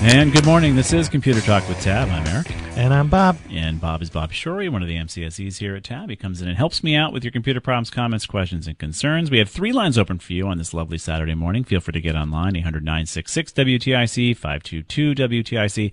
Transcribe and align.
And 0.00 0.30
good 0.30 0.44
morning. 0.44 0.76
This 0.76 0.92
is 0.92 1.08
Computer 1.08 1.40
Talk 1.40 1.66
with 1.68 1.80
Tab. 1.80 2.10
I'm 2.10 2.26
Eric. 2.26 2.54
And 2.76 2.92
I'm 2.92 3.08
Bob. 3.08 3.38
And 3.50 3.80
Bob 3.80 4.02
is 4.02 4.10
Bob 4.10 4.30
Shorey, 4.30 4.68
one 4.68 4.82
of 4.82 4.88
the 4.88 4.96
MCSEs 4.96 5.56
here 5.56 5.74
at 5.74 5.84
Tab. 5.84 6.10
He 6.10 6.16
comes 6.16 6.42
in 6.42 6.48
and 6.48 6.56
helps 6.56 6.84
me 6.84 6.94
out 6.94 7.14
with 7.14 7.24
your 7.24 7.30
computer 7.30 7.62
problems, 7.62 7.88
comments, 7.88 8.26
questions, 8.26 8.66
and 8.66 8.78
concerns. 8.78 9.30
We 9.30 9.38
have 9.38 9.48
three 9.48 9.72
lines 9.72 9.96
open 9.96 10.18
for 10.18 10.34
you 10.34 10.46
on 10.48 10.58
this 10.58 10.74
lovely 10.74 10.98
Saturday 10.98 11.34
morning. 11.34 11.64
Feel 11.64 11.80
free 11.80 11.92
to 11.92 12.00
get 12.00 12.14
online, 12.14 12.52
800-966-WTIC, 12.52 14.36
522-WTIC. 14.36 15.92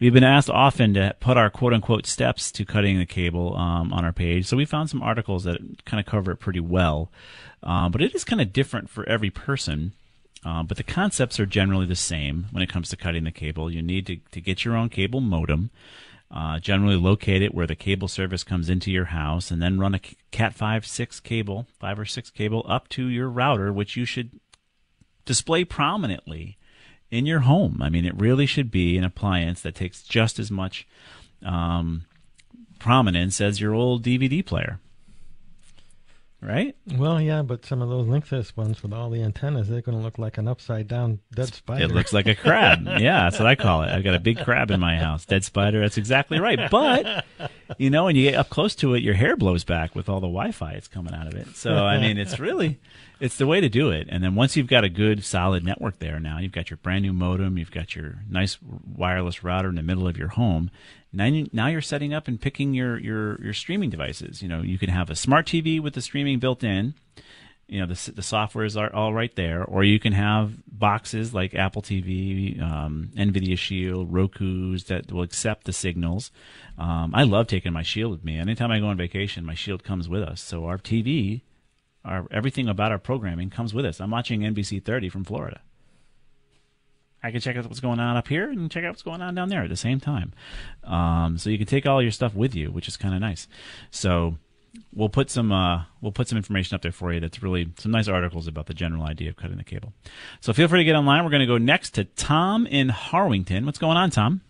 We've 0.00 0.12
been 0.12 0.24
asked 0.24 0.50
often 0.50 0.92
to 0.94 1.14
put 1.20 1.36
our 1.36 1.48
quote-unquote 1.48 2.06
steps 2.06 2.50
to 2.52 2.64
cutting 2.64 2.98
the 2.98 3.06
cable 3.06 3.56
um, 3.56 3.92
on 3.92 4.04
our 4.04 4.12
page. 4.12 4.46
So 4.46 4.56
we 4.56 4.64
found 4.64 4.90
some 4.90 5.00
articles 5.00 5.44
that 5.44 5.84
kind 5.84 6.00
of 6.00 6.06
cover 6.06 6.32
it 6.32 6.36
pretty 6.36 6.60
well. 6.60 7.12
Um, 7.62 7.92
but 7.92 8.02
it 8.02 8.16
is 8.16 8.24
kind 8.24 8.42
of 8.42 8.52
different 8.52 8.90
for 8.90 9.08
every 9.08 9.30
person. 9.30 9.92
Uh, 10.44 10.62
but 10.62 10.76
the 10.76 10.82
concepts 10.82 11.40
are 11.40 11.46
generally 11.46 11.86
the 11.86 11.96
same 11.96 12.46
when 12.50 12.62
it 12.62 12.68
comes 12.68 12.90
to 12.90 12.96
cutting 12.96 13.24
the 13.24 13.30
cable. 13.30 13.70
You 13.70 13.82
need 13.82 14.06
to, 14.06 14.16
to 14.32 14.40
get 14.40 14.64
your 14.64 14.76
own 14.76 14.90
cable 14.90 15.20
modem, 15.20 15.70
uh, 16.30 16.58
generally 16.58 16.96
locate 16.96 17.40
it 17.40 17.54
where 17.54 17.66
the 17.66 17.74
cable 17.74 18.08
service 18.08 18.44
comes 18.44 18.68
into 18.68 18.90
your 18.90 19.06
house, 19.06 19.50
and 19.50 19.62
then 19.62 19.78
run 19.78 19.94
a 19.94 20.00
Cat 20.30 20.54
5 20.54 20.86
6 20.86 21.20
cable, 21.20 21.66
5 21.80 21.98
or 22.00 22.04
6 22.04 22.30
cable, 22.30 22.64
up 22.68 22.88
to 22.90 23.06
your 23.06 23.30
router, 23.30 23.72
which 23.72 23.96
you 23.96 24.04
should 24.04 24.38
display 25.24 25.64
prominently 25.64 26.58
in 27.10 27.24
your 27.24 27.40
home. 27.40 27.80
I 27.80 27.88
mean, 27.88 28.04
it 28.04 28.18
really 28.18 28.46
should 28.46 28.70
be 28.70 28.98
an 28.98 29.04
appliance 29.04 29.62
that 29.62 29.74
takes 29.74 30.02
just 30.02 30.38
as 30.38 30.50
much 30.50 30.86
um, 31.42 32.04
prominence 32.78 33.40
as 33.40 33.60
your 33.60 33.72
old 33.72 34.02
DVD 34.02 34.44
player 34.44 34.78
right? 36.44 36.76
Well, 36.96 37.20
yeah, 37.20 37.42
but 37.42 37.64
some 37.64 37.82
of 37.82 37.88
those 37.88 38.06
Linksys 38.06 38.56
ones 38.56 38.82
with 38.82 38.92
all 38.92 39.10
the 39.10 39.22
antennas, 39.22 39.68
they're 39.68 39.80
going 39.80 39.96
to 39.96 40.04
look 40.04 40.18
like 40.18 40.38
an 40.38 40.46
upside 40.46 40.88
down 40.88 41.20
dead 41.34 41.54
spider. 41.54 41.84
It 41.84 41.90
looks 41.90 42.12
like 42.12 42.26
a 42.26 42.34
crab. 42.34 42.84
yeah, 42.98 43.24
that's 43.24 43.38
what 43.38 43.46
I 43.46 43.54
call 43.54 43.82
it. 43.82 43.88
I've 43.90 44.04
got 44.04 44.14
a 44.14 44.20
big 44.20 44.38
crab 44.38 44.70
in 44.70 44.80
my 44.80 44.96
house. 44.96 45.24
Dead 45.24 45.44
spider. 45.44 45.80
That's 45.80 45.98
exactly 45.98 46.38
right. 46.38 46.70
But, 46.70 47.24
you 47.78 47.90
know, 47.90 48.04
when 48.04 48.16
you 48.16 48.30
get 48.30 48.38
up 48.38 48.50
close 48.50 48.74
to 48.76 48.94
it, 48.94 49.02
your 49.02 49.14
hair 49.14 49.36
blows 49.36 49.64
back 49.64 49.94
with 49.94 50.08
all 50.08 50.20
the 50.20 50.26
Wi 50.26 50.52
Fi 50.52 50.74
that's 50.74 50.88
coming 50.88 51.14
out 51.14 51.26
of 51.26 51.34
it. 51.34 51.56
So, 51.56 51.72
I 51.72 52.00
mean, 52.00 52.18
it's 52.18 52.38
really. 52.38 52.80
It's 53.20 53.36
the 53.38 53.46
way 53.46 53.60
to 53.60 53.68
do 53.68 53.90
it. 53.90 54.08
And 54.10 54.24
then 54.24 54.34
once 54.34 54.56
you've 54.56 54.66
got 54.66 54.84
a 54.84 54.88
good, 54.88 55.24
solid 55.24 55.64
network 55.64 55.98
there 56.00 56.18
now, 56.18 56.38
you've 56.40 56.52
got 56.52 56.68
your 56.68 56.76
brand 56.78 57.02
new 57.02 57.12
modem, 57.12 57.56
you've 57.56 57.70
got 57.70 57.94
your 57.94 58.18
nice 58.28 58.58
wireless 58.60 59.44
router 59.44 59.68
in 59.68 59.76
the 59.76 59.82
middle 59.82 60.08
of 60.08 60.18
your 60.18 60.28
home, 60.28 60.70
now, 61.14 61.44
now 61.52 61.68
you're 61.68 61.80
setting 61.80 62.12
up 62.12 62.28
and 62.28 62.40
picking 62.40 62.74
your, 62.74 62.98
your, 62.98 63.40
your 63.42 63.54
streaming 63.54 63.90
devices. 63.90 64.42
You 64.42 64.48
know, 64.48 64.62
you 64.62 64.78
can 64.78 64.90
have 64.90 65.10
a 65.10 65.16
smart 65.16 65.46
TV 65.46 65.80
with 65.80 65.94
the 65.94 66.00
streaming 66.00 66.38
built 66.38 66.64
in. 66.64 66.94
You 67.66 67.80
know, 67.80 67.86
the, 67.86 68.12
the 68.12 68.22
software 68.22 68.64
is 68.64 68.76
all 68.76 69.14
right 69.14 69.34
there. 69.36 69.64
Or 69.64 69.84
you 69.84 69.98
can 69.98 70.12
have 70.12 70.52
boxes 70.66 71.32
like 71.32 71.54
Apple 71.54 71.80
TV, 71.80 72.60
um, 72.60 73.10
NVIDIA 73.16 73.56
Shield, 73.56 74.12
Roku's 74.12 74.84
that 74.84 75.10
will 75.10 75.22
accept 75.22 75.64
the 75.64 75.72
signals. 75.72 76.30
Um, 76.76 77.12
I 77.14 77.22
love 77.22 77.46
taking 77.46 77.72
my 77.72 77.82
Shield 77.82 78.10
with 78.10 78.24
me. 78.24 78.38
Anytime 78.38 78.70
I 78.70 78.80
go 78.80 78.86
on 78.86 78.96
vacation, 78.96 79.46
my 79.46 79.54
Shield 79.54 79.82
comes 79.82 80.08
with 80.08 80.22
us. 80.22 80.42
So 80.42 80.66
our 80.66 80.78
TV, 80.78 81.42
our 82.04 82.26
everything 82.30 82.68
about 82.68 82.92
our 82.92 82.98
programming 82.98 83.48
comes 83.48 83.72
with 83.72 83.86
us. 83.86 84.00
I'm 84.00 84.10
watching 84.10 84.40
NBC 84.40 84.84
30 84.84 85.08
from 85.08 85.24
Florida. 85.24 85.62
I 87.24 87.30
can 87.30 87.40
check 87.40 87.56
out 87.56 87.64
what's 87.64 87.80
going 87.80 88.00
on 88.00 88.18
up 88.18 88.28
here 88.28 88.50
and 88.50 88.70
check 88.70 88.84
out 88.84 88.90
what's 88.90 89.02
going 89.02 89.22
on 89.22 89.34
down 89.34 89.48
there 89.48 89.62
at 89.62 89.70
the 89.70 89.76
same 89.76 89.98
time. 89.98 90.34
Um, 90.84 91.38
so 91.38 91.48
you 91.48 91.56
can 91.56 91.66
take 91.66 91.86
all 91.86 92.02
your 92.02 92.10
stuff 92.10 92.34
with 92.34 92.54
you, 92.54 92.70
which 92.70 92.86
is 92.86 92.98
kind 92.98 93.14
of 93.14 93.20
nice. 93.22 93.48
So 93.90 94.36
we'll 94.92 95.08
put 95.08 95.30
some 95.30 95.50
uh, 95.50 95.84
we'll 96.02 96.12
put 96.12 96.28
some 96.28 96.36
information 96.36 96.74
up 96.74 96.82
there 96.82 96.92
for 96.92 97.14
you. 97.14 97.20
That's 97.20 97.42
really 97.42 97.72
some 97.78 97.92
nice 97.92 98.08
articles 98.08 98.46
about 98.46 98.66
the 98.66 98.74
general 98.74 99.04
idea 99.04 99.30
of 99.30 99.36
cutting 99.36 99.56
the 99.56 99.64
cable. 99.64 99.94
So 100.40 100.52
feel 100.52 100.68
free 100.68 100.80
to 100.80 100.84
get 100.84 100.96
online. 100.96 101.24
We're 101.24 101.30
going 101.30 101.40
to 101.40 101.46
go 101.46 101.56
next 101.56 101.94
to 101.94 102.04
Tom 102.04 102.66
in 102.66 102.90
Harwinton. 102.90 103.64
What's 103.64 103.78
going 103.78 103.96
on, 103.96 104.10
Tom? 104.10 104.42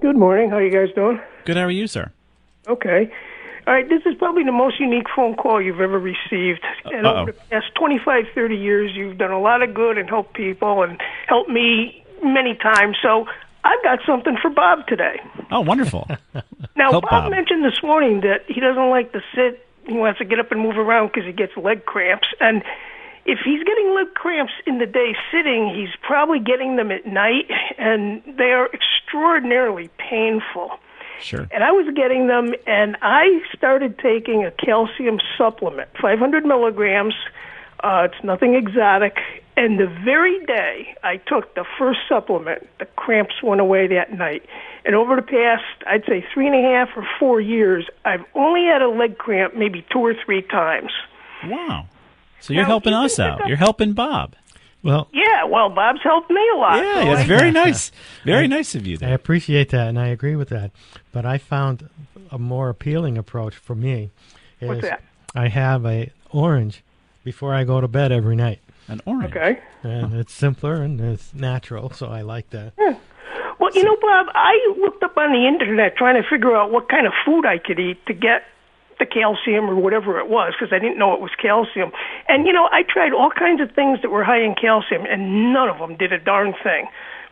Good 0.00 0.16
morning. 0.16 0.48
How 0.48 0.56
are 0.56 0.64
you 0.64 0.72
guys 0.72 0.94
doing? 0.94 1.20
Good. 1.44 1.58
How 1.58 1.64
are 1.64 1.70
you, 1.70 1.86
sir? 1.86 2.10
Okay. 2.66 3.12
All 3.70 3.76
right, 3.76 3.88
this 3.88 4.02
is 4.04 4.18
probably 4.18 4.42
the 4.42 4.50
most 4.50 4.80
unique 4.80 5.06
phone 5.14 5.36
call 5.36 5.62
you've 5.62 5.80
ever 5.80 5.96
received. 5.96 6.58
And 6.86 7.06
Uh-oh. 7.06 7.22
over 7.22 7.30
the 7.30 7.38
past 7.52 7.66
25, 7.76 8.24
30 8.34 8.56
years, 8.56 8.90
you've 8.96 9.16
done 9.16 9.30
a 9.30 9.38
lot 9.40 9.62
of 9.62 9.72
good 9.74 9.96
and 9.96 10.08
helped 10.08 10.34
people 10.34 10.82
and 10.82 11.00
helped 11.28 11.48
me 11.48 12.04
many 12.20 12.56
times. 12.56 12.96
So 13.00 13.26
I've 13.62 13.80
got 13.84 14.00
something 14.04 14.36
for 14.42 14.50
Bob 14.50 14.88
today. 14.88 15.20
Oh, 15.52 15.60
wonderful. 15.60 16.08
Now, 16.76 16.92
Bob, 16.92 17.10
Bob. 17.10 17.30
mentioned 17.30 17.62
this 17.64 17.82
morning 17.82 18.22
that 18.22 18.42
he 18.48 18.58
doesn't 18.58 18.88
like 18.88 19.12
to 19.12 19.20
sit. 19.34 19.66
He 19.86 19.92
wants 19.92 20.18
to 20.18 20.24
get 20.24 20.38
up 20.38 20.50
and 20.50 20.60
move 20.60 20.78
around 20.78 21.08
because 21.08 21.26
he 21.26 21.32
gets 21.32 21.52
leg 21.56 21.84
cramps. 21.84 22.28
And 22.40 22.62
if 23.26 23.38
he's 23.44 23.62
getting 23.64 23.94
leg 23.94 24.14
cramps 24.14 24.52
in 24.66 24.78
the 24.78 24.86
day 24.86 25.14
sitting, 25.30 25.74
he's 25.74 25.94
probably 26.00 26.38
getting 26.38 26.76
them 26.76 26.90
at 26.90 27.06
night, 27.06 27.50
and 27.76 28.22
they 28.38 28.52
are 28.52 28.70
extraordinarily 28.72 29.90
painful. 29.98 30.78
Sure. 31.20 31.46
And 31.50 31.62
I 31.64 31.72
was 31.72 31.92
getting 31.94 32.26
them, 32.26 32.54
and 32.66 32.96
I 33.02 33.40
started 33.56 33.98
taking 33.98 34.44
a 34.44 34.50
calcium 34.50 35.18
supplement, 35.36 35.88
500 36.00 36.44
milligrams. 36.44 37.14
Uh, 37.82 38.08
it's 38.10 38.24
nothing 38.24 38.54
exotic. 38.54 39.18
And 39.56 39.78
the 39.78 39.86
very 40.04 40.44
day 40.46 40.94
I 41.02 41.18
took 41.18 41.54
the 41.54 41.64
first 41.78 42.00
supplement, 42.08 42.66
the 42.78 42.86
cramps 42.96 43.42
went 43.42 43.60
away 43.60 43.86
that 43.88 44.12
night. 44.12 44.44
And 44.84 44.94
over 44.94 45.16
the 45.16 45.22
past, 45.22 45.64
I'd 45.86 46.04
say 46.06 46.24
three 46.32 46.46
and 46.46 46.56
a 46.56 46.62
half 46.62 46.88
or 46.96 47.06
four 47.18 47.40
years, 47.40 47.86
I've 48.04 48.24
only 48.34 48.64
had 48.64 48.80
a 48.80 48.88
leg 48.88 49.18
cramp 49.18 49.54
maybe 49.54 49.84
two 49.92 49.98
or 49.98 50.14
three 50.24 50.42
times. 50.42 50.90
Wow. 51.44 51.86
So 52.40 52.54
you're 52.54 52.62
Now, 52.62 52.68
helping 52.68 52.94
us 52.94 53.18
out. 53.18 53.46
You're 53.46 53.58
helping 53.58 53.92
Bob. 53.92 54.34
Well, 54.82 55.08
Yeah, 55.12 55.44
well, 55.44 55.68
Bob's 55.68 56.00
helped 56.02 56.30
me 56.30 56.40
a 56.54 56.56
lot. 56.58 56.76
Yeah, 56.82 57.00
so 57.02 57.04
that's 57.06 57.20
I- 57.20 57.24
very 57.26 57.50
nice. 57.50 57.92
Very 58.24 58.48
nice 58.48 58.74
of 58.74 58.86
you. 58.86 58.98
I 59.02 59.08
appreciate 59.10 59.68
that, 59.70 59.88
and 59.88 59.98
I 59.98 60.08
agree 60.08 60.36
with 60.36 60.48
that. 60.50 60.70
But 61.12 61.26
I 61.26 61.38
found 61.38 61.88
a 62.30 62.38
more 62.38 62.68
appealing 62.70 63.18
approach 63.18 63.54
for 63.56 63.74
me. 63.74 64.10
Is 64.60 64.68
What's 64.68 64.82
that? 64.82 65.02
I 65.34 65.48
have 65.48 65.84
a 65.86 66.10
orange 66.30 66.82
before 67.24 67.54
I 67.54 67.64
go 67.64 67.80
to 67.80 67.88
bed 67.88 68.10
every 68.12 68.36
night, 68.36 68.60
An 68.88 69.00
orange. 69.04 69.34
Okay. 69.36 69.58
and 69.82 70.14
it's 70.14 70.32
simpler 70.32 70.76
and 70.82 71.00
it's 71.00 71.34
natural, 71.34 71.90
so 71.90 72.06
I 72.08 72.22
like 72.22 72.50
that. 72.50 72.72
Well, 72.78 73.70
you 73.74 73.84
know, 73.84 73.96
Bob, 74.00 74.26
I 74.34 74.74
looked 74.80 75.02
up 75.02 75.16
on 75.18 75.32
the 75.32 75.46
internet 75.46 75.96
trying 75.96 76.20
to 76.20 76.26
figure 76.28 76.56
out 76.56 76.70
what 76.70 76.88
kind 76.88 77.06
of 77.06 77.12
food 77.26 77.44
I 77.44 77.58
could 77.58 77.78
eat 77.78 78.04
to 78.06 78.14
get 78.14 78.44
the 79.00 79.06
calcium 79.06 79.68
or 79.68 79.74
whatever 79.74 80.20
it 80.20 80.28
was 80.28 80.54
because 80.54 80.72
I 80.72 80.78
didn't 80.78 80.98
know 80.98 81.12
it 81.14 81.20
was 81.20 81.32
calcium. 81.40 81.90
And, 82.28 82.46
you 82.46 82.52
know, 82.52 82.68
I 82.70 82.82
tried 82.86 83.12
all 83.12 83.30
kinds 83.30 83.60
of 83.60 83.72
things 83.72 84.00
that 84.02 84.10
were 84.10 84.22
high 84.22 84.40
in 84.40 84.54
calcium 84.54 85.04
and 85.10 85.52
none 85.52 85.68
of 85.68 85.78
them 85.78 85.96
did 85.96 86.12
a 86.12 86.18
darn 86.18 86.54
thing. 86.62 86.86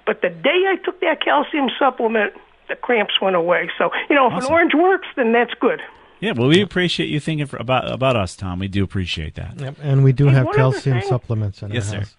But 0.04 0.22
the 0.22 0.30
day 0.30 0.64
I 0.66 0.76
took 0.84 1.00
that 1.00 1.22
calcium 1.22 1.68
supplement, 1.78 2.32
the 2.68 2.74
cramps 2.74 3.20
went 3.20 3.36
away. 3.36 3.70
So, 3.78 3.90
you 4.10 4.16
know, 4.16 4.26
if 4.26 4.32
an 4.42 4.50
orange 4.50 4.72
works, 4.74 5.06
then 5.14 5.32
that's 5.32 5.54
good. 5.60 5.80
Yeah, 6.20 6.32
well, 6.32 6.48
we 6.48 6.60
appreciate 6.60 7.06
you 7.06 7.20
thinking 7.20 7.46
for, 7.46 7.58
about 7.58 7.88
about 7.92 8.16
us, 8.16 8.34
Tom. 8.34 8.58
We 8.58 8.66
do 8.66 8.82
appreciate 8.82 9.36
that. 9.36 9.60
Yep, 9.60 9.76
and 9.80 10.02
we 10.02 10.12
do 10.12 10.26
Hey, 10.26 10.34
have 10.34 10.50
calcium 10.52 10.98
thing. 10.98 11.08
supplements 11.08 11.62
in 11.62 11.70
Yes, 11.70 11.92
our 11.94 12.04
sir. 12.04 12.10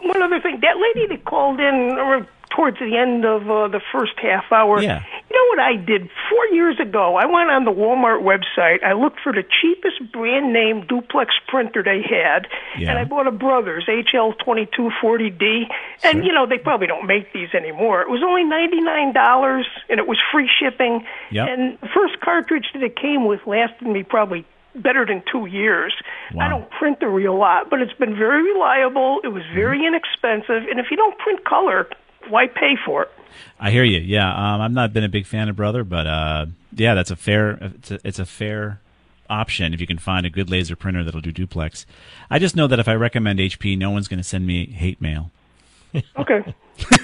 One 0.00 0.22
other 0.22 0.40
thing, 0.40 0.60
that 0.62 0.76
lady 0.78 1.08
that 1.08 1.24
called 1.26 1.60
in 1.60 1.98
or 1.98 2.26
towards 2.54 2.78
the 2.78 2.96
end 2.96 3.24
of 3.24 3.42
uh, 3.50 3.66
the 3.68 3.80
first 3.92 4.12
half 4.22 4.44
hour. 4.52 4.80
Yeah. 4.82 5.02
You 5.30 5.36
know 5.36 5.48
what 5.50 5.58
I 5.60 5.76
did 5.76 6.08
four 6.30 6.46
years 6.52 6.78
ago? 6.78 7.16
I 7.16 7.26
went 7.26 7.50
on 7.50 7.64
the 7.64 7.72
Walmart 7.72 8.22
website. 8.22 8.84
I 8.84 8.92
looked 8.92 9.18
for 9.20 9.32
the 9.32 9.42
cheapest 9.42 10.12
brand 10.12 10.52
name 10.52 10.86
duplex 10.86 11.34
printer 11.48 11.82
they 11.82 12.02
had, 12.02 12.46
Yeah. 12.78 12.90
and 12.90 12.98
I 12.98 13.04
bought 13.04 13.26
a 13.26 13.32
Brothers 13.32 13.86
HL2240D. 13.88 15.64
And 16.02 16.24
you 16.24 16.32
know 16.32 16.46
they 16.46 16.58
probably 16.58 16.86
don't 16.86 17.06
make 17.06 17.32
these 17.32 17.48
anymore. 17.54 18.02
It 18.02 18.10
was 18.10 18.22
only 18.24 18.44
ninety 18.44 18.80
nine 18.80 19.12
dollars, 19.12 19.66
and 19.88 19.98
it 19.98 20.06
was 20.06 20.18
free 20.32 20.48
shipping. 20.60 21.04
Yep. 21.30 21.48
And 21.48 21.78
the 21.80 21.88
first 21.94 22.20
cartridge 22.20 22.66
that 22.74 22.82
it 22.82 22.96
came 22.96 23.26
with 23.26 23.40
lasted 23.46 23.86
me 23.88 24.02
probably 24.02 24.44
better 24.76 25.06
than 25.06 25.22
two 25.30 25.46
years. 25.46 25.94
Wow. 26.32 26.46
I 26.46 26.48
don't 26.48 26.68
print 26.70 26.98
a 27.02 27.08
real 27.08 27.38
lot, 27.38 27.70
but 27.70 27.80
it's 27.80 27.92
been 27.94 28.16
very 28.16 28.42
reliable. 28.52 29.20
It 29.24 29.28
was 29.28 29.42
very 29.54 29.78
Mm-hmm. 29.78 29.94
inexpensive, 29.94 30.68
and 30.70 30.78
if 30.80 30.86
you 30.90 30.96
don't 30.96 31.16
print 31.18 31.44
color, 31.44 31.88
why 32.28 32.46
pay 32.46 32.76
for 32.84 33.02
it? 33.02 33.10
I 33.58 33.70
hear 33.70 33.84
you. 33.84 34.00
Yeah, 34.00 34.28
um, 34.28 34.60
I've 34.60 34.72
not 34.72 34.92
been 34.92 35.04
a 35.04 35.08
big 35.08 35.26
fan 35.26 35.48
of 35.48 35.56
Brother, 35.56 35.84
but 35.84 36.06
uh, 36.06 36.46
yeah, 36.74 36.94
that's 36.94 37.10
a 37.10 37.16
fair. 37.16 37.50
It's 37.60 37.90
a, 37.90 37.98
it's 38.04 38.18
a 38.18 38.26
fair 38.26 38.80
option 39.30 39.72
if 39.72 39.80
you 39.80 39.86
can 39.86 39.98
find 39.98 40.26
a 40.26 40.30
good 40.30 40.50
laser 40.50 40.76
printer 40.76 41.02
that'll 41.02 41.20
do 41.20 41.32
duplex. 41.32 41.86
I 42.30 42.38
just 42.38 42.56
know 42.56 42.66
that 42.66 42.78
if 42.78 42.88
I 42.88 42.94
recommend 42.94 43.38
HP, 43.38 43.76
no 43.78 43.90
one's 43.90 44.06
going 44.08 44.18
to 44.18 44.24
send 44.24 44.46
me 44.46 44.66
hate 44.66 45.00
mail. 45.00 45.30
Okay. 46.18 46.54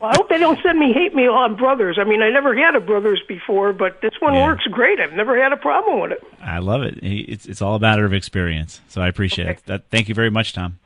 well, 0.00 0.10
I 0.10 0.16
hope 0.16 0.28
they 0.28 0.38
don't 0.38 0.60
send 0.62 0.78
me 0.78 0.92
hate 0.92 1.14
mail 1.14 1.32
on 1.32 1.54
Brothers. 1.56 1.98
I 2.00 2.04
mean, 2.04 2.20
I 2.20 2.30
never 2.30 2.56
had 2.56 2.74
a 2.74 2.80
Brothers 2.80 3.20
before, 3.28 3.72
but 3.72 4.00
this 4.02 4.12
one 4.20 4.34
Yeah. 4.34 4.44
works 4.46 4.64
great. 4.66 4.98
I've 5.00 5.12
never 5.12 5.40
had 5.40 5.52
a 5.52 5.56
problem 5.56 6.00
with 6.00 6.12
it. 6.12 6.22
I 6.42 6.58
love 6.58 6.82
it. 6.82 6.98
It's 7.02 7.46
it's 7.46 7.62
all 7.62 7.76
a 7.76 7.80
matter 7.80 8.04
of 8.04 8.12
experience. 8.12 8.80
So 8.88 9.00
I 9.00 9.06
appreciate 9.08 9.48
it. 9.48 9.66
That, 9.66 9.84
thank 9.90 10.08
you 10.08 10.14
very 10.16 10.30
much, 10.30 10.52
Tom. 10.52 10.78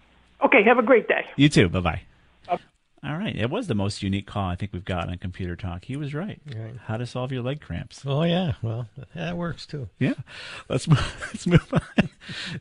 Okay, 0.44 0.62
have 0.62 0.78
a 0.78 0.82
great 0.82 1.08
day. 1.08 1.24
You 1.36 1.48
too. 1.48 1.68
Bye 1.70 1.80
bye. 1.80 2.02
All 3.04 3.16
right. 3.16 3.34
It 3.34 3.50
was 3.50 3.66
the 3.66 3.74
most 3.74 4.02
unique 4.02 4.28
call 4.28 4.48
I 4.48 4.54
think 4.54 4.72
we've 4.72 4.84
got 4.84 5.08
on 5.08 5.18
Computer 5.18 5.56
Talk. 5.56 5.84
He 5.86 5.96
was 5.96 6.14
right. 6.14 6.40
Right. 6.46 6.74
How 6.86 6.96
to 6.96 7.04
solve 7.04 7.32
your 7.32 7.42
leg 7.42 7.60
cramps. 7.60 8.04
Oh 8.06 8.22
yeah, 8.22 8.52
well 8.62 8.88
that 9.16 9.36
works 9.36 9.66
too. 9.66 9.88
Yeah. 9.98 10.14
Let's 10.68 10.86
move, 10.86 11.16
let's 11.32 11.46
move 11.46 11.66
on. 11.72 12.08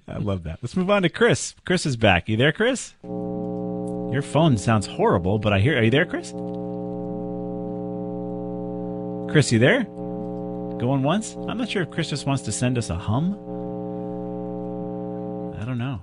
I 0.07 0.17
love 0.17 0.43
that. 0.43 0.57
Let's 0.63 0.75
move 0.75 0.89
on 0.89 1.03
to 1.03 1.09
Chris. 1.09 1.53
Chris 1.63 1.85
is 1.85 1.95
back. 1.95 2.27
You 2.27 2.37
there, 2.37 2.51
Chris? 2.51 2.95
Your 3.03 4.23
phone 4.23 4.57
sounds 4.57 4.87
horrible, 4.87 5.37
but 5.37 5.53
I 5.53 5.59
hear. 5.59 5.77
Are 5.77 5.83
you 5.83 5.91
there, 5.91 6.05
Chris? 6.05 6.31
Chris, 9.31 9.51
you 9.51 9.59
there? 9.59 9.83
Going 9.83 11.03
once? 11.03 11.35
I'm 11.47 11.57
not 11.57 11.69
sure 11.69 11.83
if 11.83 11.91
Chris 11.91 12.09
just 12.09 12.25
wants 12.25 12.41
to 12.43 12.51
send 12.51 12.77
us 12.77 12.89
a 12.89 12.95
hum. 12.95 13.33
I 15.61 15.63
don't 15.63 15.77
know. 15.77 16.01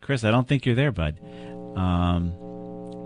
Chris, 0.00 0.24
I 0.24 0.30
don't 0.30 0.48
think 0.48 0.64
you're 0.66 0.74
there, 0.74 0.90
bud. 0.90 1.20
Um, 1.76 2.32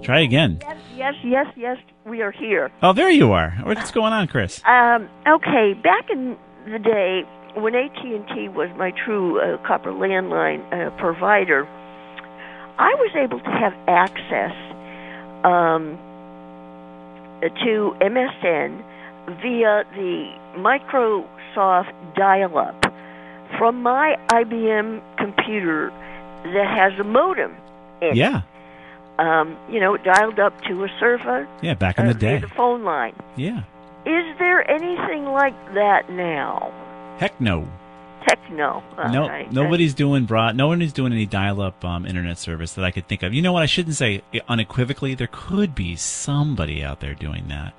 try 0.02 0.20
again. 0.20 0.58
Yes, 0.62 0.76
yes, 0.96 1.14
yes, 1.24 1.46
yes. 1.56 1.76
We 2.04 2.22
are 2.22 2.32
here. 2.32 2.70
Oh, 2.82 2.92
there 2.92 3.10
you 3.10 3.32
are. 3.32 3.50
What's 3.62 3.90
going 3.90 4.12
on, 4.12 4.28
Chris? 4.28 4.62
Um, 4.64 5.08
okay, 5.26 5.74
back 5.74 6.10
in 6.10 6.36
the 6.64 6.78
day 6.78 7.24
when 7.54 7.74
AT 7.74 7.98
and 8.04 8.26
T 8.28 8.48
was 8.48 8.70
my 8.76 8.92
true 9.04 9.40
uh, 9.40 9.58
copper 9.66 9.90
landline 9.90 10.62
uh, 10.72 10.90
provider, 10.98 11.66
I 12.78 12.94
was 12.94 13.10
able 13.16 13.40
to 13.40 13.50
have 13.50 13.74
access 13.88 14.54
um, 15.44 15.98
to 17.42 17.96
MSN 18.00 18.84
via 19.42 19.84
the 19.94 20.32
Microsoft 20.56 21.92
dial-up 22.14 22.80
from 23.58 23.82
my 23.82 24.16
IBM 24.28 25.02
computer 25.16 25.90
that 26.44 26.66
has 26.66 26.98
a 27.00 27.04
modem. 27.04 27.56
In 28.00 28.16
it. 28.16 28.44
Um, 29.18 29.56
you 29.68 29.80
know, 29.80 29.96
dialed 29.96 30.38
up 30.38 30.60
to 30.68 30.84
a 30.84 30.88
server. 31.00 31.48
Yeah, 31.60 31.74
back 31.74 31.98
in 31.98 32.06
the 32.06 32.14
day. 32.14 32.38
the 32.38 32.48
phone 32.48 32.84
line. 32.84 33.14
Yeah. 33.36 33.64
Is 34.06 34.38
there 34.38 34.68
anything 34.70 35.24
like 35.24 35.56
that 35.74 36.08
now? 36.10 36.72
Heck 37.18 37.40
no. 37.40 37.68
Heck 38.20 38.38
no. 38.50 38.82
No, 39.10 39.22
All 39.22 39.28
right. 39.28 39.50
nobody's 39.50 39.94
doing 39.94 40.24
broad. 40.24 40.54
No 40.56 40.68
one 40.68 40.82
is 40.82 40.92
doing 40.92 41.12
any 41.12 41.26
dial-up 41.26 41.84
um, 41.84 42.06
internet 42.06 42.38
service 42.38 42.74
that 42.74 42.84
I 42.84 42.90
could 42.90 43.08
think 43.08 43.22
of. 43.22 43.34
You 43.34 43.42
know 43.42 43.52
what? 43.52 43.62
I 43.62 43.66
shouldn't 43.66 43.96
say 43.96 44.22
unequivocally. 44.48 45.14
There 45.14 45.28
could 45.30 45.74
be 45.74 45.96
somebody 45.96 46.84
out 46.84 47.00
there 47.00 47.14
doing 47.14 47.48
that. 47.48 47.74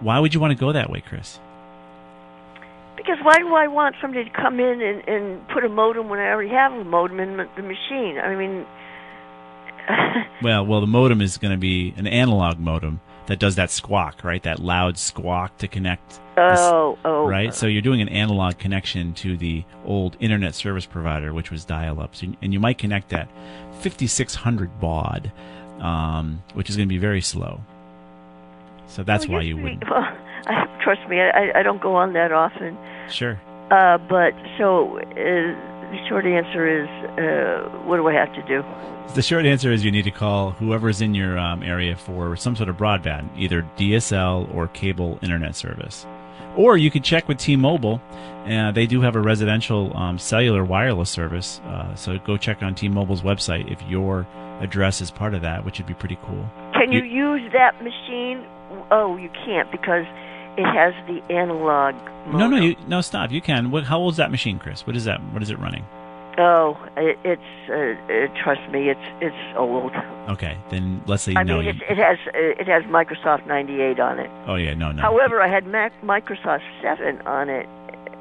Why 0.00 0.18
would 0.18 0.34
you 0.34 0.40
want 0.40 0.52
to 0.52 0.58
go 0.58 0.72
that 0.72 0.90
way, 0.90 1.00
Chris? 1.00 1.38
Because 2.96 3.18
why 3.22 3.38
do 3.38 3.54
I 3.54 3.66
want 3.66 3.96
somebody 4.00 4.24
to 4.24 4.30
come 4.30 4.58
in 4.58 4.80
and, 4.80 5.08
and 5.08 5.48
put 5.48 5.64
a 5.64 5.68
modem 5.68 6.08
when 6.08 6.18
I 6.18 6.30
already 6.30 6.50
have 6.50 6.72
a 6.72 6.84
modem 6.84 7.20
in 7.20 7.36
the 7.36 7.62
machine? 7.62 8.18
I 8.18 8.34
mean, 8.34 8.64
Well, 10.42 10.66
well, 10.66 10.80
the 10.80 10.86
modem 10.86 11.20
is 11.22 11.38
going 11.38 11.52
to 11.52 11.58
be 11.58 11.94
an 11.96 12.06
analog 12.06 12.58
modem 12.58 13.00
that 13.26 13.38
does 13.38 13.56
that 13.56 13.70
squawk, 13.70 14.24
right? 14.24 14.42
That 14.42 14.58
loud 14.58 14.98
squawk 14.98 15.56
to 15.58 15.68
connect. 15.68 16.08
this- 16.08 16.20
Oh, 16.60 16.98
oh, 17.04 17.26
Right. 17.26 17.54
So 17.54 17.66
you're 17.66 17.82
doing 17.82 18.02
an 18.02 18.08
analog 18.08 18.58
connection 18.58 19.14
to 19.14 19.36
the 19.36 19.64
old 19.84 20.16
internet 20.20 20.54
service 20.54 20.84
provider, 20.84 21.32
which 21.32 21.50
was 21.50 21.64
dial-up, 21.64 22.14
so, 22.14 22.26
and 22.42 22.52
you 22.52 22.60
might 22.60 22.76
connect 22.78 23.12
at 23.12 23.28
5600 23.80 24.80
baud, 24.80 25.32
um, 25.80 26.42
which 26.54 26.68
is 26.68 26.76
going 26.76 26.88
to 26.88 26.92
be 26.92 26.98
very 26.98 27.22
slow. 27.22 27.60
So 28.86 29.02
that's 29.02 29.26
well, 29.26 29.38
why 29.38 29.44
you 29.44 29.56
wouldn't. 29.56 29.88
Well, 29.88 30.04
I, 30.46 30.66
trust 30.82 31.08
me, 31.08 31.20
I, 31.20 31.58
I 31.58 31.62
don't 31.62 31.80
go 31.80 31.94
on 31.96 32.12
that 32.12 32.32
often. 32.32 32.76
Sure. 33.08 33.40
Uh, 33.70 33.96
but 33.96 34.34
so 34.58 34.98
uh, 34.98 35.73
the 35.90 36.08
short 36.08 36.26
answer 36.26 36.66
is, 36.66 36.88
uh, 37.18 37.68
what 37.84 37.96
do 37.96 38.08
I 38.08 38.12
have 38.14 38.32
to 38.34 38.42
do? 38.42 38.64
The 39.14 39.22
short 39.22 39.46
answer 39.46 39.72
is 39.72 39.84
you 39.84 39.92
need 39.92 40.04
to 40.04 40.10
call 40.10 40.52
whoever's 40.52 41.00
in 41.00 41.14
your 41.14 41.38
um, 41.38 41.62
area 41.62 41.96
for 41.96 42.36
some 42.36 42.56
sort 42.56 42.68
of 42.68 42.76
broadband, 42.76 43.28
either 43.36 43.68
DSL 43.76 44.52
or 44.54 44.68
cable 44.68 45.18
internet 45.22 45.54
service. 45.54 46.06
Or 46.56 46.76
you 46.76 46.90
could 46.90 47.04
check 47.04 47.28
with 47.28 47.38
T-Mobile. 47.38 48.00
Uh, 48.46 48.70
they 48.72 48.86
do 48.86 49.00
have 49.00 49.16
a 49.16 49.20
residential 49.20 49.96
um, 49.96 50.18
cellular 50.18 50.64
wireless 50.64 51.10
service. 51.10 51.60
Uh, 51.66 51.94
so 51.94 52.18
go 52.18 52.36
check 52.36 52.62
on 52.62 52.74
T-Mobile's 52.74 53.22
website 53.22 53.70
if 53.70 53.82
your 53.88 54.26
address 54.60 55.00
is 55.00 55.10
part 55.10 55.34
of 55.34 55.42
that, 55.42 55.64
which 55.64 55.78
would 55.78 55.86
be 55.86 55.94
pretty 55.94 56.18
cool. 56.22 56.48
Can 56.72 56.92
you 56.92 57.02
use 57.02 57.50
that 57.52 57.82
machine? 57.82 58.46
Oh, 58.90 59.16
you 59.16 59.30
can't 59.44 59.70
because 59.70 60.04
it 60.56 60.64
has 60.64 60.94
the 61.06 61.20
analog. 61.32 61.94
No, 62.32 62.48
no, 62.48 62.56
you, 62.56 62.76
no, 62.86 63.00
stop. 63.00 63.30
You 63.30 63.40
can. 63.40 63.70
What? 63.70 63.84
How 63.84 63.98
old 63.98 64.14
is 64.14 64.16
that 64.18 64.30
machine, 64.30 64.58
Chris? 64.58 64.86
What 64.86 64.96
is 64.96 65.04
that? 65.04 65.20
What 65.32 65.42
is 65.42 65.50
it 65.50 65.58
running? 65.58 65.84
Oh, 66.36 66.76
it, 66.96 67.16
it's 67.22 67.42
uh, 67.70 67.74
uh, 68.12 68.42
trust 68.42 68.68
me, 68.72 68.88
it's 68.90 69.00
it's 69.20 69.56
old. 69.56 69.92
Okay, 70.28 70.58
then 70.70 71.02
let's 71.06 71.22
say 71.22 71.32
you 71.32 71.38
I 71.38 71.42
know. 71.44 71.58
mean, 71.58 71.68
it, 71.68 71.76
it 71.88 71.96
has 71.98 72.18
uh, 72.26 72.60
it 72.60 72.66
has 72.66 72.82
Microsoft 72.84 73.46
98 73.46 74.00
on 74.00 74.18
it. 74.18 74.30
oh 74.46 74.56
yeah, 74.56 74.74
no, 74.74 74.90
no. 74.90 75.00
However, 75.02 75.40
I 75.40 75.48
had 75.48 75.66
Mac 75.66 75.92
Microsoft 76.02 76.62
7 76.82 77.20
on 77.26 77.48
it, 77.50 77.66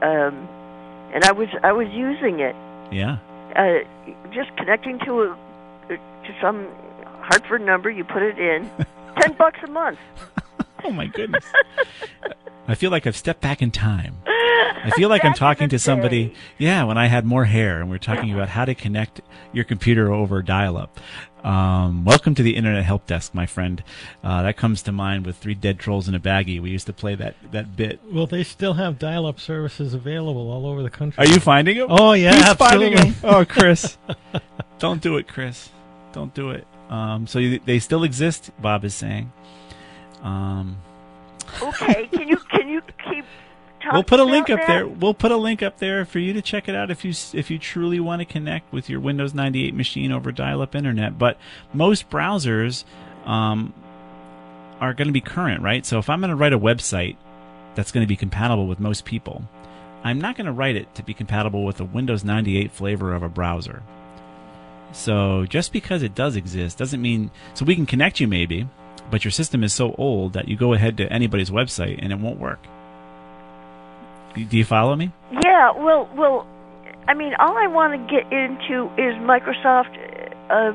um, 0.03 0.47
and 1.13 1.23
I 1.23 1.31
was 1.31 1.47
I 1.63 1.71
was 1.71 1.87
using 1.91 2.39
it, 2.39 2.55
yeah. 2.91 3.17
uh, 3.55 3.79
just 4.31 4.55
connecting 4.57 4.99
to 5.05 5.21
a 5.23 5.37
to 5.89 6.35
some 6.39 6.67
Hartford 7.21 7.61
number. 7.61 7.89
You 7.89 8.03
put 8.03 8.21
it 8.21 8.37
in, 8.37 8.69
ten 9.21 9.33
bucks 9.33 9.59
a 9.63 9.67
month. 9.71 9.97
Oh 10.83 10.91
my 10.91 11.07
goodness. 11.07 11.45
I 12.67 12.75
feel 12.75 12.91
like 12.91 13.07
I've 13.07 13.17
stepped 13.17 13.41
back 13.41 13.61
in 13.61 13.71
time. 13.71 14.17
I 14.25 14.91
feel 14.95 15.09
like 15.09 15.23
I'm 15.23 15.33
talking 15.33 15.69
to 15.69 15.79
somebody. 15.79 16.33
Yeah, 16.57 16.83
when 16.83 16.97
I 16.97 17.07
had 17.07 17.25
more 17.25 17.45
hair, 17.45 17.79
and 17.79 17.89
we 17.89 17.95
are 17.95 17.99
talking 17.99 18.33
about 18.33 18.49
how 18.49 18.65
to 18.65 18.75
connect 18.75 19.21
your 19.53 19.63
computer 19.63 20.11
over 20.11 20.41
dial-up. 20.41 20.99
Um, 21.43 22.05
welcome 22.05 22.35
to 22.35 22.43
the 22.43 22.55
Internet 22.55 22.83
Help 22.85 23.05
Desk, 23.05 23.33
my 23.33 23.45
friend. 23.45 23.83
Uh, 24.23 24.43
that 24.43 24.55
comes 24.57 24.81
to 24.83 24.91
mind 24.93 25.25
with 25.25 25.37
three 25.37 25.55
dead 25.55 25.77
trolls 25.79 26.07
in 26.07 26.15
a 26.15 26.19
baggie. 26.19 26.61
We 26.61 26.69
used 26.71 26.87
to 26.87 26.93
play 26.93 27.15
that 27.15 27.35
that 27.51 27.75
bit. 27.75 27.99
Well, 28.09 28.27
they 28.27 28.43
still 28.43 28.73
have 28.75 28.97
dial-up 28.99 29.39
services 29.41 29.93
available 29.93 30.49
all 30.49 30.65
over 30.65 30.81
the 30.83 30.89
country. 30.89 31.23
Are 31.23 31.27
you 31.27 31.39
finding 31.39 31.77
them? 31.77 31.87
Oh 31.89 32.13
yeah, 32.13 32.33
Who's 32.33 32.43
absolutely. 32.43 32.95
finding 32.97 33.07
'em? 33.09 33.15
Oh, 33.23 33.45
Chris, 33.45 33.97
don't 34.79 35.01
do 35.01 35.17
it, 35.17 35.27
Chris. 35.27 35.69
Don't 36.13 36.33
do 36.33 36.51
it. 36.51 36.65
Um, 36.89 37.27
so 37.27 37.39
you, 37.39 37.59
they 37.65 37.79
still 37.79 38.03
exist. 38.03 38.51
Bob 38.61 38.85
is 38.85 38.93
saying. 38.93 39.31
Um, 40.23 40.77
Okay, 41.61 42.07
can 42.07 42.27
you 42.27 42.37
can 42.37 42.67
you 42.67 42.81
keep? 42.81 43.25
Talking 43.79 43.89
we'll 43.93 44.03
put 44.03 44.19
a 44.19 44.23
link 44.23 44.49
up 44.49 44.59
that? 44.59 44.67
there. 44.67 44.87
We'll 44.87 45.13
put 45.13 45.31
a 45.31 45.37
link 45.37 45.61
up 45.61 45.77
there 45.77 46.05
for 46.05 46.19
you 46.19 46.33
to 46.33 46.41
check 46.41 46.67
it 46.67 46.75
out 46.75 46.89
if 46.89 47.03
you 47.05 47.13
if 47.37 47.51
you 47.51 47.59
truly 47.59 47.99
want 47.99 48.21
to 48.21 48.25
connect 48.25 48.71
with 48.71 48.89
your 48.89 48.99
Windows 48.99 49.33
98 49.33 49.73
machine 49.73 50.11
over 50.11 50.31
dial-up 50.31 50.75
internet. 50.75 51.17
But 51.17 51.37
most 51.73 52.09
browsers 52.09 52.85
um, 53.25 53.73
are 54.79 54.93
going 54.93 55.07
to 55.07 55.13
be 55.13 55.21
current, 55.21 55.61
right? 55.61 55.85
So 55.85 55.99
if 55.99 56.09
I'm 56.09 56.21
going 56.21 56.29
to 56.29 56.35
write 56.35 56.53
a 56.53 56.59
website 56.59 57.17
that's 57.75 57.91
going 57.91 58.03
to 58.03 58.07
be 58.07 58.15
compatible 58.15 58.67
with 58.67 58.79
most 58.79 59.05
people, 59.05 59.43
I'm 60.03 60.19
not 60.19 60.35
going 60.37 60.45
to 60.45 60.51
write 60.51 60.75
it 60.75 60.93
to 60.95 61.03
be 61.03 61.13
compatible 61.13 61.63
with 61.63 61.79
a 61.79 61.85
Windows 61.85 62.23
98 62.23 62.71
flavor 62.71 63.13
of 63.13 63.23
a 63.23 63.29
browser. 63.29 63.83
So 64.91 65.45
just 65.45 65.73
because 65.73 66.03
it 66.03 66.13
does 66.15 66.35
exist 66.35 66.77
doesn't 66.77 67.01
mean 67.01 67.31
so 67.53 67.65
we 67.65 67.75
can 67.75 67.85
connect 67.85 68.19
you 68.19 68.27
maybe, 68.27 68.67
but 69.11 69.23
your 69.23 69.31
system 69.31 69.63
is 69.63 69.73
so 69.73 69.93
old 69.97 70.33
that 70.33 70.47
you 70.47 70.55
go 70.57 70.73
ahead 70.73 70.97
to 70.97 71.11
anybody's 71.11 71.49
website 71.49 71.99
and 72.01 72.11
it 72.11 72.19
won't 72.19 72.39
work. 72.39 72.59
Do 74.35 74.57
you 74.57 74.65
follow 74.65 74.95
me? 74.95 75.11
Yeah, 75.31 75.39
Yeah, 75.43 75.71
well, 75.77 76.09
well, 76.15 76.47
I 77.07 77.13
mean, 77.13 77.33
all 77.39 77.55
I 77.57 77.67
want 77.67 77.93
to 77.93 77.99
get 78.13 78.31
into 78.31 78.85
is 78.97 79.13
Microsoft 79.21 79.93
uh, 80.49 80.73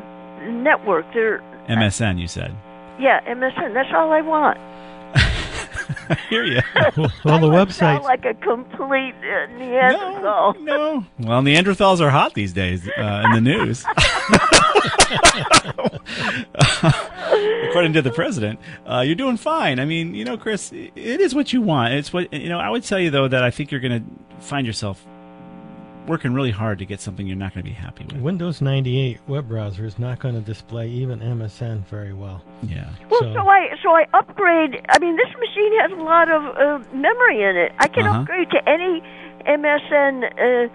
Network. 0.49 1.07
They're 1.13 1.43
MSN, 1.69 2.19
you 2.21 2.29
said. 2.29 2.55
yeah, 2.99 3.21
MSN. 3.29 3.75
That's 3.75 3.91
all 3.95 4.13
I 4.13 4.21
want. 4.21 4.59
I 6.11 6.15
hear 6.31 6.45
you. 6.45 6.61
well, 7.25 7.39
the 7.39 7.49
website. 7.49 8.03
Like 8.03 8.25
a 8.25 8.35
complete 8.35 9.15
uh, 9.17 9.47
Neanderthal. 9.59 10.55
No. 10.61 11.05
Well, 11.19 11.43
Neanderthals 11.43 12.01
are 12.01 12.11
hot 12.11 12.35
these 12.35 12.53
days 12.53 12.87
uh, 12.97 13.23
in 13.27 13.33
the 13.33 13.41
news. 13.41 13.85
According 17.69 17.93
to 17.95 18.03
the 18.03 18.11
president, 18.11 18.59
uh, 18.87 19.01
you're 19.01 19.15
doing 19.15 19.37
fine. 19.37 19.79
I 19.81 19.85
mean, 19.85 20.15
you 20.15 20.25
know, 20.25 20.37
Chris, 20.37 20.73
it 20.73 20.93
is 20.97 21.35
what 21.35 21.53
you 21.53 21.61
want. 21.63 21.95
It's 21.95 22.13
what 22.13 22.33
you 22.33 22.49
know. 22.49 22.59
I 22.59 22.71
would 22.71 22.83
tell 22.85 22.99
you 22.99 23.11
though 23.11 23.29
that 23.29 23.43
I 23.43 23.51
think 23.51 23.71
you're 23.71 23.81
going 23.81 24.03
to 24.05 24.45
find 24.45 24.67
yourself 24.67 25.05
working 26.07 26.33
really 26.33 26.51
hard 26.51 26.79
to 26.79 26.87
get 26.87 27.01
something 27.03 27.27
you're 27.27 27.37
not 27.37 27.53
going 27.53 27.63
to 27.63 27.69
be 27.71 27.75
happy 27.75 28.03
with. 28.07 28.17
Windows 28.17 28.63
98 28.63 29.21
web 29.27 29.47
browser 29.47 29.85
is 29.85 29.99
not 29.99 30.19
going 30.19 30.35
to 30.35 30.41
display 30.41 30.89
even 30.89 31.21
MSN 31.21 31.85
very 31.87 32.15
well. 32.15 32.43
Yeah. 32.63 32.89
Well, 33.11 33.21
so, 33.21 33.47
I 33.47 33.69
so 33.83 33.91
I 33.91 34.07
upgrade. 34.15 34.81
I 34.89 34.99
mean, 35.01 35.17
this 35.17 35.29
machine 35.39 35.81
has 35.81 35.93
a 35.93 36.03
lot 36.03 36.31
of 36.31 36.43
uh, 36.57 36.95
memory 36.95 37.43
in 37.43 37.57
it. 37.57 37.73
I 37.79 37.89
can 37.89 38.07
Uh-huh. 38.07 38.21
upgrade 38.21 38.49
to 38.53 38.69
any 38.69 39.03
MSN 39.47 40.69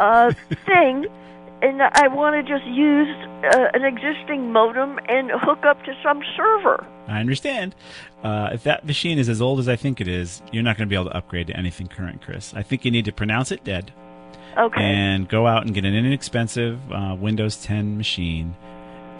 uh, 0.00 0.02
uh, 0.02 0.32
thing, 0.66 1.06
and 1.62 1.82
I 1.82 2.08
want 2.08 2.34
to 2.36 2.42
just 2.42 2.64
use 2.66 3.08
uh, 3.44 3.66
an 3.74 3.84
existing 3.84 4.52
modem 4.52 4.98
and 5.08 5.30
hook 5.32 5.64
up 5.64 5.82
to 5.84 5.92
some 6.02 6.20
server. 6.36 6.86
I 7.06 7.20
understand. 7.20 7.74
Uh, 8.22 8.50
if 8.52 8.62
that 8.64 8.84
machine 8.84 9.18
is 9.18 9.28
as 9.28 9.40
old 9.40 9.58
as 9.58 9.68
I 9.68 9.76
think 9.76 10.00
it 10.00 10.08
is, 10.08 10.42
you're 10.52 10.62
not 10.62 10.76
going 10.76 10.88
to 10.88 10.90
be 10.90 10.94
able 10.96 11.10
to 11.10 11.16
upgrade 11.16 11.46
to 11.48 11.56
anything 11.56 11.86
current, 11.88 12.22
Chris. 12.22 12.52
I 12.54 12.62
think 12.62 12.84
you 12.84 12.90
need 12.90 13.04
to 13.06 13.12
pronounce 13.12 13.50
it 13.52 13.64
dead. 13.64 13.92
Okay. 14.56 14.82
And 14.82 15.28
go 15.28 15.46
out 15.46 15.64
and 15.66 15.74
get 15.74 15.84
an 15.84 15.94
inexpensive 15.94 16.80
uh, 16.92 17.14
Windows 17.18 17.56
10 17.62 17.96
machine, 17.96 18.56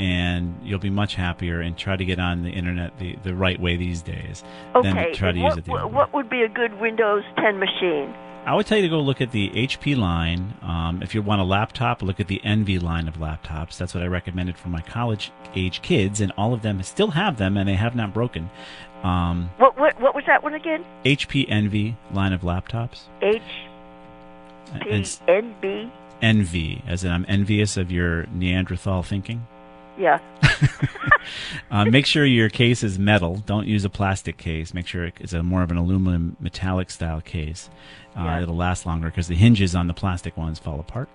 and 0.00 0.59
you'll 0.64 0.78
be 0.80 0.90
much 0.90 1.14
happier. 1.14 1.61
And 1.61 1.76
try 1.76 1.97
to 1.97 2.04
get 2.04 2.18
on 2.18 2.42
the 2.42 2.50
internet 2.50 2.99
the, 2.99 3.16
the 3.23 3.35
right 3.35 3.59
way 3.61 3.76
these 3.76 4.02
days 4.02 4.42
than 4.75 4.87
Okay. 4.99 5.12
to 5.12 5.14
try 5.16 5.33
to 5.33 5.40
what, 5.40 5.49
use 5.50 5.59
it 5.59 5.64
the 5.64 5.73
way. 5.73 5.83
what 5.85 6.12
would 6.12 6.28
be 6.28 6.42
a 6.42 6.49
good 6.49 6.80
Windows 6.80 7.23
10 7.37 7.59
machine? 7.59 8.14
I 8.49 8.55
would 8.55 8.64
tell 8.64 8.78
you 8.78 8.85
to 8.85 8.88
go 8.88 9.00
look 9.00 9.21
at 9.21 9.31
the 9.31 9.50
HP 9.50 9.95
line. 9.95 10.55
Um, 10.62 11.02
if 11.02 11.14
you 11.14 11.21
want 11.21 11.43
a 11.43 11.45
laptop, 11.45 12.00
look 12.00 12.19
at 12.19 12.28
the 12.28 12.40
Envy 12.43 12.78
line 12.78 13.07
of 13.07 13.17
laptops. 13.17 13.76
That's 13.76 13.93
what 13.93 14.02
I 14.02 14.07
recommended 14.07 14.57
for 14.57 14.71
my 14.71 14.81
college 14.81 15.31
age 15.55 15.83
kids, 15.83 16.23
and 16.23 16.33
all 16.38 16.55
of 16.55 16.62
them 16.62 16.83
still 16.83 17.11
have 17.11 17.37
them, 17.37 17.59
and 17.59 17.69
they 17.69 17.75
have 17.75 17.95
not 17.95 18.14
broken. 18.14 18.49
Um, 19.02 19.50
What 19.59 19.78
what 19.78 20.00
what 20.00 20.14
was 20.14 20.25
that 20.26 20.43
one 20.43 20.55
again? 20.55 20.83
HP 21.05 21.45
Envy 21.50 21.99
line 22.11 22.33
of 22.33 22.40
laptops. 22.40 23.02
H 23.21 23.43
P 24.81 25.05
N 25.28 25.55
B. 25.61 25.90
envy, 26.23 26.83
as 26.87 27.05
in 27.05 27.12
I'm 27.12 27.26
envious 27.28 27.76
of 27.76 27.90
your 27.93 28.25
Neanderthal 28.33 29.02
thinking. 29.02 29.47
Yeah. 29.99 30.21
Uh, 31.71 31.85
make 31.85 32.07
sure 32.07 32.25
your 32.25 32.49
case 32.49 32.83
is 32.83 32.99
metal. 32.99 33.37
Don't 33.45 33.67
use 33.67 33.85
a 33.85 33.90
plastic 33.90 34.38
case. 34.38 34.73
Make 34.73 34.87
sure 34.87 35.11
it's 35.21 35.35
a 35.35 35.43
more 35.43 35.62
of 35.62 35.71
an 35.71 35.76
aluminum 35.76 36.37
metallic 36.40 36.90
style 36.90 37.21
case. 37.21 37.69
Uh. 38.17 38.40
It'll 38.43 38.57
last 38.57 38.87
longer 38.87 39.09
because 39.09 39.28
the 39.28 39.35
hinges 39.35 39.75
on 39.75 39.87
the 39.87 39.95
plastic 39.95 40.37
ones 40.37 40.59
fall 40.59 40.81
apart. 40.81 41.09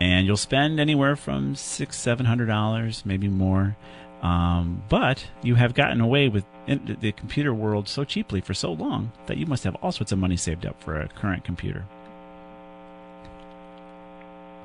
And 0.00 0.26
you'll 0.26 0.36
spend 0.36 0.78
anywhere 0.78 1.16
from 1.16 1.56
six, 1.56 1.96
seven 1.96 2.26
hundred 2.26 2.46
dollars, 2.46 3.04
maybe 3.04 3.28
more. 3.28 3.76
Um, 4.22 4.82
but 4.88 5.26
you 5.42 5.56
have 5.56 5.74
gotten 5.74 6.00
away 6.00 6.28
with 6.28 6.44
in- 6.66 6.96
the 7.00 7.12
computer 7.12 7.52
world 7.52 7.88
so 7.88 8.04
cheaply 8.04 8.40
for 8.40 8.54
so 8.54 8.72
long 8.72 9.12
that 9.26 9.36
you 9.36 9.46
must 9.46 9.64
have 9.64 9.74
all 9.76 9.92
sorts 9.92 10.12
of 10.12 10.18
money 10.18 10.36
saved 10.36 10.64
up 10.64 10.80
for 10.82 11.00
a 11.00 11.08
current 11.08 11.44
computer. 11.44 11.84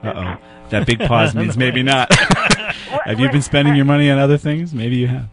Uh 0.04 0.14
oh. 0.16 0.46
That 0.70 0.88
big 0.88 1.00
pause 1.00 1.36
means 1.36 1.58
maybe 1.58 1.84
not. 1.84 2.14
have 3.06 3.20
you 3.20 3.30
been 3.30 3.42
spending 3.42 3.76
your 3.76 3.86
money 3.86 4.10
on 4.10 4.18
other 4.18 4.38
things? 4.38 4.74
Maybe 4.74 4.96
you 4.96 5.08
have. 5.08 5.28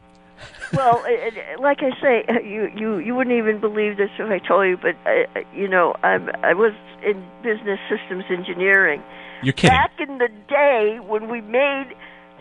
well, 0.75 1.03
it, 1.07 1.35
it- 1.37 1.61
like 1.61 1.79
I 1.81 1.91
say, 2.03 2.25
you 2.45 2.69
you 2.77 2.99
you 2.99 3.15
wouldn't 3.15 3.37
even 3.37 3.61
believe 3.61 3.97
this 3.97 4.11
if 4.19 4.31
I 4.31 4.39
told 4.47 4.67
you, 4.67 4.77
but 4.77 4.97
I, 5.07 5.27
I- 5.37 5.45
you 5.55 5.69
know, 5.69 5.95
I'm 6.03 6.29
I 6.43 6.55
was 6.55 6.73
in 7.05 7.25
business 7.43 7.79
systems 7.89 8.25
engineering. 8.31 9.03
You're 9.43 9.53
kidding. 9.53 9.77
Back 9.77 9.93
in 10.01 10.19
the 10.19 10.29
day 10.49 10.99
when 11.07 11.29
we 11.31 11.41
made 11.41 11.95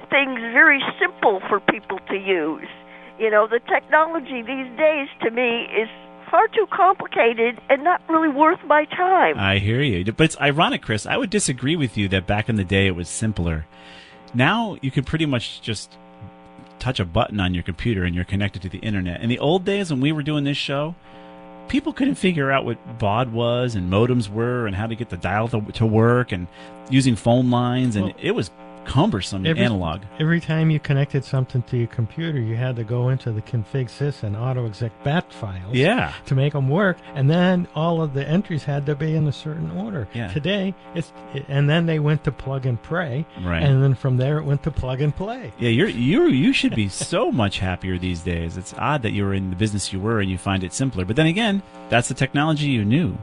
things 0.10 0.40
very 0.54 0.82
simple 1.00 1.42
for 1.48 1.60
people 1.60 2.00
to 2.10 2.16
use. 2.16 2.68
You 3.20 3.30
know, 3.30 3.48
the 3.48 3.60
technology 3.60 4.42
these 4.42 4.70
days 4.78 5.08
to 5.22 5.32
me 5.32 5.66
is 5.78 5.90
far 6.30 6.48
too 6.50 6.68
complicated 6.72 7.60
and 7.70 7.84
not 7.84 8.02
really 8.10 8.30
worth 8.30 8.60
my 8.66 8.86
time. 8.86 9.38
I 9.38 9.60
hear 9.60 9.82
you. 9.82 10.04
But 10.12 10.26
it's 10.26 10.40
ironic, 10.40 10.82
Chris. 10.82 11.06
I 11.06 11.18
would 11.18 11.30
disagree 11.30 11.76
with 11.76 11.98
you 11.98 12.08
that 12.10 12.28
back 12.28 12.50
in 12.50 12.56
the 12.56 12.64
day 12.64 12.88
it 12.88 12.96
was 12.96 13.10
simpler. 13.10 13.66
Now 14.34 14.78
you 14.82 14.92
can 14.92 15.04
pretty 15.04 15.26
much 15.26 15.62
just 15.62 15.98
touch 16.80 17.00
a 17.00 17.06
button 17.06 17.40
on 17.40 17.54
your 17.54 17.64
computer 17.64 18.04
and 18.04 18.14
you're 18.14 18.26
connected 18.26 18.62
to 18.64 18.70
the 18.70 18.80
internet. 18.80 19.22
In 19.22 19.30
the 19.30 19.40
old 19.40 19.66
days 19.66 19.90
when 19.92 20.00
we 20.00 20.12
were 20.12 20.24
doing 20.24 20.44
this 20.44 20.58
show, 20.58 20.96
people 21.68 21.94
couldn't 21.94 22.16
figure 22.16 22.52
out 22.52 22.66
what 22.66 23.00
baud 23.00 23.32
was 23.32 23.76
and 23.76 23.92
modems 23.92 24.30
were 24.30 24.68
and 24.68 24.76
how 24.76 24.88
to 24.88 24.96
get 24.96 25.10
the 25.10 25.18
dial 25.18 25.48
to, 25.50 25.62
to 25.74 25.86
work 25.86 26.32
and 26.32 26.48
using 26.90 27.16
phone 27.16 27.50
lines 27.50 27.96
and 27.96 28.06
Well, 28.06 28.16
it 28.20 28.32
was 28.32 28.52
cumbersome 28.88 29.46
Every, 29.46 29.64
analog. 29.64 30.02
Every 30.20 30.40
time 30.40 30.70
you 30.72 30.80
connected 30.80 31.24
something 31.24 31.62
to 31.64 31.78
your 31.78 31.88
computer, 31.88 32.40
you 32.40 32.56
had 32.56 32.76
to 32.78 32.84
go 32.84 33.10
into 33.10 33.32
the 33.32 33.42
config 33.42 33.86
sys 33.90 34.24
and 34.24 34.36
auto 34.36 34.66
exec 34.66 34.92
bat 35.04 35.32
files 35.32 35.76
Yeah. 35.76 36.14
to 36.26 36.36
make 36.36 36.54
them 36.54 36.70
work, 36.70 36.98
and 37.14 37.30
then 37.30 37.68
all 37.76 38.02
of 38.02 38.14
the 38.14 38.28
entries 38.28 38.64
had 38.64 38.86
to 38.88 38.96
be 38.96 39.16
in 39.16 39.28
a 39.28 39.32
certain 39.32 39.70
order. 39.72 40.08
Yeah. 40.14 40.30
Today, 40.34 40.74
it's 40.96 41.12
and 41.48 41.70
then 41.70 41.86
they 41.86 42.00
went 42.00 42.24
to 42.24 42.32
plug 42.32 42.66
and 42.66 42.82
pray, 42.82 43.26
Right. 43.42 43.62
and 43.62 43.84
then 43.84 43.94
from 43.94 44.18
there 44.18 44.38
it 44.38 44.46
went 44.46 44.64
to 44.64 44.72
plug 44.72 45.02
and 45.02 45.16
play. 45.16 45.52
Yeah, 45.60 45.70
you're 45.70 45.90
you 45.90 46.28
you 46.28 46.54
should 46.54 46.74
be 46.76 46.88
so 46.90 47.32
much 47.44 47.60
happier 47.60 47.98
these 47.98 48.22
days. 48.22 48.58
It's 48.58 48.74
odd 48.78 49.02
that 49.04 49.12
you 49.12 49.24
were 49.26 49.34
in 49.34 49.50
the 49.50 49.56
business 49.56 49.92
you 49.94 50.00
were 50.00 50.20
and 50.22 50.30
you 50.32 50.38
find 50.38 50.64
it 50.64 50.74
simpler. 50.74 51.06
But 51.06 51.16
then 51.16 51.28
again, 51.28 51.62
that's 51.90 52.08
the 52.08 52.14
technology 52.14 52.68
you 52.68 52.86
knew. 52.86 53.18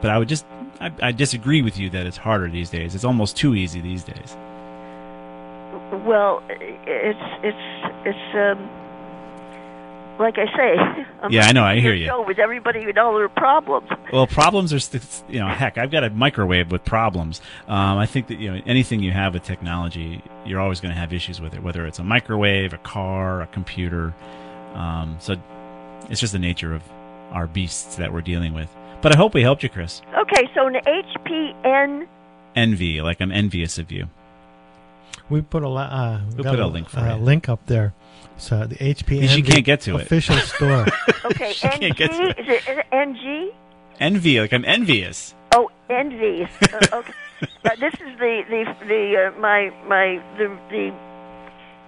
But 0.00 0.10
I 0.10 0.18
would 0.18 0.28
just 0.28 0.46
I, 0.80 0.92
I 1.02 1.10
disagree 1.12 1.60
with 1.60 1.76
you 1.76 1.90
that 1.90 2.06
it's 2.06 2.16
harder 2.16 2.48
these 2.48 2.70
days. 2.70 2.94
It's 2.94 3.04
almost 3.04 3.36
too 3.36 3.54
easy 3.56 3.80
these 3.80 4.04
days. 4.04 4.36
Well, 6.06 6.42
it's 6.48 7.18
it's 7.42 8.06
it's 8.06 8.34
um, 8.34 8.68
like 10.18 10.36
I 10.38 10.46
say. 10.56 11.04
I'm 11.22 11.32
Yeah, 11.32 11.46
I 11.46 11.52
know, 11.52 11.64
I 11.64 11.80
hear 11.80 11.94
you. 11.94 12.06
Show 12.06 12.24
with 12.26 12.38
everybody 12.38 12.86
with 12.86 12.96
all 12.96 13.16
their 13.16 13.28
problems. 13.28 13.88
Well, 14.12 14.26
problems 14.26 14.72
are 14.72 15.00
you 15.28 15.40
know 15.40 15.48
heck. 15.48 15.78
I've 15.78 15.90
got 15.90 16.04
a 16.04 16.10
microwave 16.10 16.70
with 16.70 16.84
problems. 16.84 17.40
Um, 17.66 17.98
I 17.98 18.06
think 18.06 18.28
that 18.28 18.38
you 18.38 18.52
know 18.52 18.62
anything 18.66 19.02
you 19.02 19.12
have 19.12 19.34
with 19.34 19.42
technology, 19.42 20.22
you're 20.44 20.60
always 20.60 20.80
going 20.80 20.94
to 20.94 21.00
have 21.00 21.12
issues 21.12 21.40
with 21.40 21.54
it. 21.54 21.62
Whether 21.62 21.86
it's 21.86 21.98
a 21.98 22.04
microwave, 22.04 22.72
a 22.72 22.78
car, 22.78 23.42
a 23.42 23.46
computer. 23.48 24.14
Um, 24.74 25.16
so 25.20 25.36
it's 26.08 26.20
just 26.20 26.32
the 26.32 26.38
nature 26.38 26.74
of 26.74 26.82
our 27.32 27.46
beasts 27.46 27.96
that 27.96 28.12
we're 28.12 28.22
dealing 28.22 28.54
with. 28.54 28.74
But 29.00 29.14
I 29.14 29.16
hope 29.16 29.34
we 29.34 29.42
helped 29.42 29.62
you, 29.62 29.68
Chris. 29.68 30.02
Okay, 30.16 30.48
so 30.54 30.66
an 30.66 30.74
HPN. 30.74 32.08
Envy, 32.56 33.00
like 33.00 33.20
I'm 33.20 33.30
envious 33.30 33.78
of 33.78 33.92
you. 33.92 34.08
We 35.30 35.42
put 35.42 35.62
a 35.62 35.68
uh, 35.68 36.20
We'll 36.36 36.44
put 36.44 36.58
a 36.58 36.66
link 36.66 36.88
for 36.88 37.00
uh, 37.00 37.16
you. 37.16 37.22
link 37.22 37.48
up 37.48 37.66
there. 37.66 37.92
So 38.36 38.66
the 38.66 38.76
HP 38.76 39.28
She 39.28 39.42
can't 39.42 39.64
get 39.64 39.80
to 39.82 39.96
it. 39.96 40.02
official 40.02 40.36
store. 40.36 40.86
Okay, 41.24 41.52
She 41.52 41.68
can't 41.68 41.82
NG. 41.82 41.94
get 41.96 42.10
to 42.12 42.22
it. 42.28 42.38
Is 42.38 42.46
it, 42.48 42.68
is 42.70 42.78
it 42.78 42.86
NG? 42.92 43.50
Envy, 44.00 44.40
like 44.40 44.52
I'm 44.52 44.64
envious. 44.64 45.34
Oh, 45.52 45.70
envy. 45.90 46.44
uh, 46.44 46.78
okay, 46.98 47.12
uh, 47.64 47.70
this 47.80 47.92
is 47.94 48.18
the 48.18 48.42
the 48.48 48.74
the 48.86 49.32
uh, 49.34 49.38
my 49.40 49.70
my 49.86 50.22
the 50.38 50.48
the 50.70 50.92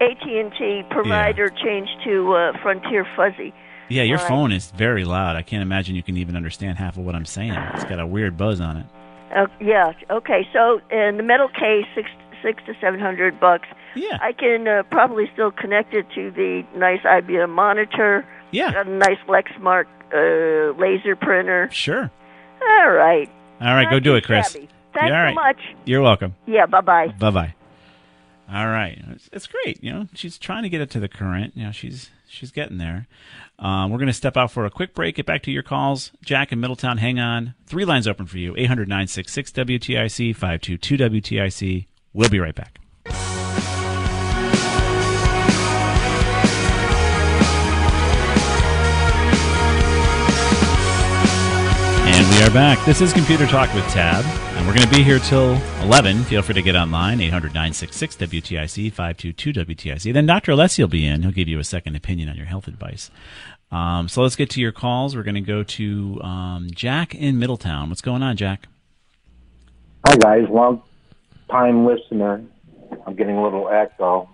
AT 0.05 0.23
and 0.23 0.53
T 0.59 0.83
provider 0.91 1.49
changed 1.51 1.93
to 2.05 2.33
uh, 2.35 2.59
Frontier 2.63 3.07
Fuzzy. 3.17 3.55
Yeah, 3.89 4.03
your 4.03 4.19
All 4.19 4.25
right. 4.25 4.29
phone 4.29 4.53
is 4.53 4.71
very 4.73 5.05
loud. 5.05 5.37
I 5.37 5.43
can't 5.43 5.63
imagine 5.63 5.95
you 5.95 6.03
can 6.03 6.17
even 6.17 6.37
understand 6.37 6.79
half 6.79 6.97
of 6.99 7.05
what 7.05 7.15
I'm 7.15 7.25
saying. 7.27 7.53
It's 7.53 7.85
got 7.85 7.99
a 8.01 8.07
weird 8.07 8.37
buzz 8.37 8.61
on 8.61 8.77
it. 8.79 8.87
Uh, 9.35 9.47
yeah. 9.61 9.93
Okay. 10.11 10.47
So, 10.53 10.81
in 10.91 11.17
the 11.17 11.23
metal 11.23 11.49
case, 11.49 11.87
six 11.95 12.09
six 12.43 12.63
to 12.67 12.75
seven 12.81 13.01
hundred 13.01 13.39
bucks. 13.41 13.69
Yeah. 13.95 14.19
I 14.21 14.33
can 14.33 14.67
uh, 14.67 14.83
probably 14.91 15.29
still 15.33 15.51
connect 15.51 15.95
it 15.95 16.07
to 16.15 16.31
the 16.31 16.65
nice 16.77 17.01
IBM 17.01 17.51
monitor. 17.51 18.27
Yeah. 18.53 18.81
A 18.81 18.85
nice 18.85 19.19
Lexmark 19.29 19.87
uh, 20.13 20.79
laser 20.79 21.17
printer. 21.17 21.69
Sure. 21.73 22.11
All 22.63 22.91
right. 22.91 23.31
All 23.61 23.75
right, 23.75 23.91
go 23.91 24.01
do 24.01 24.17
it, 24.17 24.25
Chris. 24.25 24.53
shabby. 24.53 24.69
Thanks 24.95 25.11
right. 25.13 25.31
so 25.31 25.35
much. 25.35 25.59
You're 25.85 26.03
welcome. 26.03 26.35
Yeah. 26.47 26.67
Bye 26.67 26.81
bye. 26.81 27.09
Bye 27.19 27.31
bye. 27.31 27.55
All 28.53 28.67
right, 28.67 29.01
it's, 29.11 29.31
it's 29.33 29.47
great. 29.47 29.83
You 29.83 29.93
know, 29.93 30.07
she's 30.13 30.37
trying 30.37 30.65
to 30.65 30.69
get 30.69 30.81
it 30.81 30.91
to 30.91 31.01
the 31.01 31.09
current. 31.09 31.57
You 31.57 31.67
know, 31.67 31.73
she's 31.73 32.11
she's 32.27 32.51
getting 32.51 32.79
there. 32.79 33.07
Um, 33.61 33.91
we're 33.91 33.99
going 33.99 34.09
to 34.09 34.13
step 34.13 34.37
out 34.37 34.51
for 34.51 34.65
a 34.65 34.71
quick 34.71 34.95
break. 34.95 35.17
Get 35.17 35.27
back 35.27 35.43
to 35.43 35.53
your 35.53 35.63
calls. 35.63 36.11
Jack 36.25 36.51
in 36.51 36.59
Middletown, 36.59 36.99
hang 36.99 37.21
on. 37.21 37.55
Three 37.67 37.85
lines 37.85 38.09
open 38.09 38.27
for 38.27 38.39
you 38.39 38.55
800 38.57 38.89
966 38.89 39.53
WTIC 39.53 40.35
522 40.35 40.97
WTIC. 40.97 41.87
We'll 42.13 42.29
be 42.29 42.41
right 42.41 42.55
back. 42.55 42.81
And 52.13 52.29
we 52.29 52.43
are 52.43 52.51
back. 52.51 52.85
This 52.85 53.01
is 53.01 53.13
Computer 53.13 53.47
Talk 53.47 53.73
with 53.75 53.85
Tab, 53.89 54.25
and 54.57 54.67
we're 54.67 54.75
going 54.75 54.89
to 54.89 54.95
be 54.95 55.05
here 55.05 55.21
till 55.21 55.55
11. 55.83 56.25
Feel 56.25 56.43
free 56.43 56.55
to 56.55 56.63
get 56.63 56.75
online, 56.75 57.21
800 57.21 57.55
966 57.55 58.17
WTIC 58.17 58.93
522 58.93 59.53
WTIC. 59.53 60.13
Then 60.13 60.27
Dr. 60.27 60.53
Alessi 60.53 60.81
will 60.81 60.89
be 60.89 61.07
in. 61.07 61.23
He'll 61.23 61.31
give 61.31 61.47
you 61.47 61.61
a 61.61 61.65
second 61.65 61.95
opinion 61.95 62.29
on 62.29 62.37
your 62.37 62.47
health 62.47 62.67
advice. 62.67 63.11
Um, 63.71 64.09
so 64.09 64.23
let's 64.23 64.35
get 64.35 64.51
to 64.51 64.61
your 64.61 64.73
calls. 64.73 65.15
We're 65.15 65.23
going 65.23 65.37
to 65.37 65.41
go 65.41 65.63
to 65.63 66.21
um, 66.23 66.69
Jack 66.73 67.15
in 67.15 67.39
Middletown. 67.39 67.89
What's 67.89 68.03
going 68.03 68.25
on, 68.25 68.37
Jack? 68.37 68.67
Hi, 70.05 70.17
guys. 70.17 70.49
Long 70.51 70.83
time 71.51 71.85
listener. 71.87 72.43
I'm 73.07 73.15
getting 73.15 73.37
a 73.37 73.43
little 73.43 73.69
echo. 73.69 74.29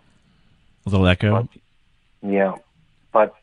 A 0.86 0.90
little 0.90 1.06
echo? 1.06 1.48
Yeah. 2.22 2.54
But 3.12 3.34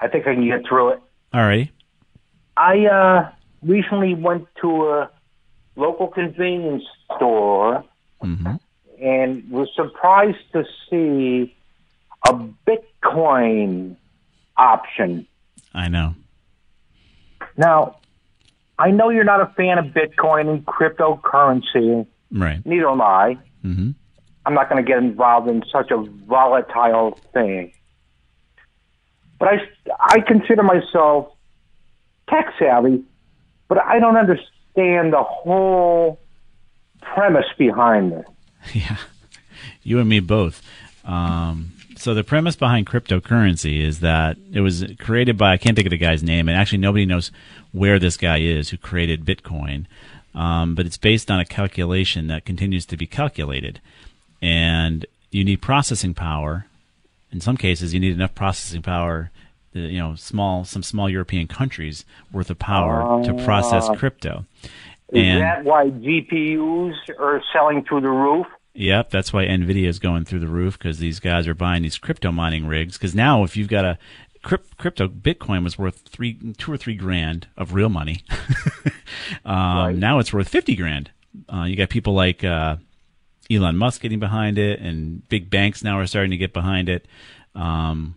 I 0.00 0.08
think 0.08 0.26
I 0.26 0.34
can 0.34 0.46
get 0.46 0.66
through 0.68 0.90
it. 0.90 1.00
All 1.32 1.42
right. 1.42 1.70
I 2.56 2.86
uh, 2.86 3.30
recently 3.62 4.14
went 4.14 4.46
to 4.62 4.88
a 4.90 5.10
local 5.76 6.08
convenience 6.08 6.84
store 7.16 7.84
Mm-hmm. 8.22 8.54
and 9.04 9.50
was 9.50 9.68
surprised 9.76 10.38
to 10.52 10.64
see 10.88 11.54
a 12.26 12.32
Bitcoin 12.66 13.96
option. 14.56 15.26
I 15.74 15.88
know. 15.88 16.14
Now, 17.58 17.98
I 18.78 18.90
know 18.92 19.10
you're 19.10 19.24
not 19.24 19.42
a 19.42 19.52
fan 19.56 19.76
of 19.76 19.86
Bitcoin 19.86 20.48
and 20.48 20.64
cryptocurrency. 20.64 22.06
Right. 22.34 22.64
Neither 22.66 22.88
am 22.88 23.00
I. 23.00 23.38
Mm-hmm. 23.64 23.90
I'm 24.46 24.54
not 24.54 24.68
going 24.68 24.84
to 24.84 24.86
get 24.86 24.98
involved 24.98 25.48
in 25.48 25.62
such 25.72 25.90
a 25.90 25.96
volatile 25.96 27.18
thing. 27.32 27.72
But 29.38 29.48
I, 29.48 29.58
I 30.00 30.20
consider 30.20 30.62
myself 30.62 31.32
tech 32.28 32.52
savvy, 32.58 33.04
but 33.68 33.78
I 33.82 33.98
don't 33.98 34.16
understand 34.16 35.12
the 35.12 35.22
whole 35.22 36.20
premise 37.00 37.46
behind 37.56 38.12
this. 38.12 38.26
Yeah, 38.72 38.96
you 39.82 40.00
and 40.00 40.08
me 40.08 40.20
both. 40.20 40.62
Um, 41.04 41.72
so 41.96 42.14
the 42.14 42.24
premise 42.24 42.56
behind 42.56 42.86
cryptocurrency 42.86 43.82
is 43.82 44.00
that 44.00 44.38
it 44.52 44.60
was 44.60 44.84
created 44.98 45.36
by 45.36 45.52
I 45.52 45.56
can't 45.58 45.76
think 45.76 45.86
of 45.86 45.90
the 45.90 45.98
guy's 45.98 46.22
name, 46.22 46.48
and 46.48 46.56
actually 46.56 46.78
nobody 46.78 47.04
knows 47.04 47.30
where 47.72 47.98
this 47.98 48.16
guy 48.16 48.38
is 48.38 48.70
who 48.70 48.78
created 48.78 49.26
Bitcoin. 49.26 49.84
Um, 50.34 50.74
but 50.74 50.84
it's 50.86 50.96
based 50.96 51.30
on 51.30 51.38
a 51.38 51.44
calculation 51.44 52.26
that 52.26 52.44
continues 52.44 52.84
to 52.86 52.96
be 52.96 53.06
calculated, 53.06 53.80
and 54.42 55.06
you 55.30 55.44
need 55.44 55.62
processing 55.62 56.14
power. 56.14 56.66
In 57.32 57.40
some 57.40 57.56
cases, 57.56 57.94
you 57.94 58.00
need 58.00 58.12
enough 58.12 58.34
processing 58.34 58.82
power. 58.82 59.30
The, 59.72 59.80
you 59.80 59.98
know, 59.98 60.14
small 60.14 60.64
some 60.64 60.82
small 60.82 61.08
European 61.08 61.48
countries 61.48 62.04
worth 62.32 62.50
of 62.50 62.58
power 62.58 63.22
to 63.24 63.34
process 63.44 63.88
Ah. 63.88 63.94
crypto. 63.96 64.44
Is 65.12 65.22
And- 65.22 65.42
that 65.42 65.64
why 65.64 65.90
GPUs 65.90 66.94
are 67.18 67.42
selling 67.52 67.84
through 67.84 68.00
the 68.02 68.08
roof? 68.10 68.46
Yep, 68.76 69.10
that's 69.10 69.32
why 69.32 69.46
Nvidia 69.46 69.86
is 69.86 70.00
going 70.00 70.24
through 70.24 70.40
the 70.40 70.48
roof 70.48 70.76
because 70.78 70.98
these 70.98 71.20
guys 71.20 71.46
are 71.46 71.54
buying 71.54 71.82
these 71.84 71.96
crypto 71.98 72.32
mining 72.32 72.66
rigs. 72.66 72.98
Because 72.98 73.14
now, 73.14 73.44
if 73.44 73.56
you've 73.56 73.68
got 73.68 73.84
a 73.84 73.98
crypto, 74.44 75.08
Bitcoin 75.08 75.64
was 75.64 75.78
worth 75.78 76.00
three, 76.08 76.38
two 76.58 76.72
or 76.72 76.76
three 76.76 76.94
grand 76.94 77.48
of 77.56 77.74
real 77.74 77.88
money. 77.88 78.22
um, 79.44 79.98
Now 79.98 80.18
it's 80.18 80.32
worth 80.32 80.48
fifty 80.48 80.76
grand. 80.76 81.10
Uh, 81.52 81.64
you 81.64 81.76
got 81.76 81.88
people 81.88 82.14
like 82.14 82.44
uh, 82.44 82.76
Elon 83.50 83.76
Musk 83.76 84.02
getting 84.02 84.20
behind 84.20 84.58
it, 84.58 84.80
and 84.80 85.28
big 85.28 85.50
banks 85.50 85.82
now 85.82 85.98
are 85.98 86.06
starting 86.06 86.30
to 86.30 86.36
get 86.36 86.52
behind 86.52 86.88
it. 86.88 87.06
Um, 87.54 88.16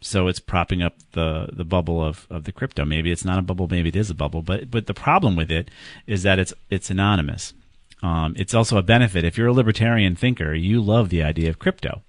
so 0.00 0.26
it's 0.26 0.40
propping 0.40 0.82
up 0.82 0.96
the 1.12 1.48
the 1.52 1.64
bubble 1.64 2.04
of, 2.04 2.26
of 2.28 2.44
the 2.44 2.52
crypto. 2.52 2.84
Maybe 2.84 3.12
it's 3.12 3.24
not 3.24 3.38
a 3.38 3.42
bubble, 3.42 3.68
maybe 3.68 3.88
it 3.88 3.96
is 3.96 4.10
a 4.10 4.14
bubble. 4.14 4.42
But 4.42 4.70
but 4.70 4.86
the 4.86 4.94
problem 4.94 5.36
with 5.36 5.50
it 5.50 5.70
is 6.06 6.22
that 6.24 6.38
it's 6.38 6.52
it's 6.70 6.90
anonymous. 6.90 7.54
Um, 8.02 8.34
it's 8.36 8.52
also 8.52 8.78
a 8.78 8.82
benefit 8.82 9.24
if 9.24 9.38
you're 9.38 9.46
a 9.46 9.52
libertarian 9.52 10.16
thinker. 10.16 10.54
You 10.54 10.82
love 10.82 11.08
the 11.08 11.22
idea 11.22 11.48
of 11.48 11.60
crypto 11.60 12.02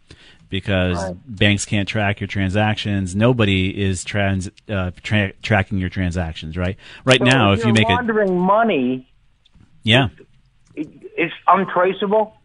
because 0.54 1.16
banks 1.26 1.66
can't 1.66 1.90
track 1.90 2.22
your 2.22 2.28
transactions. 2.28 3.16
Nobody 3.16 3.82
is 3.82 4.04
trans 4.04 4.52
uh, 4.70 4.92
tra- 5.02 5.34
tracking 5.42 5.80
your 5.80 5.90
transactions. 5.90 6.56
Right 6.56 6.78
right 7.06 7.18
So 7.18 7.26
now, 7.26 7.54
if 7.54 7.60
you're 7.60 7.70
you 7.70 7.74
make 7.74 7.90
it, 7.90 7.94
laundering 7.94 8.38
money, 8.38 9.12
yeah, 9.82 10.10
it's 10.76 11.34
untraceable. 11.48 12.38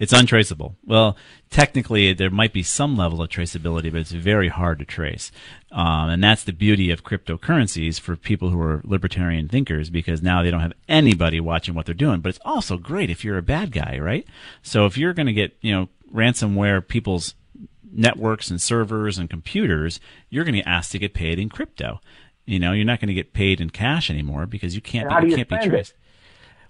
It's 0.00 0.12
untraceable. 0.12 0.74
Well, 0.84 1.16
technically, 1.50 2.12
there 2.12 2.30
might 2.30 2.52
be 2.52 2.64
some 2.64 2.96
level 2.96 3.22
of 3.22 3.28
traceability, 3.28 3.92
but 3.92 4.00
it's 4.00 4.10
very 4.10 4.48
hard 4.48 4.80
to 4.80 4.84
trace. 4.84 5.30
Um, 5.70 6.10
and 6.10 6.24
that's 6.24 6.42
the 6.42 6.52
beauty 6.52 6.90
of 6.90 7.04
cryptocurrencies 7.04 8.00
for 8.00 8.16
people 8.16 8.50
who 8.50 8.60
are 8.60 8.82
libertarian 8.84 9.46
thinkers, 9.46 9.88
because 9.88 10.20
now 10.20 10.42
they 10.42 10.50
don't 10.50 10.58
have 10.58 10.72
anybody 10.88 11.38
watching 11.38 11.76
what 11.76 11.86
they're 11.86 11.94
doing. 11.94 12.18
But 12.20 12.30
it's 12.30 12.40
also 12.44 12.76
great 12.78 13.10
if 13.10 13.24
you're 13.24 13.38
a 13.38 13.42
bad 13.42 13.70
guy, 13.70 13.96
right? 14.00 14.26
So 14.62 14.86
if 14.86 14.98
you're 14.98 15.14
going 15.14 15.28
to 15.28 15.32
get, 15.32 15.56
you 15.60 15.72
know, 15.72 15.88
ransomware 16.12 16.84
people's 16.84 17.36
networks 17.92 18.50
and 18.50 18.60
servers 18.60 19.18
and 19.18 19.30
computers, 19.30 20.00
you're 20.30 20.44
going 20.44 20.54
to 20.54 20.62
be 20.62 20.66
asked 20.66 20.92
to 20.92 20.98
get 20.98 21.14
paid 21.14 21.38
in 21.38 21.48
crypto. 21.48 22.00
You 22.44 22.58
know, 22.58 22.72
you're 22.72 22.84
not 22.84 23.00
going 23.00 23.08
to 23.08 23.14
get 23.14 23.32
paid 23.32 23.60
in 23.60 23.70
cash 23.70 24.10
anymore 24.10 24.46
because 24.46 24.74
you 24.74 24.80
can't. 24.80 25.08
Be, 25.08 25.14
you 25.26 25.30
you 25.30 25.36
can't 25.36 25.48
be 25.48 25.56
spend 25.56 25.66
it? 25.66 25.70
traced. 25.70 25.94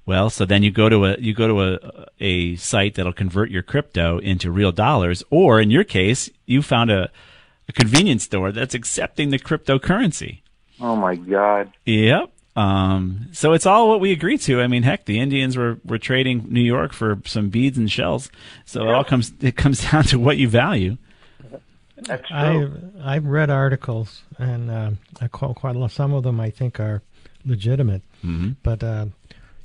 Well, 0.04 0.30
so 0.30 0.44
then 0.44 0.62
you 0.62 0.70
go 0.70 0.88
to 0.88 1.04
a 1.04 1.16
you 1.18 1.32
go 1.32 1.46
to 1.46 1.62
a 1.62 2.06
a 2.20 2.56
site 2.56 2.96
that'll 2.96 3.12
convert 3.12 3.50
your 3.50 3.62
crypto 3.62 4.18
into 4.18 4.50
real 4.50 4.72
dollars, 4.72 5.22
or 5.30 5.60
in 5.60 5.70
your 5.70 5.84
case, 5.84 6.28
you 6.44 6.60
found 6.60 6.90
a, 6.90 7.10
a 7.68 7.72
convenience 7.72 8.24
store 8.24 8.50
that's 8.50 8.74
accepting 8.74 9.30
the 9.30 9.38
cryptocurrency. 9.38 10.40
Oh 10.80 10.96
my 10.96 11.14
God! 11.14 11.72
Yep. 11.84 12.32
Um, 12.54 13.28
so 13.32 13.52
it's 13.52 13.64
all 13.64 13.88
what 13.88 14.00
we 14.00 14.12
agreed 14.12 14.40
to. 14.42 14.60
I 14.60 14.66
mean, 14.66 14.82
heck, 14.82 15.06
the 15.06 15.20
Indians 15.20 15.56
were, 15.56 15.78
were 15.84 15.98
trading 15.98 16.46
New 16.48 16.60
York 16.60 16.92
for 16.92 17.18
some 17.24 17.48
beads 17.48 17.78
and 17.78 17.90
shells. 17.90 18.30
So 18.66 18.82
it 18.82 18.92
all 18.92 19.04
comes 19.04 19.32
it 19.40 19.56
comes 19.56 19.82
down 19.90 20.04
to 20.04 20.18
what 20.18 20.36
you 20.36 20.48
value. 20.48 20.98
That's 22.06 22.24
I 22.30 22.66
I've 23.04 23.24
read 23.26 23.50
articles 23.50 24.22
and 24.38 24.70
um, 24.70 24.98
I 25.20 25.28
quite 25.28 25.54
quite 25.56 25.76
a 25.76 25.78
lot. 25.78 25.90
Some 25.90 26.12
of 26.12 26.22
them 26.22 26.40
I 26.40 26.50
think 26.50 26.80
are 26.80 27.02
legitimate, 27.44 28.02
Mhm. 28.24 28.56
but 28.62 28.82
uh, 28.82 29.06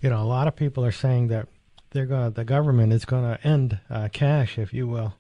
you 0.02 0.10
know 0.10 0.22
a 0.22 0.26
lot 0.26 0.48
of 0.48 0.56
people 0.56 0.84
are 0.86 0.92
saying 0.92 1.28
that 1.30 1.48
they're 1.92 2.06
going 2.06 2.32
the 2.32 2.44
government 2.44 2.94
is 2.94 3.06
going 3.06 3.24
to 3.24 3.48
end 3.48 3.80
uh, 3.90 4.10
cash, 4.12 4.58
if 4.58 4.74
you 4.74 4.88
will, 4.88 5.16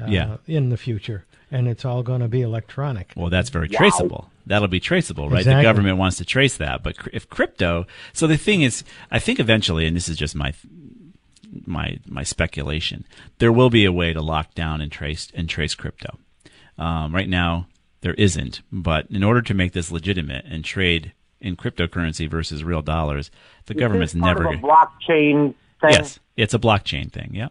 uh, 0.00 0.06
Yeah. 0.08 0.36
in 0.46 0.70
the 0.70 0.76
future, 0.76 1.24
and 1.50 1.68
it's 1.68 1.84
all 1.84 2.02
going 2.02 2.20
to 2.20 2.28
be 2.28 2.42
electronic. 2.42 3.12
Well, 3.16 3.30
that's 3.30 3.50
very 3.50 3.68
traceable. 3.68 4.30
That'll 4.46 4.68
be 4.68 4.78
traceable, 4.80 5.28
right? 5.28 5.40
Exactly. 5.40 5.62
The 5.64 5.68
government 5.68 5.98
wants 5.98 6.18
to 6.18 6.24
trace 6.24 6.56
that, 6.58 6.82
but 6.84 6.96
if 7.12 7.28
crypto, 7.28 7.86
so 8.12 8.26
the 8.28 8.36
thing 8.36 8.62
is, 8.62 8.84
I 9.10 9.18
think 9.18 9.40
eventually, 9.40 9.86
and 9.86 9.96
this 9.96 10.08
is 10.08 10.16
just 10.16 10.34
my 10.36 10.52
my 11.64 11.98
my 12.06 12.22
speculation, 12.22 13.04
there 13.38 13.52
will 13.52 13.70
be 13.70 13.84
a 13.84 13.92
way 13.92 14.12
to 14.12 14.20
lock 14.20 14.54
down 14.54 14.80
and 14.80 14.92
trace 14.92 15.28
and 15.34 15.48
trace 15.48 15.74
crypto. 15.74 16.18
Um, 16.78 17.14
right 17.14 17.28
now, 17.28 17.66
there 18.02 18.14
isn't, 18.14 18.60
but 18.70 19.06
in 19.10 19.24
order 19.24 19.42
to 19.42 19.54
make 19.54 19.72
this 19.72 19.90
legitimate 19.90 20.44
and 20.46 20.64
trade 20.64 21.12
in 21.40 21.56
cryptocurrency 21.56 22.28
versus 22.28 22.62
real 22.64 22.82
dollars, 22.82 23.30
the 23.66 23.74
Is 23.74 23.80
government's 23.80 24.14
never. 24.14 24.46
of 24.46 24.54
a 24.54 24.62
blockchain 24.62 25.54
thing. 25.80 25.90
Yes, 25.90 26.18
it's 26.36 26.54
a 26.54 26.58
blockchain 26.58 27.10
thing. 27.10 27.30
Yeah. 27.34 27.48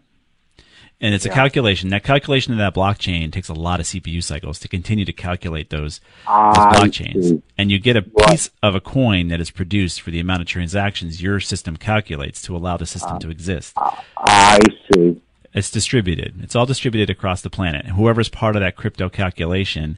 And 1.01 1.13
it's 1.13 1.25
a 1.25 1.29
calculation. 1.29 1.89
That 1.89 2.03
calculation 2.03 2.53
of 2.53 2.59
that 2.59 2.73
blockchain 2.73 3.31
takes 3.31 3.49
a 3.49 3.53
lot 3.53 3.81
of 3.81 3.85
CPU 3.85 4.23
cycles 4.23 4.59
to 4.59 4.69
continue 4.69 5.03
to 5.03 5.11
calculate 5.11 5.69
those, 5.69 5.99
those 6.25 6.55
blockchains. 6.55 7.41
And 7.57 7.69
you 7.69 7.79
get 7.79 7.97
a 7.97 8.01
piece 8.01 8.49
of 8.63 8.75
a 8.75 8.79
coin 8.79 9.27
that 9.27 9.41
is 9.41 9.51
produced 9.51 9.99
for 9.99 10.11
the 10.11 10.21
amount 10.21 10.41
of 10.41 10.47
transactions 10.47 11.21
your 11.21 11.41
system 11.41 11.75
calculates 11.75 12.41
to 12.43 12.55
allow 12.55 12.77
the 12.77 12.85
system 12.85 13.19
to 13.19 13.29
exist. 13.29 13.73
I 14.17 14.59
see. 14.93 15.21
It's 15.55 15.71
distributed. 15.71 16.35
It's 16.43 16.53
all 16.53 16.65
distributed 16.65 17.09
across 17.09 17.41
the 17.41 17.49
planet. 17.49 17.85
Whoever's 17.85 18.27
part 18.27 18.57
of 18.57 18.61
that 18.61 18.75
crypto 18.75 19.07
calculation, 19.07 19.97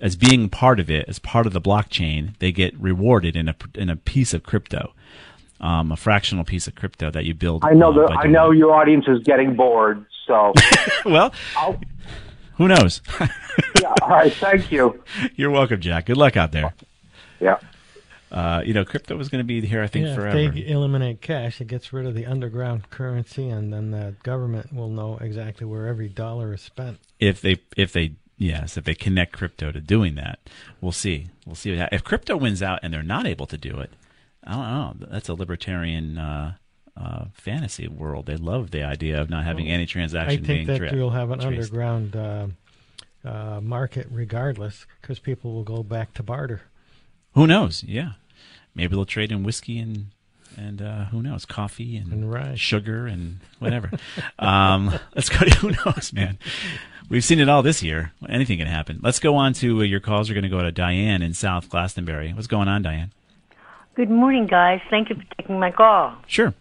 as 0.00 0.16
being 0.16 0.48
part 0.48 0.80
of 0.80 0.90
it, 0.90 1.06
as 1.06 1.18
part 1.18 1.46
of 1.46 1.52
the 1.52 1.60
blockchain, 1.60 2.36
they 2.38 2.50
get 2.50 2.74
rewarded 2.80 3.36
in 3.36 3.46
a 3.46 3.54
in 3.74 3.90
a 3.90 3.96
piece 3.96 4.32
of 4.32 4.42
crypto, 4.42 4.94
um, 5.60 5.92
a 5.92 5.96
fractional 5.96 6.44
piece 6.44 6.66
of 6.66 6.74
crypto 6.74 7.10
that 7.10 7.26
you 7.26 7.34
build. 7.34 7.62
I 7.62 7.74
know 7.74 7.92
uh, 7.92 8.08
by 8.08 8.22
I 8.22 8.26
know 8.26 8.52
your 8.52 8.72
audience 8.72 9.04
is 9.06 9.22
getting 9.22 9.54
bored. 9.54 10.06
So, 10.26 10.54
well, 11.04 11.32
who 12.56 12.66
knows? 12.66 13.02
yeah, 13.20 13.92
all 14.00 14.08
right. 14.08 14.32
Thank 14.32 14.72
you. 14.72 15.04
You're 15.34 15.50
welcome, 15.50 15.82
Jack. 15.82 16.06
Good 16.06 16.16
luck 16.16 16.38
out 16.38 16.52
there. 16.52 16.72
Yeah. 17.38 17.58
Uh, 18.30 18.60
you 18.64 18.74
know, 18.74 18.84
crypto 18.84 19.18
is 19.20 19.28
going 19.28 19.38
to 19.38 19.44
be 19.46 19.64
here, 19.64 19.82
I 19.82 19.86
think, 19.86 20.06
yeah, 20.06 20.14
forever. 20.14 20.36
If 20.38 20.54
they 20.54 20.66
eliminate 20.66 21.20
cash, 21.20 21.60
it 21.60 21.68
gets 21.68 21.92
rid 21.92 22.06
of 22.06 22.14
the 22.14 22.26
underground 22.26 22.90
currency, 22.90 23.48
and 23.48 23.72
then 23.72 23.92
the 23.92 24.14
government 24.24 24.72
will 24.72 24.88
know 24.88 25.18
exactly 25.20 25.64
where 25.66 25.86
every 25.86 26.08
dollar 26.08 26.54
is 26.54 26.60
spent. 26.60 26.98
if 27.20 27.40
they, 27.40 27.58
if 27.76 27.92
they, 27.92 28.14
yes, 28.36 28.76
if 28.76 28.84
they 28.84 28.94
connect 28.94 29.32
crypto 29.32 29.70
to 29.70 29.80
doing 29.80 30.16
that, 30.16 30.40
we'll 30.80 30.90
see. 30.92 31.28
We'll 31.46 31.54
see 31.54 31.70
what 31.70 31.78
happens. 31.78 32.00
If 32.00 32.04
crypto 32.04 32.36
wins 32.36 32.62
out 32.62 32.80
and 32.82 32.92
they're 32.92 33.02
not 33.02 33.26
able 33.26 33.46
to 33.46 33.56
do 33.56 33.78
it, 33.78 33.90
I 34.44 34.52
don't 34.52 35.00
know. 35.00 35.06
That's 35.08 35.28
a 35.28 35.34
libertarian 35.34 36.18
uh, 36.18 36.54
uh, 36.96 37.26
fantasy 37.32 37.86
world. 37.86 38.26
They 38.26 38.36
love 38.36 38.72
the 38.72 38.82
idea 38.82 39.20
of 39.20 39.30
not 39.30 39.44
having 39.44 39.68
any 39.68 39.86
transaction. 39.86 40.30
I 40.30 40.34
think 40.36 40.46
being 40.46 40.66
that 40.66 40.78
tra- 40.78 40.94
you'll 40.94 41.10
have 41.10 41.30
an 41.30 41.38
traced. 41.38 41.72
underground 41.72 42.16
uh, 42.16 42.46
uh, 43.24 43.60
market 43.60 44.08
regardless, 44.10 44.86
because 45.00 45.18
people 45.20 45.52
will 45.52 45.64
go 45.64 45.82
back 45.84 46.12
to 46.14 46.22
barter. 46.24 46.62
Who 47.36 47.46
knows? 47.46 47.84
Yeah. 47.84 48.12
maybe 48.74 48.96
they'll 48.96 49.04
trade 49.04 49.30
in 49.30 49.44
whiskey 49.44 49.78
and 49.78 50.06
and 50.56 50.80
uh, 50.80 51.04
who 51.06 51.20
knows, 51.20 51.44
coffee 51.44 51.98
and, 51.98 52.24
and 52.24 52.58
sugar 52.58 53.06
and 53.06 53.40
whatever. 53.58 53.90
um, 54.38 54.98
let's 55.14 55.28
go 55.28 55.44
to 55.44 55.54
who 55.58 55.70
knows, 55.84 56.14
man. 56.14 56.38
We've 57.10 57.22
seen 57.22 57.40
it 57.40 57.48
all 57.50 57.62
this 57.62 57.82
year. 57.82 58.12
Anything 58.26 58.56
can 58.56 58.66
happen. 58.66 59.00
Let's 59.02 59.18
go 59.20 59.36
on 59.36 59.52
to 59.54 59.80
uh, 59.80 59.82
your 59.82 60.00
calls. 60.00 60.30
We're 60.30 60.34
going 60.34 60.44
to 60.44 60.48
go 60.48 60.62
to 60.62 60.72
Diane 60.72 61.20
in 61.20 61.34
South 61.34 61.68
Glastonbury. 61.68 62.32
What's 62.32 62.46
going 62.46 62.68
on, 62.68 62.80
Diane? 62.80 63.12
Good 63.96 64.08
morning, 64.08 64.46
guys. 64.46 64.80
Thank 64.88 65.10
you 65.10 65.16
for 65.16 65.24
taking 65.36 65.60
my 65.60 65.72
call. 65.72 66.14
Sure. 66.26 66.54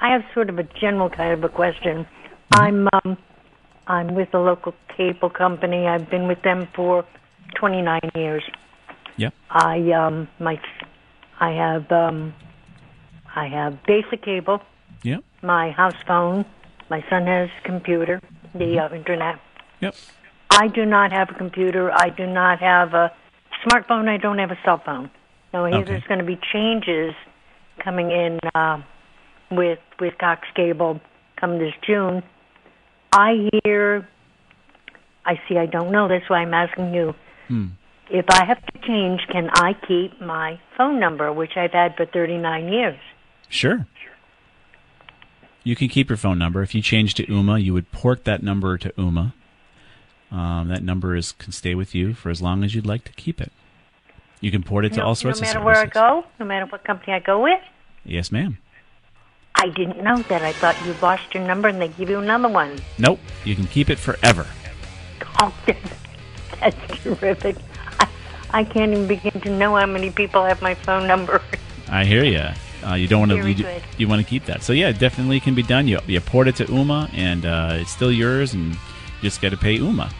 I 0.00 0.12
have 0.12 0.22
sort 0.32 0.48
of 0.48 0.58
a 0.58 0.64
general 0.80 1.10
kind 1.10 1.34
of 1.34 1.44
a 1.44 1.50
question. 1.50 2.06
I'm 2.52 2.88
um, 2.94 3.18
I'm 3.86 4.14
with 4.14 4.32
a 4.32 4.38
local 4.38 4.74
cable 4.96 5.28
company. 5.28 5.86
I've 5.86 6.08
been 6.08 6.28
with 6.28 6.40
them 6.42 6.66
for 6.74 7.04
29 7.56 8.00
years. 8.14 8.42
Yep. 9.16 9.34
I 9.50 9.92
um 9.92 10.28
my 10.38 10.60
I 11.40 11.50
have 11.50 11.90
um 11.92 12.34
I 13.34 13.46
have 13.48 13.82
basic 13.84 14.22
cable. 14.22 14.60
Yep. 15.02 15.24
My 15.42 15.70
house 15.70 16.00
phone. 16.06 16.44
My 16.90 17.02
son 17.08 17.26
has 17.26 17.48
computer, 17.64 18.20
the 18.54 18.78
uh, 18.78 18.94
internet. 18.94 19.40
Yep. 19.80 19.94
I 20.50 20.68
do 20.68 20.84
not 20.84 21.10
have 21.12 21.30
a 21.30 21.34
computer. 21.34 21.90
I 21.90 22.10
do 22.10 22.26
not 22.26 22.60
have 22.60 22.92
a 22.92 23.10
smartphone. 23.64 24.08
I 24.08 24.18
don't 24.18 24.38
have 24.38 24.50
a 24.50 24.58
cell 24.64 24.78
phone. 24.84 25.10
Now, 25.54 25.64
Okay. 25.64 25.82
there's 25.84 26.04
going 26.04 26.18
to 26.20 26.26
be 26.26 26.38
changes 26.52 27.14
coming 27.82 28.10
in 28.10 28.38
uh, 28.54 28.82
with 29.50 29.78
with 30.00 30.18
Cox 30.18 30.46
Cable 30.54 31.00
come 31.36 31.58
this 31.58 31.74
June. 31.86 32.22
I 33.12 33.48
hear, 33.64 34.06
I 35.24 35.40
see. 35.48 35.58
I 35.58 35.66
don't 35.66 35.90
know. 35.90 36.08
That's 36.08 36.28
why 36.28 36.38
I'm 36.38 36.54
asking 36.54 36.94
you. 36.94 37.14
Hmm. 37.48 37.66
If 38.12 38.26
I 38.28 38.44
have 38.44 38.64
to 38.66 38.78
change, 38.86 39.22
can 39.30 39.48
I 39.54 39.72
keep 39.88 40.20
my 40.20 40.60
phone 40.76 41.00
number, 41.00 41.32
which 41.32 41.56
I've 41.56 41.72
had 41.72 41.96
for 41.96 42.04
39 42.04 42.70
years? 42.70 42.98
Sure. 43.48 43.86
You 45.64 45.74
can 45.74 45.88
keep 45.88 46.10
your 46.10 46.18
phone 46.18 46.38
number. 46.38 46.62
If 46.62 46.74
you 46.74 46.82
change 46.82 47.14
to 47.14 47.26
Ooma, 47.26 47.62
you 47.62 47.72
would 47.72 47.90
port 47.90 48.24
that 48.24 48.42
number 48.42 48.76
to 48.76 48.90
Ooma. 48.98 49.32
Um, 50.30 50.68
that 50.68 50.82
number 50.82 51.16
is 51.16 51.32
can 51.32 51.52
stay 51.52 51.74
with 51.74 51.94
you 51.94 52.12
for 52.12 52.28
as 52.28 52.42
long 52.42 52.62
as 52.64 52.74
you'd 52.74 52.84
like 52.84 53.04
to 53.04 53.12
keep 53.12 53.40
it. 53.40 53.50
You 54.40 54.50
can 54.50 54.62
port 54.62 54.84
it 54.84 54.92
to 54.94 55.02
all 55.02 55.14
sorts 55.14 55.40
of 55.40 55.46
services. 55.46 55.54
no 55.54 55.60
matter 55.60 55.64
where 55.64 55.82
I 55.82 55.86
go, 55.86 56.26
no 56.38 56.44
matter 56.44 56.66
what 56.66 56.84
company 56.84 57.14
I 57.14 57.20
go 57.20 57.42
with. 57.42 57.60
Yes, 58.04 58.30
ma'am. 58.30 58.58
I 59.54 59.68
didn't 59.68 60.02
know 60.02 60.18
that. 60.22 60.42
I 60.42 60.52
thought 60.52 60.76
you 60.84 60.94
lost 61.00 61.32
your 61.32 61.46
number 61.46 61.68
and 61.68 61.80
they 61.80 61.88
give 61.88 62.10
you 62.10 62.18
another 62.18 62.48
one. 62.48 62.78
Nope. 62.98 63.20
You 63.44 63.54
can 63.54 63.66
keep 63.66 63.88
it 63.88 63.98
forever. 63.98 64.46
Oh, 65.40 65.54
that's 66.60 67.02
terrific. 67.02 67.56
I, 68.52 68.64
can't 68.64 68.92
even 68.92 69.06
begin 69.06 69.40
to 69.40 69.50
know 69.50 69.76
how 69.76 69.86
many 69.86 70.10
people 70.10 70.44
have 70.44 70.60
my 70.62 70.74
phone 70.74 71.06
number. 71.06 71.40
I 71.88 72.04
hear 72.04 72.24
you. 72.24 72.48
Uh, 72.86 72.94
you 72.94 73.06
don't 73.06 73.20
want 73.28 73.30
to. 73.32 73.50
You, 73.50 73.80
you 73.96 74.08
want 74.08 74.20
to 74.22 74.28
keep 74.28 74.44
that. 74.46 74.62
So 74.62 74.72
yeah, 74.72 74.88
it 74.88 74.98
definitely 74.98 75.38
can 75.40 75.54
be 75.54 75.62
done. 75.62 75.86
You 75.86 76.00
you 76.06 76.20
port 76.20 76.48
it 76.48 76.56
to 76.56 76.64
Ooma, 76.64 77.08
and 77.14 77.46
uh, 77.46 77.76
it's 77.80 77.90
still 77.92 78.10
yours, 78.10 78.54
and 78.54 78.72
you 78.72 78.78
just 79.22 79.40
got 79.40 79.50
to 79.50 79.56
pay 79.56 79.78
Ooma. 79.78 80.12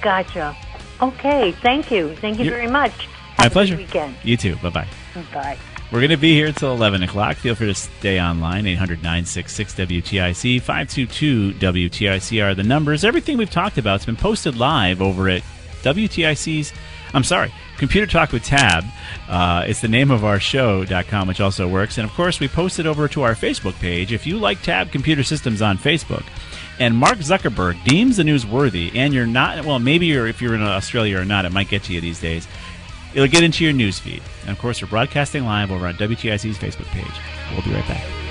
Gotcha. 0.00 0.56
Okay, 1.02 1.52
thank 1.62 1.90
you. 1.90 2.14
Thank 2.16 2.38
you 2.38 2.44
You're- 2.46 2.56
very 2.56 2.70
much. 2.70 2.92
My 3.36 3.44
Have 3.44 3.52
good 3.52 3.52
pleasure. 3.52 3.76
weekend. 3.76 4.16
You 4.24 4.36
too. 4.36 4.56
Bye 4.56 4.70
bye. 4.70 4.88
Bye. 5.32 5.58
We're 5.92 6.00
going 6.00 6.10
to 6.10 6.16
be 6.18 6.34
here 6.34 6.48
until 6.48 6.72
11 6.74 7.02
o'clock. 7.02 7.36
Feel 7.36 7.54
free 7.54 7.68
to 7.68 7.74
stay 7.74 8.20
online. 8.20 8.66
800 8.66 8.98
966 9.02 9.74
WTIC. 9.74 10.60
522 10.60 11.52
WTIC 11.54 12.44
are 12.44 12.54
the 12.54 12.62
numbers. 12.62 13.04
Everything 13.04 13.38
we've 13.38 13.48
talked 13.48 13.78
about 13.78 14.00
has 14.00 14.04
been 14.06 14.16
posted 14.16 14.56
live 14.56 15.00
over 15.00 15.28
at 15.30 15.42
WTIC's. 15.82 16.72
I'm 17.14 17.24
sorry, 17.24 17.52
Computer 17.78 18.06
Talk 18.06 18.32
with 18.32 18.44
Tab. 18.44 18.84
Uh, 19.28 19.64
it's 19.66 19.80
the 19.80 19.88
name 19.88 20.10
of 20.10 20.24
our 20.24 20.38
show.com, 20.38 21.28
which 21.28 21.40
also 21.40 21.66
works. 21.66 21.98
And 21.98 22.08
of 22.08 22.14
course, 22.14 22.40
we 22.40 22.48
post 22.48 22.78
it 22.78 22.86
over 22.86 23.08
to 23.08 23.22
our 23.22 23.34
Facebook 23.34 23.78
page. 23.80 24.12
If 24.12 24.26
you 24.26 24.38
like 24.38 24.62
Tab 24.62 24.90
Computer 24.90 25.22
Systems 25.22 25.62
on 25.62 25.78
Facebook, 25.78 26.24
and 26.78 26.96
Mark 26.96 27.18
Zuckerberg 27.18 27.82
deems 27.84 28.18
the 28.18 28.24
news 28.24 28.46
worthy, 28.46 28.92
and 28.94 29.12
you're 29.12 29.26
not, 29.26 29.64
well, 29.64 29.78
maybe 29.78 30.06
you're, 30.06 30.26
if 30.26 30.40
you're 30.40 30.54
in 30.54 30.62
Australia 30.62 31.18
or 31.18 31.24
not, 31.24 31.44
it 31.44 31.52
might 31.52 31.68
get 31.68 31.82
to 31.84 31.92
you 31.92 32.00
these 32.00 32.20
days. 32.20 32.46
It'll 33.14 33.26
get 33.26 33.42
into 33.42 33.64
your 33.64 33.72
news 33.72 33.98
feed. 33.98 34.22
And 34.42 34.50
of 34.50 34.58
course, 34.58 34.82
we're 34.82 34.88
broadcasting 34.88 35.44
live 35.44 35.72
over 35.72 35.86
on 35.86 35.94
WTIC's 35.94 36.58
Facebook 36.58 36.86
page. 36.86 37.06
We'll 37.52 37.62
be 37.62 37.72
right 37.72 37.88
back. 37.88 38.27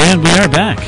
And 0.00 0.22
we 0.22 0.30
are 0.30 0.48
back. 0.48 0.78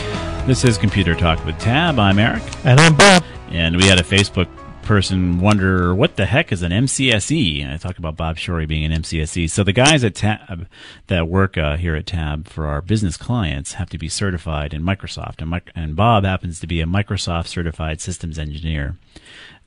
This 0.46 0.64
is 0.64 0.78
Computer 0.78 1.16
Talk 1.16 1.44
with 1.44 1.58
Tab. 1.58 1.98
I'm 1.98 2.20
Eric. 2.20 2.44
And 2.64 2.78
I'm 2.78 2.96
Bob. 2.96 3.24
And 3.50 3.76
we 3.76 3.84
had 3.84 3.98
a 3.98 4.04
Facebook 4.04 4.48
person 4.82 5.40
wonder 5.40 5.94
what 5.96 6.14
the 6.14 6.26
heck 6.26 6.52
is 6.52 6.62
an 6.62 6.70
MCSE. 6.70 7.60
And 7.60 7.72
I 7.72 7.76
talked 7.76 7.98
about 7.98 8.16
Bob 8.16 8.36
Shorey 8.36 8.68
being 8.68 8.84
an 8.84 9.02
MCSE. 9.02 9.50
So 9.50 9.64
the 9.64 9.72
guys 9.72 10.04
at 10.04 10.14
Tab 10.14 10.68
that 11.08 11.28
work 11.28 11.58
uh, 11.58 11.76
here 11.76 11.96
at 11.96 12.06
Tab 12.06 12.46
for 12.46 12.66
our 12.66 12.80
business 12.80 13.16
clients 13.16 13.74
have 13.74 13.90
to 13.90 13.98
be 13.98 14.08
certified 14.08 14.72
in 14.72 14.82
Microsoft, 14.82 15.42
and, 15.42 15.60
and 15.74 15.96
Bob 15.96 16.24
happens 16.24 16.60
to 16.60 16.68
be 16.68 16.80
a 16.80 16.86
Microsoft 16.86 17.48
certified 17.48 18.00
systems 18.00 18.38
engineer. 18.38 18.96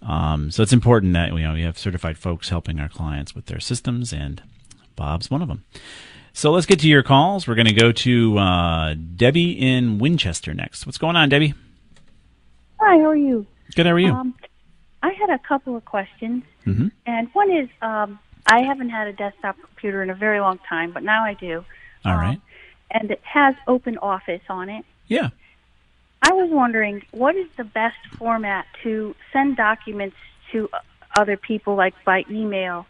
Um, 0.01 0.51
so 0.51 0.63
it's 0.63 0.73
important 0.73 1.13
that 1.13 1.33
you 1.33 1.41
know 1.41 1.53
we 1.53 1.63
have 1.63 1.77
certified 1.77 2.17
folks 2.17 2.47
helping 2.47 2.79
our 2.79 2.89
clients 2.89 3.35
with 3.35 3.47
their 3.47 3.59
systems, 3.59 4.13
and 4.13 4.41
Bob's 4.95 5.29
one 5.29 5.41
of 5.41 5.49
them. 5.49 5.65
So 6.35 6.51
let's 6.51 6.65
get 6.65 6.79
to 6.79 6.87
your 6.87 7.03
calls. 7.03 7.47
We're 7.47 7.55
going 7.55 7.67
to 7.67 7.73
go 7.73 7.91
to 7.91 8.37
uh, 8.39 8.95
Debbie 9.15 9.51
in 9.51 9.99
Winchester 9.99 10.53
next. 10.53 10.85
What's 10.87 10.97
going 10.97 11.15
on, 11.15 11.29
Debbie? 11.29 11.53
Hi, 12.79 12.97
how 12.97 13.05
are 13.05 13.15
you? 13.15 13.45
Good. 13.75 13.85
How 13.85 13.91
are 13.91 13.99
you? 13.99 14.11
Um, 14.11 14.33
I 15.03 15.11
had 15.13 15.29
a 15.29 15.37
couple 15.37 15.75
of 15.75 15.85
questions, 15.85 16.43
mm-hmm. 16.65 16.87
and 17.05 17.27
one 17.33 17.51
is 17.51 17.69
um, 17.83 18.19
I 18.47 18.63
haven't 18.63 18.89
had 18.89 19.07
a 19.07 19.13
desktop 19.13 19.57
computer 19.61 20.01
in 20.01 20.09
a 20.09 20.15
very 20.15 20.39
long 20.39 20.59
time, 20.67 20.91
but 20.91 21.03
now 21.03 21.23
I 21.23 21.35
do, 21.35 21.63
All 22.03 22.15
right. 22.15 22.41
and 22.89 23.11
it 23.11 23.21
has 23.23 23.55
Open 23.67 23.97
Office 23.99 24.41
on 24.49 24.69
it. 24.69 24.85
Yeah. 25.07 25.29
I 26.23 26.33
was 26.33 26.49
wondering 26.49 27.03
what 27.11 27.35
is 27.35 27.47
the 27.57 27.63
best 27.63 27.97
format 28.17 28.65
to 28.81 29.15
send 29.31 29.55
documents 29.57 30.15
to 30.51 30.67
uh, 30.73 30.79
other 31.15 31.37
people, 31.37 31.75
like 31.75 31.93
by 32.05 32.25
email, 32.29 32.87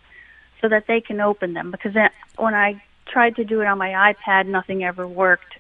so 0.61 0.69
that 0.69 0.87
they 0.87 1.01
can 1.01 1.19
open 1.19 1.53
them. 1.53 1.71
Because 1.71 1.93
that, 1.95 2.13
when 2.37 2.53
I 2.53 2.81
tried 3.05 3.35
to 3.37 3.43
do 3.43 3.61
it 3.61 3.67
on 3.67 3.77
my 3.77 4.13
iPad, 4.13 4.47
nothing 4.47 4.83
ever 4.83 5.07
worked. 5.07 5.55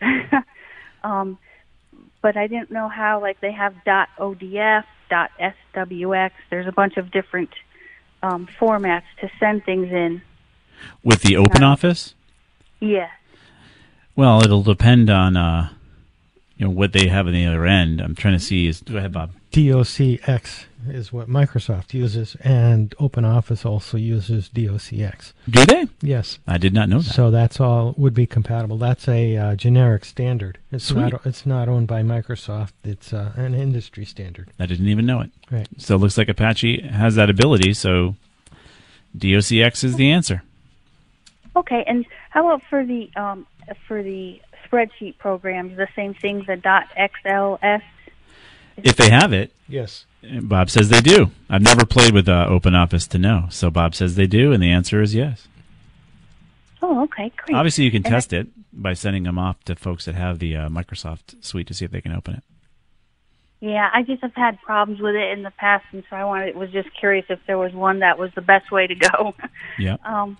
um, 1.03 1.37
but 2.21 2.37
I 2.37 2.47
didn't 2.47 2.71
know 2.71 2.89
how. 2.89 3.21
Like 3.21 3.39
they 3.41 3.51
have 3.51 3.75
.odf, 3.85 4.83
.swx. 5.11 6.31
There's 6.49 6.67
a 6.67 6.71
bunch 6.71 6.97
of 6.97 7.11
different 7.11 7.49
um, 8.21 8.47
formats 8.59 9.03
to 9.21 9.29
send 9.39 9.65
things 9.65 9.91
in. 9.91 10.21
With 11.03 11.21
the 11.21 11.37
Open 11.37 11.63
Office? 11.63 12.15
Yeah. 12.79 13.09
Well, 14.15 14.43
it'll 14.43 14.63
depend 14.63 15.09
on 15.09 15.37
uh, 15.37 15.69
you 16.57 16.65
know 16.65 16.71
what 16.71 16.93
they 16.93 17.07
have 17.07 17.27
on 17.27 17.33
the 17.33 17.45
other 17.45 17.65
end. 17.65 18.01
I'm 18.01 18.15
trying 18.15 18.35
to 18.35 18.43
see. 18.43 18.67
Is 18.67 18.81
go 18.81 18.97
ahead, 18.97 19.13
Bob. 19.13 19.31
DOCX 19.53 20.65
is 20.89 21.13
what 21.13 21.29
Microsoft 21.29 21.93
uses, 21.93 22.35
and 22.41 22.89
OpenOffice 22.97 23.65
also 23.67 23.97
uses 23.97 24.49
DOCX. 24.49 25.33
Do 25.47 25.63
they? 25.65 25.87
Yes. 26.01 26.39
I 26.47 26.57
did 26.57 26.73
not 26.73 26.89
know 26.89 26.99
that. 26.99 27.13
So 27.13 27.29
that's 27.29 27.59
all 27.59 27.93
would 27.95 28.15
be 28.15 28.25
compatible. 28.25 28.77
That's 28.79 29.07
a 29.07 29.37
uh, 29.37 29.55
generic 29.55 30.05
standard. 30.05 30.57
It's 30.71 30.85
Sweet. 30.85 31.11
not. 31.11 31.25
It's 31.25 31.45
not 31.45 31.69
owned 31.69 31.87
by 31.87 32.01
Microsoft. 32.01 32.71
It's 32.83 33.13
uh, 33.13 33.31
an 33.35 33.53
industry 33.53 34.05
standard. 34.05 34.49
I 34.59 34.65
didn't 34.65 34.87
even 34.87 35.05
know 35.05 35.21
it. 35.21 35.29
Right. 35.51 35.67
So 35.77 35.95
it 35.95 35.99
looks 35.99 36.17
like 36.17 36.29
Apache 36.29 36.81
has 36.87 37.13
that 37.15 37.29
ability. 37.29 37.75
So 37.75 38.15
DOCX 39.15 39.83
is 39.83 39.95
the 39.97 40.09
answer. 40.09 40.41
Okay, 41.55 41.83
and 41.85 42.07
how 42.31 42.47
about 42.47 42.63
for 42.71 42.83
the 42.83 43.11
um, 43.15 43.45
for 43.87 44.01
the 44.01 44.41
spreadsheet 44.65 45.19
programs? 45.19 45.77
The 45.77 45.87
same 45.95 46.15
thing, 46.15 46.43
the 46.47 46.57
.xls. 46.57 47.81
If 48.77 48.95
they 48.95 49.09
have 49.09 49.33
it, 49.33 49.51
Yes. 49.67 50.05
Bob 50.41 50.69
says 50.69 50.89
they 50.89 51.01
do. 51.01 51.31
I've 51.49 51.61
never 51.61 51.85
played 51.85 52.13
with 52.13 52.29
uh, 52.29 52.45
Open 52.47 52.75
Office 52.75 53.07
to 53.07 53.17
know. 53.17 53.47
So 53.49 53.69
Bob 53.69 53.95
says 53.95 54.15
they 54.15 54.27
do, 54.27 54.51
and 54.53 54.61
the 54.61 54.71
answer 54.71 55.01
is 55.01 55.13
yes. 55.13 55.47
Oh, 56.81 57.03
okay, 57.03 57.31
great. 57.37 57.55
Obviously, 57.55 57.85
you 57.85 57.91
can 57.91 58.05
And 58.05 58.13
test 58.13 58.33
it 58.33 58.47
by 58.71 58.93
sending 58.93 59.23
them 59.23 59.39
off 59.39 59.63
to 59.65 59.75
folks 59.75 60.05
that 60.05 60.15
have 60.15 60.39
the 60.39 60.55
uh, 60.55 60.69
Microsoft 60.69 61.43
suite 61.43 61.67
to 61.67 61.73
see 61.73 61.85
if 61.85 61.91
they 61.91 62.01
can 62.01 62.13
open 62.13 62.35
it. 62.35 62.43
Yeah, 63.61 63.89
I 63.93 64.03
just 64.03 64.21
have 64.21 64.35
had 64.35 64.61
problems 64.61 65.01
with 65.01 65.15
it 65.15 65.31
in 65.31 65.43
the 65.43 65.51
past, 65.51 65.85
and 65.93 66.03
so 66.09 66.15
I 66.15 66.25
wanted 66.25 66.55
was 66.55 66.69
just 66.71 66.89
curious 66.93 67.25
if 67.29 67.39
there 67.47 67.57
was 67.57 67.73
one 67.73 67.99
that 67.99 68.19
was 68.19 68.31
the 68.35 68.41
best 68.41 68.71
way 68.71 68.87
to 68.87 68.95
go. 68.95 69.33
Yeah. 69.79 69.97
Um, 70.05 70.37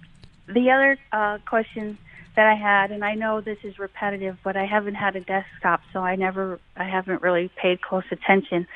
the 0.48 0.72
other 0.72 0.98
uh, 1.14 1.38
question 1.46 1.98
that 2.36 2.48
I 2.48 2.56
had, 2.56 2.92
and 2.92 3.04
I 3.04 3.16
know 3.16 3.42
this 3.42 3.60
is 3.64 3.78
repetitive, 3.78 4.38
but 4.44 4.58
I 4.58 4.66
haven't 4.66 4.96
had 4.96 5.16
a 5.16 5.22
desktop, 5.22 5.82
so 5.92 6.00
I 6.00 6.16
never, 6.16 6.60
I 6.76 6.86
haven't 6.86 7.22
really 7.22 7.50
paid 7.56 7.82
close 7.82 8.04
attention. 8.12 8.68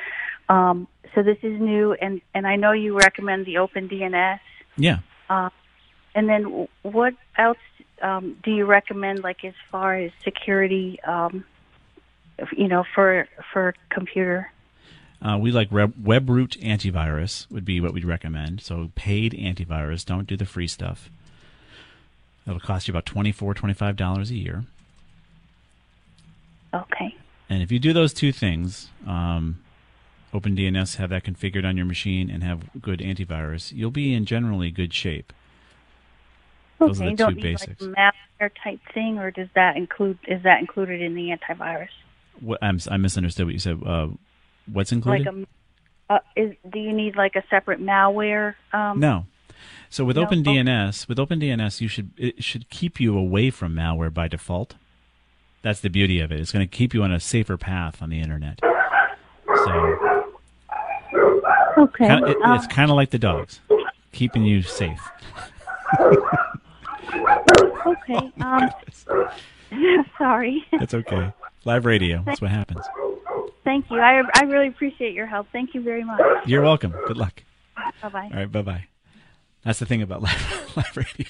Um, 0.50 0.88
so 1.16 1.24
this 1.24 1.38
is 1.42 1.60
new, 1.60 1.94
and 1.94 2.22
and 2.34 2.48
I 2.48 2.56
know 2.56 2.72
you 2.72 2.98
recommend 2.98 3.46
the 3.46 3.58
Open 3.58 3.90
DNS. 3.90 4.40
Yeah. 4.78 5.00
Uh, 5.30 5.50
and 6.14 6.30
then 6.30 6.44
w- 6.44 6.68
what 6.84 7.14
else 7.38 7.58
um, 8.02 8.38
do 8.44 8.52
you 8.52 8.66
recommend, 8.66 9.24
like 9.24 9.44
as 9.44 9.54
far 9.72 9.96
as 9.96 10.12
security 10.24 11.00
um, 11.02 11.44
you 12.56 12.68
know, 12.68 12.84
for 12.94 13.28
for 13.52 13.74
computer? 13.90 14.52
Uh, 15.22 15.38
we 15.40 15.52
like 15.52 15.72
Web- 15.72 15.96
WebRoot 15.96 16.60
antivirus 16.62 17.50
would 17.50 17.66
be 17.66 17.82
what 17.82 17.94
we'd 17.94 18.06
recommend. 18.06 18.62
So 18.62 18.92
paid 18.96 19.34
antivirus. 19.34 20.06
Don't 20.06 20.28
do 20.28 20.38
the 20.38 20.46
free 20.46 20.68
stuff. 20.68 21.10
It'll 22.48 22.60
cost 22.60 22.88
you 22.88 22.94
about 22.94 23.06
$24, 23.06 23.56
$25 23.56 24.30
a 24.30 24.34
year. 24.34 24.64
Okay. 26.74 27.16
And 27.50 27.62
if 27.62 27.72
you 27.72 27.80
do 27.80 27.92
those 27.92 28.14
two 28.14 28.32
things, 28.32 28.90
um, 29.06 29.60
OpenDNS, 30.34 30.96
have 30.98 31.10
that 31.10 31.24
configured 31.24 31.66
on 31.66 31.78
your 31.78 31.86
machine, 31.86 32.30
and 32.30 32.44
have 32.44 32.82
good 32.82 33.00
antivirus, 33.00 33.74
you'll 33.74 33.92
be 33.92 34.14
in 34.14 34.26
generally 34.26 34.72
good 34.72 34.94
shape. 34.94 35.34
Those 36.80 37.02
okay. 37.02 37.08
are 37.08 37.10
the 37.12 37.16
don't 37.16 37.36
two 37.36 37.42
basics. 37.42 37.82
like 37.82 37.96
malware 37.96 38.52
type 38.64 38.80
thing, 38.94 39.18
or 39.18 39.32
does 39.32 39.48
that 39.56 39.78
include 39.78 40.20
is 40.28 40.44
that 40.44 40.60
included 40.60 41.02
in 41.02 41.16
the 41.16 41.30
antivirus? 41.30 41.90
What, 42.40 42.60
I'm, 42.62 42.80
I 42.90 42.98
misunderstood 42.98 43.48
what 43.48 43.54
you 43.54 43.60
said. 43.60 43.82
Uh, 43.84 44.10
what's 44.72 44.92
included? 44.92 45.26
Like 45.26 45.48
a, 46.10 46.14
uh, 46.14 46.20
is 46.36 46.56
do 46.72 46.80
you 46.80 46.94
need 46.94 47.16
like 47.16 47.36
a 47.36 47.44
separate 47.50 47.82
malware? 47.82 48.56
Um, 48.74 49.00
no. 49.00 49.26
So 49.90 50.04
with? 50.06 50.18
OpenDNS, 50.18 51.08
with 51.08 51.18
OpenDNS, 51.18 51.82
you 51.82 51.88
should 51.88 52.12
it 52.18 52.44
should 52.44 52.70
keep 52.70 53.00
you 53.00 53.18
away 53.18 53.50
from 53.50 53.74
malware 53.74 54.14
by 54.14 54.28
default. 54.28 54.76
That's 55.62 55.80
the 55.80 55.90
beauty 55.90 56.20
of 56.20 56.32
it. 56.32 56.40
It's 56.40 56.52
going 56.52 56.68
to 56.68 56.72
keep 56.78 56.94
you 56.94 57.04
on 57.04 57.12
a 57.12 57.20
safer 57.20 57.58
path 57.58 58.02
on 58.02 58.10
the 58.10 58.20
internet. 58.20 58.60
So 59.66 59.98
Okay. 61.78 62.08
kinda, 62.08 62.32
it, 62.32 62.38
um, 62.44 62.56
it's 62.56 62.68
kind 62.68 62.90
of 62.90 62.96
like 62.96 63.12
the 63.12 63.20
dogs, 63.20 63.60
keeping 64.12 64.44
you 64.44 64.62
safe. 64.62 65.00
okay. 67.86 68.32
Um, 68.42 68.70
sorry. 70.18 70.64
That's 70.72 70.94
okay. 70.94 71.34
Live 71.66 71.86
radio. 71.86 72.24
That's 72.26 72.42
what 72.42 72.52
happens. 72.52 72.82
Thank 73.64 73.92
you. 73.92 74.00
I 74.00 74.22
I 74.36 74.44
really 74.44 74.68
appreciate 74.68 75.14
your 75.14 75.26
help. 75.26 75.48
Thank 75.52 75.74
you 75.76 75.82
very 75.82 76.04
much. 76.04 76.22
You're 76.46 76.62
welcome. 76.64 76.94
Good 77.08 77.18
luck. 77.18 77.44
Bye 78.02 78.10
bye. 78.10 78.30
All 78.32 78.40
right. 78.40 78.52
Bye 78.52 78.62
bye. 78.62 78.88
That's 79.68 79.80
the 79.80 79.86
thing 79.86 80.02
about 80.02 80.22
live, 80.24 80.72
live 80.78 80.96
radio. 80.96 81.28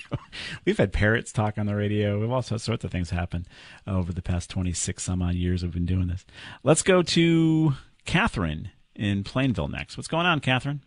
We've 0.64 0.78
had 0.78 0.94
parrots 0.94 1.32
talk 1.32 1.58
on 1.58 1.66
the 1.66 1.76
radio. 1.76 2.20
We've 2.20 2.32
all 2.32 2.44
sorts 2.44 2.68
of 2.68 2.92
things 2.92 3.10
happen 3.10 3.48
over 3.88 4.14
the 4.14 4.22
past 4.22 4.52
26 4.52 5.02
some 5.02 5.24
odd 5.24 5.34
years 5.34 5.64
we've 5.64 5.74
been 5.74 5.88
doing 5.88 6.08
this. 6.08 6.24
Let's 6.64 6.84
go 6.84 7.02
to 7.02 7.74
Catherine 8.06 8.70
in 8.94 9.24
Plainville 9.24 9.70
next. 9.70 9.98
What's 9.98 10.08
going 10.08 10.28
on, 10.28 10.40
Catherine? 10.42 10.82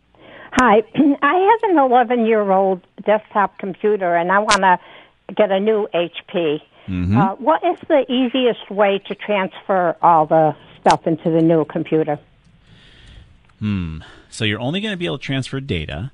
Hi, 0.53 0.77
I 1.21 1.57
have 1.61 1.71
an 1.71 1.77
11 1.77 2.25
year 2.25 2.49
old 2.49 2.87
desktop 3.05 3.57
computer 3.57 4.15
and 4.15 4.31
I 4.31 4.39
want 4.39 4.61
to 4.61 4.79
get 5.35 5.51
a 5.51 5.59
new 5.59 5.89
HP. 5.93 6.61
Mm-hmm. 6.87 7.17
Uh, 7.17 7.35
what 7.35 7.61
is 7.65 7.77
the 7.89 8.09
easiest 8.09 8.71
way 8.71 9.01
to 9.09 9.15
transfer 9.15 9.97
all 10.01 10.25
the 10.25 10.55
stuff 10.79 11.05
into 11.05 11.29
the 11.29 11.41
new 11.41 11.65
computer? 11.65 12.17
Hmm. 13.59 13.99
So 14.29 14.45
you're 14.45 14.61
only 14.61 14.79
going 14.79 14.93
to 14.93 14.97
be 14.97 15.05
able 15.05 15.17
to 15.17 15.23
transfer 15.23 15.59
data. 15.59 16.13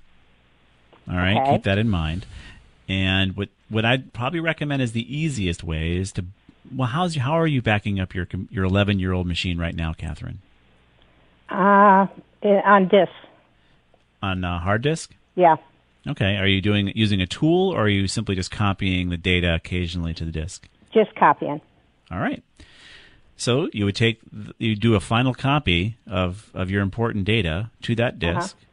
All 1.09 1.15
right. 1.15 1.37
Okay. 1.37 1.51
Keep 1.53 1.63
that 1.63 1.77
in 1.77 1.89
mind. 1.89 2.25
And 2.89 3.35
what 3.35 3.49
what 3.69 3.85
I'd 3.85 4.13
probably 4.13 4.39
recommend 4.39 4.81
is 4.81 4.91
the 4.93 5.15
easiest 5.15 5.63
way 5.63 5.97
is 5.97 6.11
to 6.13 6.25
well, 6.73 6.87
how's 6.87 7.15
how 7.15 7.33
are 7.33 7.47
you 7.47 7.61
backing 7.61 7.99
up 7.99 8.13
your 8.13 8.27
your 8.49 8.65
11 8.65 8.99
year 8.99 9.13
old 9.13 9.27
machine 9.27 9.57
right 9.57 9.75
now, 9.75 9.93
Catherine? 9.93 10.39
Uh, 11.49 12.07
on 12.43 12.87
disk. 12.87 13.11
On 14.21 14.43
uh, 14.43 14.59
hard 14.59 14.81
disk? 14.81 15.13
Yeah. 15.35 15.55
Okay. 16.07 16.37
Are 16.37 16.47
you 16.47 16.61
doing 16.61 16.91
using 16.95 17.21
a 17.21 17.27
tool, 17.27 17.69
or 17.69 17.83
are 17.83 17.89
you 17.89 18.07
simply 18.07 18.35
just 18.35 18.51
copying 18.51 19.09
the 19.09 19.17
data 19.17 19.55
occasionally 19.55 20.13
to 20.15 20.25
the 20.25 20.31
disk? 20.31 20.67
Just 20.93 21.15
copying. 21.15 21.61
All 22.11 22.19
right. 22.19 22.43
So 23.35 23.69
you 23.71 23.85
would 23.85 23.95
take 23.95 24.19
you 24.57 24.75
do 24.75 24.95
a 24.95 24.99
final 24.99 25.33
copy 25.33 25.97
of 26.07 26.49
of 26.53 26.69
your 26.71 26.81
important 26.81 27.25
data 27.25 27.69
to 27.83 27.95
that 27.95 28.21
Uh-huh. 28.23 28.66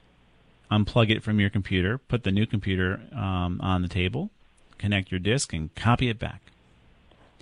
Unplug 0.70 1.10
it 1.10 1.22
from 1.22 1.40
your 1.40 1.50
computer, 1.50 1.98
put 1.98 2.24
the 2.24 2.32
new 2.32 2.46
computer 2.46 3.00
um, 3.14 3.60
on 3.62 3.82
the 3.82 3.88
table, 3.88 4.30
connect 4.78 5.10
your 5.10 5.20
disk, 5.20 5.52
and 5.52 5.74
copy 5.74 6.08
it 6.08 6.18
back. 6.18 6.40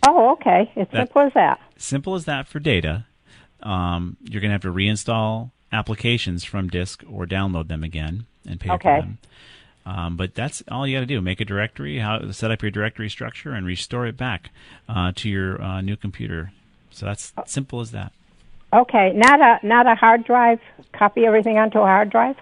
Oh, 0.06 0.32
okay. 0.32 0.70
It's 0.74 0.90
That- 0.92 1.08
simple 1.08 1.22
as 1.22 1.32
that. 1.35 1.61
Simple 1.76 2.14
as 2.14 2.24
that 2.24 2.46
for 2.48 2.58
data. 2.58 3.04
Um, 3.62 4.16
you're 4.24 4.40
going 4.40 4.48
to 4.50 4.54
have 4.54 4.62
to 4.62 4.72
reinstall 4.72 5.50
applications 5.72 6.44
from 6.44 6.68
disk 6.68 7.04
or 7.11 7.26
download 7.26 7.68
them 7.68 7.85
again 7.85 8.26
and 8.46 8.58
pay 8.61 8.70
Okay. 8.72 8.96
for 8.96 9.00
them. 9.02 9.18
Um, 9.85 10.16
but 10.16 10.35
that's 10.35 10.62
all 10.70 10.87
you 10.87 10.96
got 10.96 11.00
to 11.00 11.06
do. 11.06 11.20
Make 11.20 11.40
a 11.40 11.44
directory, 11.44 11.98
how 11.98 12.30
set 12.30 12.50
up 12.50 12.62
your 12.62 12.70
directory 12.70 13.08
structure, 13.08 13.52
and 13.52 13.66
restore 13.66 14.06
it 14.06 14.16
back 14.16 14.50
uh, 14.88 15.12
to 15.16 15.28
your 15.28 15.61
uh, 15.61 15.80
new 15.80 15.96
computer. 15.96 16.52
So 16.90 17.06
that's 17.06 17.32
simple 17.46 17.80
as 17.80 17.90
that. 17.92 18.12
Okay, 18.72 19.12
not 19.14 19.40
a 19.40 19.66
not 19.66 19.87
a 19.87 19.94
hard 19.96 20.24
drive. 20.24 20.61
Copy 20.92 21.26
everything 21.26 21.58
onto 21.58 21.78
a 21.78 21.85
hard 21.85 22.11
drive. 22.11 22.37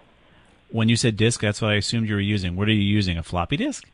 When 0.72 0.88
you 0.88 0.96
said 0.96 1.16
disk, 1.16 1.40
that's 1.40 1.60
what 1.60 1.72
I 1.72 1.74
assumed 1.74 2.08
you 2.08 2.14
were 2.14 2.20
using. 2.20 2.56
What 2.56 2.68
are 2.68 2.72
you 2.72 2.82
using? 2.82 3.18
A 3.18 3.22
floppy 3.22 3.56
disk? 3.56 3.88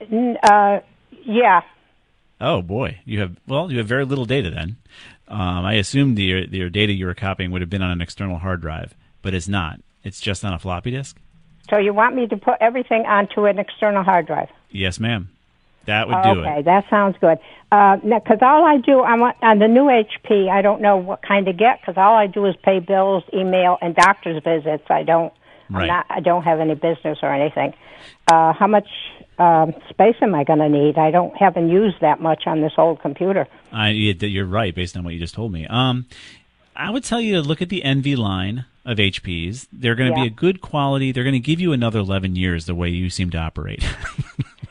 N- 0.00 0.38
Uh, 0.42 0.80
yeah. 1.24 1.62
Oh 2.40 2.60
boy, 2.62 3.00
you 3.04 3.20
have 3.20 3.36
well, 3.46 3.72
you 3.72 3.78
have 3.78 3.86
very 3.86 4.04
little 4.04 4.26
data 4.26 4.50
then. 4.50 4.76
Um, 5.28 5.64
I 5.64 5.74
assumed 5.74 6.16
the, 6.16 6.22
your 6.50 6.68
data 6.70 6.92
you 6.92 7.06
were 7.06 7.14
copying 7.14 7.50
would 7.50 7.62
have 7.62 7.70
been 7.70 7.82
on 7.82 7.90
an 7.90 8.00
external 8.00 8.38
hard 8.38 8.60
drive, 8.60 8.94
but 9.22 9.34
it's 9.34 9.48
not. 9.48 9.80
It's 10.04 10.20
just 10.20 10.44
on 10.44 10.52
a 10.52 10.58
floppy 10.58 10.90
disk. 10.92 11.16
So 11.70 11.78
you 11.78 11.92
want 11.92 12.14
me 12.14 12.28
to 12.28 12.36
put 12.36 12.56
everything 12.60 13.06
onto 13.06 13.46
an 13.46 13.58
external 13.58 14.04
hard 14.04 14.26
drive? 14.26 14.48
Yes, 14.70 15.00
ma'am. 15.00 15.30
That 15.86 16.08
would 16.08 16.22
do 16.22 16.28
okay, 16.30 16.40
it. 16.40 16.52
Okay, 16.52 16.62
that 16.62 16.84
sounds 16.90 17.16
good. 17.20 17.38
Because 17.70 18.38
all 18.42 18.64
I 18.64 18.78
do, 18.78 19.00
I 19.00 19.16
want 19.16 19.36
on 19.42 19.58
the 19.58 19.68
new 19.68 19.84
HP. 19.84 20.48
I 20.48 20.62
don't 20.62 20.80
know 20.80 20.96
what 20.96 21.22
kind 21.22 21.46
to 21.46 21.52
get 21.52 21.80
because 21.80 21.96
all 21.96 22.14
I 22.14 22.26
do 22.26 22.46
is 22.46 22.54
pay 22.62 22.78
bills, 22.78 23.24
email, 23.32 23.78
and 23.80 23.94
doctor's 23.94 24.42
visits. 24.42 24.84
I 24.88 25.02
don't. 25.02 25.32
Right. 25.68 25.82
I'm 25.82 25.88
not, 25.88 26.06
I 26.08 26.20
don't 26.20 26.44
have 26.44 26.60
any 26.60 26.74
business 26.74 27.18
or 27.22 27.32
anything. 27.34 27.74
Uh, 28.28 28.52
how 28.52 28.68
much 28.68 28.86
um, 29.38 29.74
space 29.90 30.14
am 30.20 30.34
I 30.34 30.44
going 30.44 30.60
to 30.60 30.68
need? 30.68 30.96
I 30.96 31.10
don't 31.10 31.36
haven't 31.36 31.68
used 31.70 32.00
that 32.00 32.20
much 32.20 32.46
on 32.46 32.60
this 32.60 32.72
old 32.78 33.00
computer. 33.00 33.48
I, 33.72 33.90
you're 33.90 34.46
right, 34.46 34.74
based 34.74 34.96
on 34.96 35.04
what 35.04 35.14
you 35.14 35.18
just 35.20 35.34
told 35.34 35.52
me. 35.52 35.66
Um, 35.66 36.06
I 36.76 36.90
would 36.90 37.04
tell 37.04 37.20
you 37.20 37.34
to 37.34 37.42
look 37.42 37.62
at 37.62 37.68
the 37.68 37.82
Envy 37.82 38.16
line 38.16 38.64
of 38.84 38.98
HPs. 38.98 39.66
They're 39.72 39.94
going 39.94 40.12
to 40.12 40.18
Yeah. 40.18 40.24
be 40.24 40.28
a 40.28 40.34
good 40.34 40.60
quality. 40.60 41.10
They're 41.10 41.24
going 41.24 41.32
to 41.32 41.40
give 41.40 41.60
you 41.60 41.72
another 41.72 41.98
11 41.98 42.36
years 42.36 42.66
the 42.66 42.74
way 42.74 42.88
you 42.88 43.10
seem 43.10 43.30
to 43.30 43.38
operate. 43.38 43.84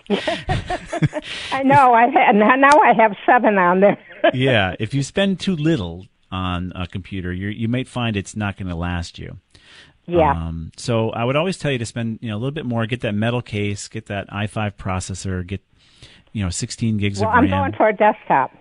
I 1.51 1.63
know. 1.63 1.93
I 1.93 2.09
ha- 2.09 2.31
now 2.31 2.79
I 2.79 2.93
have 2.93 3.15
seven 3.25 3.57
on 3.57 3.79
there. 3.79 3.97
yeah, 4.33 4.75
if 4.79 4.93
you 4.93 5.03
spend 5.03 5.39
too 5.39 5.55
little 5.55 6.07
on 6.31 6.71
a 6.75 6.87
computer, 6.87 7.31
you 7.31 7.47
you 7.49 7.67
might 7.67 7.87
find 7.87 8.15
it's 8.15 8.35
not 8.35 8.57
going 8.57 8.67
to 8.67 8.75
last 8.75 9.19
you. 9.19 9.37
Yeah. 10.07 10.31
Um, 10.31 10.71
so 10.77 11.09
I 11.11 11.23
would 11.23 11.35
always 11.35 11.57
tell 11.57 11.71
you 11.71 11.79
to 11.79 11.85
spend 11.85 12.19
you 12.21 12.29
know 12.29 12.35
a 12.35 12.39
little 12.39 12.51
bit 12.51 12.65
more. 12.65 12.85
Get 12.85 13.01
that 13.01 13.15
metal 13.15 13.41
case. 13.41 13.87
Get 13.87 14.05
that 14.07 14.29
i5 14.29 14.75
processor. 14.75 15.45
Get 15.45 15.61
you 16.31 16.43
know 16.43 16.49
16 16.49 16.97
gigs 16.97 17.19
well, 17.19 17.29
of 17.29 17.35
I'm 17.35 17.49
going 17.49 17.73
for 17.73 17.87
a 17.87 17.93
desktop. 17.93 18.51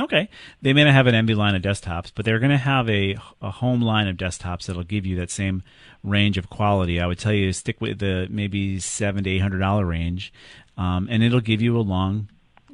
Okay. 0.00 0.30
They 0.62 0.72
may 0.72 0.84
not 0.84 0.94
have 0.94 1.06
an 1.06 1.14
Envy 1.14 1.34
line 1.34 1.54
of 1.54 1.62
desktops, 1.62 2.12
but 2.14 2.24
they're 2.24 2.38
going 2.38 2.50
to 2.50 2.56
have 2.56 2.88
a, 2.88 3.16
a 3.42 3.50
home 3.50 3.82
line 3.82 4.08
of 4.08 4.16
desktops 4.16 4.66
that'll 4.66 4.84
give 4.84 5.04
you 5.04 5.16
that 5.16 5.30
same 5.30 5.62
range 6.02 6.38
of 6.38 6.48
quality. 6.48 6.98
I 6.98 7.06
would 7.06 7.18
tell 7.18 7.32
you 7.32 7.46
to 7.46 7.52
stick 7.52 7.80
with 7.80 7.98
the 7.98 8.26
maybe 8.30 8.80
seven 8.80 9.24
to 9.24 9.30
eight 9.30 9.42
hundred 9.42 9.58
dollar 9.58 9.84
range, 9.84 10.32
um, 10.76 11.08
and 11.10 11.22
it'll 11.22 11.40
give 11.40 11.60
you 11.62 11.76
a 11.78 11.82
long, 11.82 12.28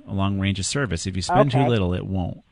a 0.06 0.12
long 0.12 0.38
range 0.38 0.58
of 0.58 0.66
service. 0.66 1.06
If 1.06 1.16
you 1.16 1.22
spend 1.22 1.50
too 1.52 1.66
little, 1.66 1.94
it 1.94 2.06
won't. 2.06 2.42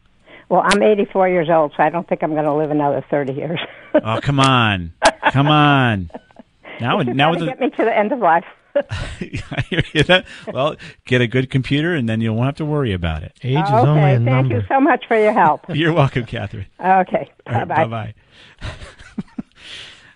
Well, 0.48 0.62
I'm 0.64 0.80
84 0.82 1.28
years 1.28 1.48
old, 1.50 1.72
so 1.76 1.82
I 1.82 1.90
don't 1.90 2.08
think 2.08 2.22
I'm 2.22 2.32
going 2.32 2.44
to 2.44 2.54
live 2.54 2.70
another 2.70 3.04
30 3.10 3.32
years. 3.32 3.58
Oh, 3.94 4.20
come 4.22 4.38
on, 4.38 4.92
come 5.32 5.48
on. 5.48 6.10
Now, 6.80 6.98
This 6.98 7.08
is 7.08 7.14
now 7.16 7.32
gonna 7.32 7.46
with 7.46 7.48
get 7.48 7.60
me 7.60 7.70
to 7.70 7.84
the 7.84 7.96
end 7.96 8.12
of 8.12 8.18
life. 8.20 8.44
the, 8.74 9.42
I 9.50 9.60
hear 9.62 9.82
you 9.94 10.02
that. 10.04 10.26
well, 10.52 10.76
get 11.06 11.22
a 11.22 11.26
good 11.26 11.50
computer, 11.50 11.94
and 11.94 12.06
then 12.08 12.20
you 12.20 12.32
won't 12.32 12.44
have 12.46 12.56
to 12.56 12.64
worry 12.66 12.92
about 12.92 13.22
it. 13.22 13.32
Age 13.42 13.56
is 13.56 13.70
okay, 13.70 13.72
only 13.88 14.02
a 14.02 14.14
thank 14.16 14.22
number. 14.24 14.54
you 14.56 14.62
so 14.68 14.78
much 14.80 15.04
for 15.08 15.16
your 15.18 15.32
help. 15.32 15.62
You're 15.70 15.94
welcome, 15.94 16.26
Catherine. 16.26 16.66
Okay, 16.78 17.30
All 17.46 17.52
right, 17.54 17.66
bye 17.68 17.86
bye. 17.86 18.14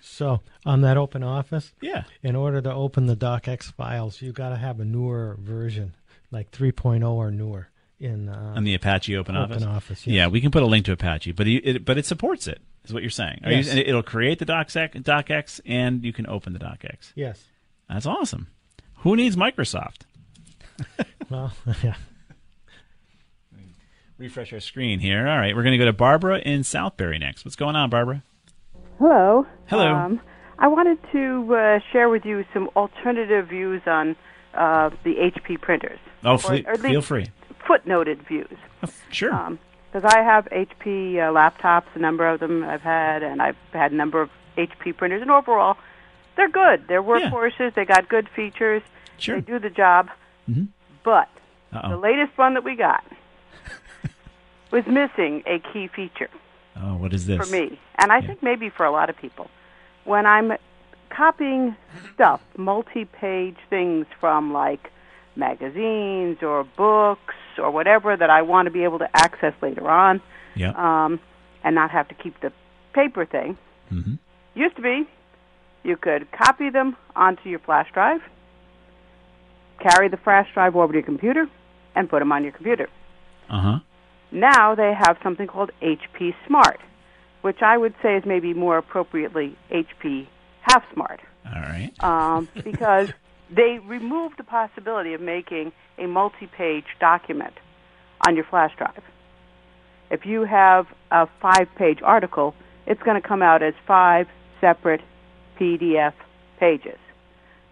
So 0.01 0.41
on 0.65 0.81
that 0.81 0.97
open 0.97 1.23
office, 1.23 1.73
Yeah. 1.81 2.03
in 2.21 2.35
order 2.35 2.61
to 2.61 2.71
open 2.73 3.05
the 3.07 3.15
docx 3.15 3.71
files, 3.73 4.21
you 4.21 4.31
got 4.31 4.49
to 4.49 4.57
have 4.57 4.79
a 4.79 4.85
newer 4.85 5.35
version, 5.39 5.93
like 6.31 6.51
3.0 6.51 7.09
or 7.09 7.31
newer. 7.31 7.67
In 7.99 8.29
uh, 8.29 8.53
on 8.55 8.63
the 8.63 8.73
Apache 8.73 9.15
Open, 9.15 9.35
Open 9.37 9.51
Office. 9.57 9.63
Office, 9.63 10.07
yes. 10.07 10.13
Yeah, 10.15 10.27
we 10.27 10.41
can 10.41 10.49
put 10.49 10.63
a 10.63 10.65
link 10.65 10.85
to 10.85 10.91
Apache, 10.91 11.33
but 11.33 11.45
it, 11.47 11.61
it 11.63 11.85
but 11.85 11.99
it 11.99 12.05
supports 12.07 12.47
it. 12.47 12.59
Is 12.83 12.91
what 12.91 13.03
you're 13.03 13.11
saying? 13.11 13.41
Are 13.43 13.51
Yes. 13.51 13.69
and 13.69 13.77
it'll 13.77 14.01
create 14.01 14.39
the 14.39 14.45
docx, 14.47 14.73
docx, 15.03 15.59
and 15.67 16.03
you 16.03 16.11
can 16.11 16.25
open 16.27 16.53
the 16.53 16.57
docx. 16.59 17.11
Yes. 17.13 17.43
That's 17.87 18.07
awesome. 18.07 18.47
Who 19.03 19.15
needs 19.15 19.35
Microsoft? 19.35 20.01
Well, 21.29 21.53
yeah. 21.83 21.93
Refresh 24.17 24.53
our 24.53 24.59
screen 24.59 24.99
here. 24.99 25.27
All 25.27 25.37
right, 25.37 25.55
we're 25.55 25.63
going 25.63 25.71
to 25.73 25.77
go 25.77 25.85
to 25.85 25.93
Barbara 25.93 26.39
in 26.39 26.61
Southbury 26.61 27.19
next. 27.19 27.43
What's 27.45 27.55
going 27.55 27.75
on, 27.75 27.89
Barbara? 27.89 28.23
Hello. 28.99 29.47
Hello. 29.67 29.93
Um, 29.95 30.21
I 30.61 30.67
wanted 30.67 30.99
to 31.11 31.55
uh, 31.55 31.79
share 31.91 32.07
with 32.07 32.23
you 32.23 32.45
some 32.53 32.69
alternative 32.75 33.47
views 33.49 33.81
on 33.87 34.15
uh, 34.53 34.91
the 35.03 35.15
HP 35.15 35.59
printers. 35.59 35.99
Oh, 36.23 36.33
Or- 36.47 36.59
or 36.67 36.75
feel 36.77 37.01
free. 37.01 37.25
Footnoted 37.67 38.25
views. 38.27 38.57
Sure. 39.11 39.33
Um, 39.33 39.59
because 39.91 40.09
I 40.13 40.21
have 40.21 40.45
HP 40.45 41.15
uh, 41.17 41.33
laptops, 41.33 41.87
a 41.95 41.99
number 41.99 42.27
of 42.27 42.39
them 42.39 42.63
I've 42.63 42.81
had, 42.81 43.23
and 43.23 43.41
I've 43.41 43.57
had 43.73 43.91
a 43.91 43.95
number 43.95 44.21
of 44.21 44.29
HP 44.57 44.95
printers, 44.95 45.21
and 45.21 45.29
overall, 45.31 45.77
they're 46.37 46.47
good. 46.49 46.87
They're 46.87 47.03
workhorses. 47.03 47.73
They 47.73 47.83
got 47.85 48.07
good 48.07 48.29
features. 48.29 48.83
Sure. 49.17 49.35
They 49.35 49.41
do 49.41 49.59
the 49.59 49.69
job. 49.69 50.09
Mhm. 50.49 50.67
But 51.03 51.27
Uh-oh. 51.73 51.89
the 51.89 51.97
latest 51.97 52.37
one 52.37 52.53
that 52.53 52.63
we 52.63 52.75
got 52.75 53.03
was 54.71 54.85
missing 54.85 55.43
a 55.45 55.59
key 55.73 55.87
feature 55.87 56.29
Oh, 56.81 56.95
what 56.95 57.13
is 57.13 57.25
this? 57.25 57.37
for 57.37 57.51
me, 57.51 57.79
and 57.97 58.11
I 58.11 58.21
think 58.21 58.41
maybe 58.43 58.69
for 58.69 58.85
a 58.85 58.91
lot 58.91 59.09
of 59.09 59.17
people. 59.17 59.49
When 60.05 60.25
I'm 60.25 60.53
copying 61.09 61.75
stuff, 62.13 62.41
multi-page 62.57 63.57
things 63.69 64.05
from 64.19 64.53
like 64.53 64.89
magazines 65.35 66.37
or 66.41 66.63
books 66.63 67.35
or 67.57 67.71
whatever 67.71 68.15
that 68.17 68.29
I 68.29 68.41
want 68.41 68.65
to 68.67 68.71
be 68.71 68.83
able 68.83 68.99
to 68.99 69.09
access 69.13 69.53
later 69.61 69.89
on, 69.89 70.21
Yeah. 70.55 70.71
um, 70.75 71.19
and 71.63 71.75
not 71.75 71.91
have 71.91 72.07
to 72.09 72.15
keep 72.15 72.39
the 72.41 72.51
paper 72.93 73.25
thing. 73.25 73.57
Mhm. 73.91 74.17
Used 74.55 74.75
to 74.77 74.81
be, 74.81 75.07
you 75.83 75.95
could 75.97 76.31
copy 76.31 76.69
them 76.69 76.95
onto 77.15 77.49
your 77.49 77.59
flash 77.59 77.91
drive, 77.93 78.21
carry 79.79 80.07
the 80.09 80.17
flash 80.17 80.47
drive 80.53 80.75
over 80.75 80.93
to 80.93 80.99
your 80.99 81.05
computer, 81.05 81.47
and 81.95 82.09
put 82.09 82.19
them 82.19 82.31
on 82.31 82.43
your 82.43 82.51
computer. 82.53 82.87
Uh 83.49 83.59
huh. 83.59 83.79
Now 84.31 84.75
they 84.75 84.93
have 84.93 85.17
something 85.23 85.47
called 85.47 85.71
HP 85.81 86.33
Smart, 86.47 86.79
which 87.41 87.61
I 87.61 87.77
would 87.77 87.93
say 88.01 88.15
is 88.15 88.25
maybe 88.25 88.53
more 88.53 88.77
appropriately 88.77 89.57
HP 89.71 90.27
Half 90.61 90.83
Smart, 90.93 91.21
All 91.45 91.61
right. 91.61 91.91
um, 92.03 92.47
because 92.63 93.09
they 93.49 93.79
removed 93.85 94.37
the 94.37 94.43
possibility 94.43 95.13
of 95.13 95.21
making 95.21 95.71
a 95.97 96.07
multi-page 96.07 96.85
document 96.99 97.53
on 98.27 98.35
your 98.35 98.45
flash 98.45 98.71
drive. 98.77 99.03
If 100.09 100.25
you 100.25 100.43
have 100.45 100.87
a 101.09 101.27
five-page 101.41 102.01
article, 102.03 102.53
it's 102.85 103.01
going 103.03 103.19
to 103.21 103.27
come 103.27 103.41
out 103.41 103.63
as 103.63 103.73
five 103.87 104.27
separate 104.59 105.01
PDF 105.59 106.13
pages, 106.59 106.97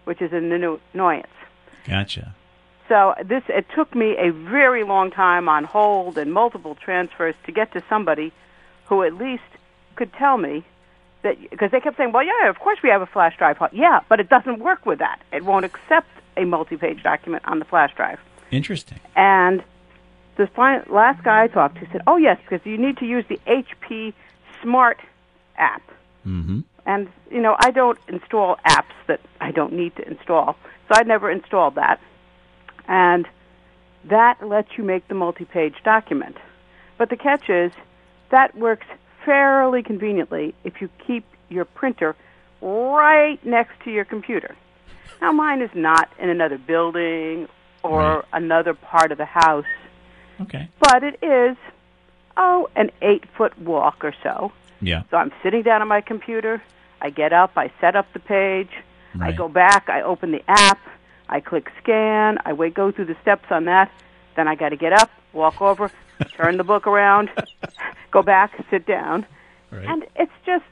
which 0.04 0.20
is 0.20 0.32
an 0.32 0.50
anno- 0.52 0.80
annoyance. 0.94 1.26
Gotcha. 1.86 2.34
So 2.88 3.14
this 3.24 3.44
it 3.48 3.66
took 3.74 3.94
me 3.94 4.16
a 4.18 4.32
very 4.32 4.82
long 4.82 5.12
time 5.12 5.48
on 5.48 5.64
hold 5.64 6.18
and 6.18 6.32
multiple 6.32 6.74
transfers 6.74 7.36
to 7.46 7.52
get 7.52 7.72
to 7.74 7.84
somebody 7.88 8.32
who 8.86 9.04
at 9.04 9.14
least 9.14 9.44
could 10.00 10.12
tell 10.14 10.38
me 10.38 10.64
that 11.22 11.36
because 11.50 11.70
they 11.70 11.80
kept 11.80 11.98
saying, 11.98 12.12
"Well, 12.12 12.24
yeah, 12.24 12.48
of 12.48 12.58
course 12.58 12.78
we 12.82 12.88
have 12.88 13.02
a 13.02 13.06
flash 13.06 13.36
drive." 13.36 13.58
Yeah, 13.72 14.00
but 14.08 14.18
it 14.18 14.30
doesn't 14.30 14.58
work 14.58 14.86
with 14.86 14.98
that. 15.00 15.20
It 15.30 15.44
won't 15.44 15.66
accept 15.66 16.08
a 16.38 16.44
multi-page 16.46 17.02
document 17.02 17.42
on 17.46 17.58
the 17.58 17.66
flash 17.66 17.92
drive. 17.94 18.18
Interesting. 18.50 18.98
And 19.14 19.62
the 20.36 20.48
last 20.88 21.22
guy 21.22 21.42
I 21.42 21.48
talked 21.48 21.76
to 21.80 21.86
said, 21.92 22.00
"Oh 22.06 22.16
yes, 22.16 22.38
because 22.42 22.64
you 22.64 22.78
need 22.78 22.96
to 22.96 23.04
use 23.04 23.26
the 23.28 23.38
HP 23.46 24.14
Smart 24.62 24.98
app." 25.58 25.82
Mm-hmm. 26.26 26.60
And 26.86 27.08
you 27.30 27.42
know, 27.42 27.56
I 27.58 27.70
don't 27.70 27.98
install 28.08 28.56
apps 28.66 28.96
that 29.06 29.20
I 29.38 29.50
don't 29.50 29.74
need 29.74 29.94
to 29.96 30.08
install, 30.08 30.56
so 30.88 30.98
I'd 30.98 31.06
never 31.06 31.30
installed 31.30 31.74
that. 31.74 32.00
And 32.88 33.28
that 34.04 34.36
lets 34.54 34.78
you 34.78 34.84
make 34.84 35.06
the 35.08 35.14
multi-page 35.14 35.76
document. 35.84 36.38
But 36.96 37.10
the 37.10 37.18
catch 37.18 37.50
is 37.50 37.70
that 38.30 38.56
works 38.56 38.86
fairly 39.24 39.82
conveniently 39.82 40.54
if 40.64 40.80
you 40.80 40.88
keep 41.06 41.24
your 41.48 41.64
printer 41.64 42.16
right 42.60 43.38
next 43.44 43.72
to 43.84 43.90
your 43.90 44.04
computer. 44.04 44.54
Now 45.20 45.32
mine 45.32 45.60
is 45.62 45.70
not 45.74 46.10
in 46.18 46.28
another 46.28 46.58
building 46.58 47.48
or 47.82 48.24
another 48.32 48.74
part 48.74 49.12
of 49.12 49.18
the 49.18 49.24
house, 49.24 49.64
Okay. 50.40 50.68
but 50.78 51.02
it 51.02 51.18
is 51.22 51.56
oh 52.36 52.68
an 52.76 52.90
eight 53.02 53.24
foot 53.36 53.58
walk 53.58 54.04
or 54.04 54.14
so. 54.22 54.52
Yeah. 54.80 55.02
So 55.10 55.16
I'm 55.16 55.32
sitting 55.42 55.62
down 55.62 55.82
on 55.82 55.88
my 55.88 56.00
computer. 56.00 56.62
I 57.02 57.10
get 57.10 57.32
up. 57.32 57.52
I 57.56 57.70
set 57.80 57.96
up 57.96 58.12
the 58.12 58.18
page. 58.20 58.70
right. 59.14 59.32
I 59.34 59.36
go 59.36 59.48
back. 59.48 59.88
I 59.88 60.02
open 60.02 60.32
the 60.32 60.42
app. 60.48 60.78
I 61.28 61.40
click 61.40 61.70
scan. 61.82 62.38
I 62.44 62.52
wait, 62.54 62.74
go 62.74 62.90
through 62.90 63.06
the 63.06 63.16
steps 63.22 63.46
on 63.50 63.64
that. 63.66 63.90
Then 64.36 64.48
I 64.48 64.54
got 64.54 64.70
to 64.70 64.76
get 64.76 64.92
up, 64.92 65.10
walk 65.32 65.60
over, 65.60 65.90
turn 66.24 66.56
the 66.56 66.64
book 66.64 66.86
around, 66.86 67.30
go 68.10 68.22
back, 68.22 68.52
sit 68.70 68.86
down, 68.86 69.26
Right. 69.70 69.84
and 69.86 70.04
it's 70.16 70.32
just. 70.44 70.64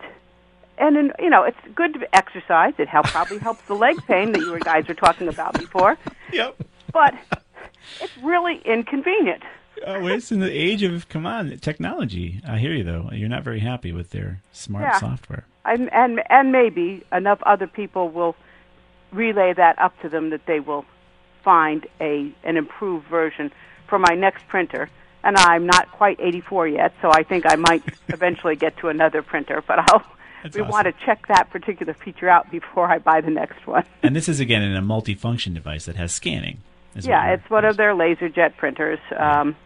And 0.80 1.12
you 1.18 1.28
know, 1.28 1.42
it's 1.42 1.58
good 1.74 1.94
to 1.94 2.14
exercise. 2.14 2.72
It 2.78 2.86
help, 2.86 3.06
probably 3.06 3.38
helps 3.38 3.62
the 3.62 3.74
leg 3.74 3.96
pain 4.06 4.30
that 4.30 4.38
you 4.40 4.60
guys 4.60 4.86
were 4.86 4.94
talking 4.94 5.26
about 5.26 5.54
before. 5.54 5.98
Yep. 6.32 6.54
But 6.92 7.14
it's 8.00 8.16
really 8.18 8.60
inconvenient. 8.64 9.42
Oh, 9.84 10.06
it's 10.06 10.30
in 10.30 10.38
the 10.38 10.50
age 10.52 10.84
of 10.84 11.08
come 11.08 11.26
on 11.26 11.56
technology. 11.58 12.40
I 12.46 12.58
hear 12.58 12.72
you 12.74 12.84
though. 12.84 13.10
You're 13.12 13.28
not 13.28 13.42
very 13.42 13.58
happy 13.58 13.90
with 13.90 14.10
their 14.10 14.40
smart 14.52 14.84
Yeah. 14.84 14.98
software. 15.00 15.44
and 15.64 15.92
and 15.92 16.22
and 16.30 16.52
maybe 16.52 17.02
enough 17.12 17.42
other 17.42 17.66
people 17.66 18.08
will 18.10 18.36
relay 19.12 19.52
that 19.54 19.78
up 19.80 20.00
to 20.02 20.08
them 20.08 20.30
that 20.30 20.46
they 20.46 20.60
will 20.60 20.84
find 21.42 21.86
a 22.00 22.30
an 22.44 22.56
improved 22.56 23.06
version 23.08 23.50
for 23.88 23.98
my 23.98 24.14
next 24.14 24.46
printer. 24.46 24.90
And 25.24 25.36
I'm 25.36 25.66
not 25.66 25.90
quite 25.92 26.18
84 26.20 26.68
yet, 26.68 26.94
so 27.02 27.10
I 27.12 27.22
think 27.24 27.44
I 27.46 27.56
might 27.56 27.82
eventually 28.08 28.56
get 28.56 28.76
to 28.78 28.88
another 28.88 29.22
printer. 29.22 29.62
But 29.66 29.78
I'll 29.90 30.04
That's 30.42 30.54
we 30.54 30.62
awesome. 30.62 30.70
want 30.70 30.86
to 30.86 31.04
check 31.04 31.26
that 31.28 31.50
particular 31.50 31.92
feature 31.94 32.28
out 32.28 32.50
before 32.50 32.88
I 32.90 32.98
buy 32.98 33.20
the 33.20 33.30
next 33.30 33.66
one. 33.66 33.84
And 34.02 34.14
this 34.14 34.28
is 34.28 34.38
again 34.40 34.62
in 34.62 34.76
a 34.76 34.80
multifunction 34.82 35.54
device 35.54 35.86
that 35.86 35.96
has 35.96 36.12
scanning. 36.12 36.58
yeah, 36.94 37.32
it's 37.34 37.48
one 37.50 37.64
of 37.64 37.76
their 37.76 37.92
LaserJet 37.94 38.56
printers, 38.56 39.00
um, 39.16 39.56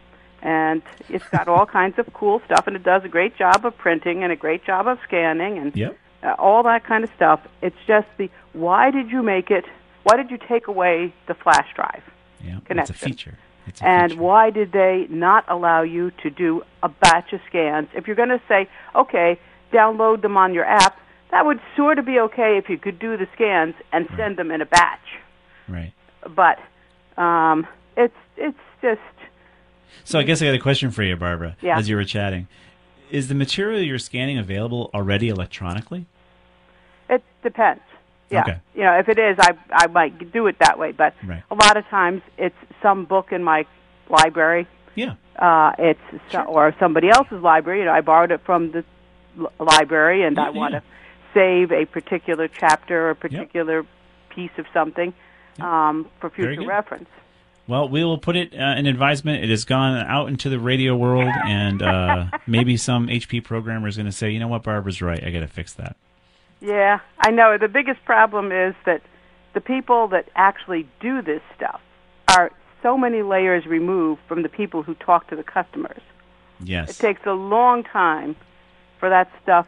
and 0.41 0.81
it's 1.09 1.27
got 1.29 1.47
all 1.47 1.65
kinds 1.65 1.97
of 1.99 2.11
cool 2.13 2.41
stuff, 2.45 2.67
and 2.67 2.75
it 2.75 2.83
does 2.83 3.03
a 3.05 3.07
great 3.07 3.37
job 3.37 3.65
of 3.65 3.77
printing 3.77 4.23
and 4.23 4.31
a 4.31 4.35
great 4.35 4.65
job 4.65 4.87
of 4.87 4.97
scanning 5.03 5.57
and 5.59 5.75
Yep. 5.75 5.97
uh, 6.23 6.35
all 6.39 6.63
that 6.63 6.83
kind 6.83 7.03
of 7.03 7.09
stuff. 7.15 7.39
It's 7.61 7.77
just 7.87 8.07
the 8.17 8.29
why 8.53 8.91
did 8.91 9.09
you 9.11 9.21
make 9.23 9.51
it? 9.51 9.65
Why 10.03 10.17
did 10.17 10.31
you 10.31 10.37
take 10.37 10.67
away 10.67 11.13
the 11.27 11.33
flash 11.35 11.67
drive 11.75 12.03
Yeah. 12.43 12.59
It's 12.69 12.89
a 12.89 12.93
feature. 12.93 13.37
And 13.81 14.19
why 14.19 14.49
did 14.49 14.71
they 14.71 15.07
not 15.09 15.45
allow 15.47 15.81
you 15.81 16.11
to 16.21 16.29
do 16.29 16.63
a 16.81 16.89
batch 16.89 17.33
of 17.33 17.39
scans? 17.47 17.87
If 17.93 18.07
you're 18.07 18.15
going 18.15 18.29
to 18.29 18.41
say, 18.47 18.69
okay, 18.95 19.39
download 19.71 20.21
them 20.21 20.37
on 20.37 20.53
your 20.53 20.65
app, 20.65 20.99
that 21.31 21.45
would 21.45 21.59
sort 21.75 21.97
of 21.97 22.05
be 22.05 22.19
okay 22.19 22.57
if 22.57 22.69
you 22.69 22.77
could 22.77 22.99
do 22.99 23.17
the 23.17 23.27
scans 23.33 23.75
and 23.91 24.07
send 24.15 24.37
them 24.37 24.51
in 24.51 24.61
a 24.61 24.65
batch. 24.65 24.99
Right. 25.67 25.93
But 26.35 26.59
um, 27.21 27.65
it's 27.97 28.15
it's 28.37 28.57
just 28.81 29.01
So 30.03 30.19
I 30.19 30.23
guess 30.23 30.41
I 30.41 30.45
got 30.45 30.55
a 30.55 30.59
question 30.59 30.91
for 30.91 31.03
you, 31.03 31.15
Barbara. 31.15 31.57
Yeah. 31.61 31.77
As 31.77 31.89
you 31.89 31.95
were 31.95 32.03
chatting, 32.03 32.47
is 33.09 33.27
the 33.27 33.35
material 33.35 33.81
you're 33.81 33.99
scanning 33.99 34.37
available 34.37 34.89
already 34.93 35.29
electronically? 35.29 36.05
It 37.09 37.23
depends. 37.41 37.81
Yeah. 38.33 38.41
Okay. 38.41 38.57
You 38.75 38.83
know, 38.83 38.99
if 38.99 39.07
it 39.09 39.17
is, 39.19 39.37
I 39.39 39.53
I 39.71 39.87
might 39.87 40.31
do 40.31 40.47
it 40.47 40.57
that 40.59 40.77
way. 40.79 40.91
But 40.91 41.13
Right. 41.25 41.43
a 41.51 41.55
lot 41.55 41.77
of 41.77 41.85
times, 41.87 42.21
it's 42.37 42.55
some 42.81 43.05
book 43.05 43.31
in 43.31 43.43
my 43.43 43.65
library. 44.09 44.67
Yeah. 44.95 45.13
Uh, 45.37 45.71
it's 45.79 45.99
so, 46.31 46.41
or 46.43 46.75
somebody 46.79 47.09
else's 47.09 47.41
library. 47.41 47.79
You 47.79 47.85
know, 47.85 47.93
I 47.93 48.01
borrowed 48.01 48.31
it 48.31 48.41
from 48.45 48.71
the 48.71 48.83
library, 49.59 50.23
and 50.23 50.37
I 50.39 50.45
Yeah, 50.45 50.49
want 50.51 50.73
yeah. 50.73 50.79
to 50.79 50.85
save 51.33 51.71
a 51.71 51.85
particular 51.85 52.47
chapter 52.47 53.07
or 53.07 53.09
a 53.11 53.15
particular 53.15 53.85
piece 54.29 54.51
of 54.57 54.65
something 54.73 55.13
um, 55.59 56.07
for 56.19 56.29
future 56.29 56.65
reference. 56.65 57.09
Well, 57.67 57.87
we 57.87 58.03
will 58.03 58.17
put 58.17 58.35
it 58.35 58.53
uh, 58.53 58.75
in 58.77 58.85
advisement. 58.87 59.43
It 59.43 59.49
has 59.49 59.63
gone 59.63 59.95
out 60.05 60.27
into 60.27 60.49
the 60.49 60.59
radio 60.59 60.95
world, 60.95 61.31
and 61.47 61.81
uh, 61.81 62.25
maybe 62.47 62.75
some 62.77 63.07
HP 63.07 63.43
programmer 63.43 63.87
is 63.87 63.95
going 63.95 64.05
to 64.05 64.11
say, 64.11 64.29
"You 64.31 64.39
know 64.39 64.49
what, 64.49 64.63
Barbara's 64.63 65.01
right. 65.01 65.23
I 65.23 65.31
got 65.31 65.39
to 65.39 65.47
fix 65.47 65.73
that." 65.75 65.95
Yeah, 66.63 66.99
I 67.19 67.29
know. 67.31 67.57
The 67.57 67.67
biggest 67.67 68.03
problem 68.05 68.51
is 68.51 68.73
that 68.85 69.01
the 69.53 69.59
people 69.61 70.07
that 70.07 70.29
actually 70.35 70.87
do 71.01 71.21
this 71.21 71.41
stuff 71.55 71.81
are 72.29 72.51
so 72.81 72.97
many 72.97 73.21
layers 73.21 73.65
removed 73.65 74.21
from 74.27 74.43
the 74.43 74.49
people 74.49 74.81
who 74.81 74.95
talk 74.95 75.27
to 75.27 75.35
the 75.35 75.43
customers. 75.43 76.01
Yes. 76.63 76.89
It 76.91 77.01
takes 77.01 77.25
a 77.25 77.33
long 77.33 77.83
time 77.83 78.35
for 78.99 79.09
that 79.09 79.29
stuff 79.43 79.67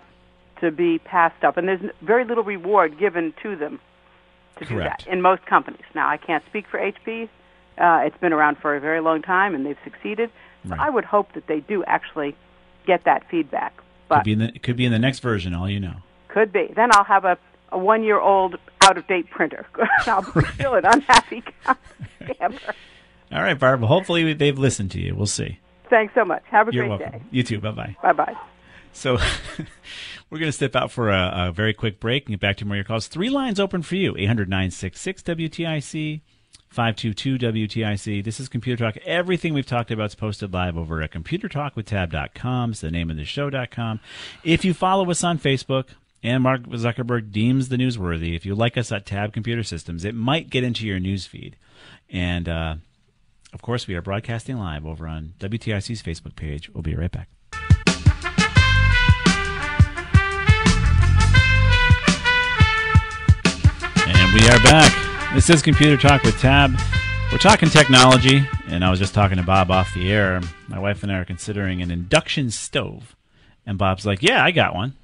to 0.61 0.71
be 0.71 0.99
passed 0.99 1.43
up, 1.43 1.57
and 1.57 1.67
there's 1.67 1.81
very 2.01 2.23
little 2.23 2.45
reward 2.45 2.97
given 2.97 3.33
to 3.43 3.57
them 3.57 3.81
to 4.57 4.65
Correct. 4.65 4.99
do 5.03 5.05
that 5.05 5.13
in 5.13 5.21
most 5.21 5.45
companies. 5.45 5.83
Now, 5.93 6.07
I 6.09 6.15
can't 6.15 6.45
speak 6.45 6.65
for 6.67 6.79
HP. 6.79 7.27
Uh, 7.77 8.03
it's 8.05 8.17
been 8.19 8.31
around 8.31 8.57
for 8.59 8.73
a 8.73 8.79
very 8.79 9.01
long 9.01 9.21
time, 9.21 9.53
and 9.53 9.65
they've 9.65 9.77
succeeded. 9.83 10.29
So 10.63 10.71
Right. 10.71 10.79
I 10.79 10.89
would 10.89 11.03
hope 11.03 11.33
that 11.33 11.47
they 11.47 11.59
do 11.59 11.83
actually 11.83 12.35
get 12.87 13.03
that 13.03 13.29
feedback. 13.29 13.73
Could 14.09 14.23
be 14.23 14.31
in 14.33 14.39
the 14.39 14.51
could 14.59 14.77
be 14.77 14.85
in 14.85 14.91
the 14.93 14.99
next 14.99 15.19
version. 15.19 15.53
All 15.53 15.69
you 15.69 15.79
know. 15.79 15.95
Could 16.35 16.51
be. 16.51 16.69
Then 16.75 16.89
I'll 16.93 17.05
have 17.05 17.23
a, 17.23 17.37
a 17.71 17.79
one 17.79 18.03
year 18.03 18.19
old 18.19 18.57
out 18.81 18.97
of 18.97 19.07
date 19.07 19.29
printer. 19.31 19.65
I'll 20.05 20.21
be 20.21 20.45
still 20.55 20.75
an 20.75 20.85
unhappy 20.85 21.43
camper. 22.19 22.73
All 23.31 23.41
right, 23.41 23.57
Barbara. 23.57 23.87
Hopefully 23.87 24.33
they've 24.33 24.59
listened 24.59 24.91
to 24.91 24.99
you. 24.99 25.15
We'll 25.15 25.27
see. 25.27 25.59
Thanks 25.89 26.13
so 26.13 26.25
much. 26.25 26.43
Have 26.51 26.67
a 26.67 26.73
You're 26.73 26.87
great 26.87 26.99
welcome. 26.99 27.19
day. 27.19 27.25
You 27.31 27.43
too. 27.43 27.59
Bye 27.61 27.71
bye. 27.71 27.95
Bye 28.03 28.11
bye. 28.11 28.35
So 28.91 29.17
we're 30.29 30.39
going 30.39 30.49
to 30.49 30.51
step 30.51 30.75
out 30.75 30.91
for 30.91 31.09
a, 31.09 31.47
a 31.47 31.51
very 31.53 31.73
quick 31.73 32.01
break 32.01 32.25
and 32.25 32.33
get 32.33 32.41
back 32.41 32.57
to 32.57 32.65
more 32.65 32.75
of 32.75 32.79
your 32.79 32.83
calls. 32.83 33.07
Three 33.07 33.29
lines 33.29 33.59
open 33.59 33.81
for 33.81 33.95
you 33.95 34.15
800 34.17 34.49
966 34.49 35.21
WTIC. 35.23 36.21
522 36.69 37.37
WTIC. 37.37 38.21
This 38.25 38.41
is 38.41 38.49
Computer 38.49 38.83
Talk. 38.83 38.97
Everything 39.05 39.53
we've 39.53 39.65
talked 39.65 39.91
about 39.91 40.07
is 40.07 40.15
posted 40.15 40.51
live 40.51 40.77
over 40.77 41.01
at 41.01 41.11
computertalkwithtab.com. 41.11 42.71
It's 42.71 42.81
the 42.81 42.91
name 42.91 43.09
of 43.09 43.15
the 43.15 43.23
show.com. 43.23 44.01
If 44.43 44.65
you 44.65 44.73
follow 44.73 45.09
us 45.09 45.23
on 45.23 45.39
Facebook, 45.39 45.85
and 46.25 46.41
Mark 46.41 46.63
Zuckerberg 46.63 47.31
deems 47.31 47.69
the 47.69 47.77
newsworthy, 47.77 48.35
if 48.35 48.47
you 48.47 48.55
like 48.55 48.77
us 48.77 48.91
at 48.91 49.05
Tab 49.05 49.31
Computer 49.31 49.61
Systems, 49.61 50.03
it 50.03 50.15
might 50.15 50.49
get 50.49 50.63
into 50.63 50.87
your 50.87 50.99
news 50.99 51.27
feed. 51.27 51.55
And 52.09 52.49
uh, 52.49 52.75
of 53.53 53.61
course, 53.61 53.85
we 53.85 53.93
are 53.93 54.01
broadcasting 54.01 54.57
live 54.57 54.87
over 54.87 55.07
on 55.07 55.33
WTIC's 55.39 56.01
Facebook 56.01 56.35
page. 56.35 56.67
We'll 56.71 56.81
be 56.81 56.95
right 56.95 57.11
back. 57.11 57.29
And 64.07 64.33
we 64.33 64.47
are 64.49 64.63
back. 64.63 65.35
This 65.35 65.51
is 65.51 65.61
Computer 65.61 65.95
Talk 65.95 66.23
with 66.23 66.39
Tab. 66.39 66.71
We're 67.31 67.37
talking 67.37 67.69
technology, 67.69 68.43
and 68.65 68.83
I 68.83 68.89
was 68.89 68.97
just 68.97 69.13
talking 69.13 69.37
to 69.37 69.43
Bob 69.43 69.69
off 69.69 69.93
the 69.93 70.11
air. 70.11 70.41
My 70.69 70.79
wife 70.79 71.03
and 71.03 71.11
I 71.11 71.19
are 71.19 71.25
considering 71.25 71.83
an 71.83 71.91
induction 71.91 72.49
stove. 72.49 73.15
And 73.63 73.77
Bob's 73.77 74.07
like, 74.07 74.23
Yeah, 74.23 74.43
I 74.43 74.49
got 74.49 74.73
one. 74.73 74.95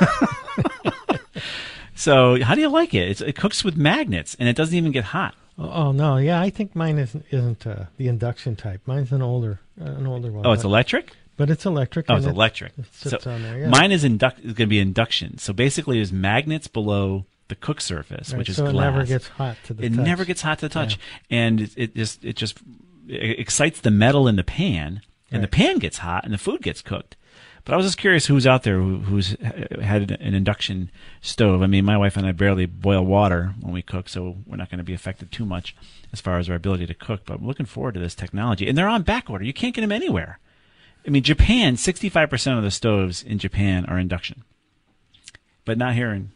so, 1.94 2.42
how 2.42 2.54
do 2.54 2.60
you 2.60 2.68
like 2.68 2.94
it? 2.94 3.08
It's, 3.08 3.20
it 3.20 3.36
cooks 3.36 3.64
with 3.64 3.76
magnets, 3.76 4.36
and 4.38 4.48
it 4.48 4.56
doesn't 4.56 4.76
even 4.76 4.92
get 4.92 5.04
hot. 5.04 5.34
Oh, 5.58 5.92
no, 5.92 6.16
yeah, 6.16 6.40
I 6.40 6.50
think 6.50 6.74
mine 6.74 6.98
isn't 6.98 7.24
isn't 7.30 7.66
uh, 7.66 7.84
the 7.96 8.08
induction 8.08 8.56
type. 8.56 8.80
Mine's 8.86 9.12
an 9.12 9.22
older 9.22 9.60
uh, 9.80 9.84
an 9.84 10.06
older 10.06 10.32
one. 10.32 10.44
Oh, 10.46 10.52
it's 10.52 10.64
electric. 10.64 11.12
But 11.36 11.50
it's 11.50 11.64
electric. 11.66 12.06
Oh, 12.08 12.16
it's 12.16 12.26
it- 12.26 12.30
electric. 12.30 12.72
It 12.78 12.86
sits 12.92 13.24
so 13.24 13.30
on 13.30 13.42
there. 13.42 13.58
Yeah. 13.58 13.68
Mine 13.68 13.92
is 13.92 14.02
induct 14.04 14.38
is 14.40 14.52
going 14.54 14.54
to 14.54 14.66
be 14.66 14.80
induction. 14.80 15.38
So 15.38 15.52
basically, 15.52 15.96
there's 15.98 16.12
magnets 16.12 16.66
below 16.66 17.24
the 17.48 17.54
cook 17.54 17.80
surface, 17.80 18.30
Right, 18.32 18.38
which 18.38 18.48
is 18.48 18.56
so 18.56 18.66
it 18.66 18.72
never 18.72 19.04
gets 19.04 19.28
hot 19.28 19.56
to 19.64 19.74
the 19.74 19.84
It 19.84 19.94
touch. 19.94 20.04
never 20.06 20.24
gets 20.24 20.42
hot 20.42 20.58
to 20.60 20.68
the 20.68 20.72
touch, 20.72 20.98
and 21.30 21.60
it, 21.60 21.70
it 21.76 21.94
just 21.94 22.24
it 22.24 22.34
just 22.36 22.58
it 23.06 23.38
excites 23.38 23.80
the 23.80 23.90
metal 23.92 24.26
in 24.26 24.36
the 24.36 24.44
pan, 24.44 25.02
and 25.30 25.42
the 25.44 25.48
pan 25.48 25.78
gets 25.78 25.98
hot, 25.98 26.24
and 26.24 26.32
the 26.34 26.38
food 26.38 26.62
gets 26.62 26.82
cooked. 26.82 27.16
But 27.64 27.72
I 27.72 27.76
was 27.78 27.86
just 27.86 27.98
curious 27.98 28.26
who's 28.26 28.46
out 28.46 28.62
there 28.62 28.78
who, 28.78 28.98
who's 28.98 29.36
had 29.80 30.10
an 30.10 30.34
induction 30.34 30.90
stove. 31.22 31.62
I 31.62 31.66
mean, 31.66 31.84
my 31.84 31.96
wife 31.96 32.16
and 32.16 32.26
I 32.26 32.32
barely 32.32 32.66
boil 32.66 33.04
water 33.04 33.54
when 33.60 33.72
we 33.72 33.80
cook, 33.80 34.08
so 34.08 34.36
we're 34.46 34.56
not 34.56 34.70
going 34.70 34.78
to 34.78 34.84
be 34.84 34.92
affected 34.92 35.32
too 35.32 35.46
much 35.46 35.74
as 36.12 36.20
far 36.20 36.38
as 36.38 36.50
our 36.50 36.56
ability 36.56 36.86
to 36.86 36.94
cook. 36.94 37.22
But 37.24 37.38
I'm 37.38 37.46
looking 37.46 37.64
forward 37.64 37.94
to 37.94 38.00
this 38.00 38.14
technology, 38.14 38.68
and 38.68 38.76
they're 38.76 38.88
on 38.88 39.02
back 39.02 39.30
order. 39.30 39.44
You 39.44 39.54
can't 39.54 39.74
get 39.74 39.80
them 39.80 39.92
anywhere. 39.92 40.40
I 41.06 41.10
mean, 41.10 41.22
Japan, 41.22 41.76
65% 41.76 42.56
of 42.58 42.62
the 42.62 42.70
stoves 42.70 43.22
in 43.22 43.38
Japan 43.38 43.86
are 43.86 43.98
induction, 43.98 44.44
but 45.64 45.78
not 45.78 45.94
here 45.94 46.12
in 46.12 46.32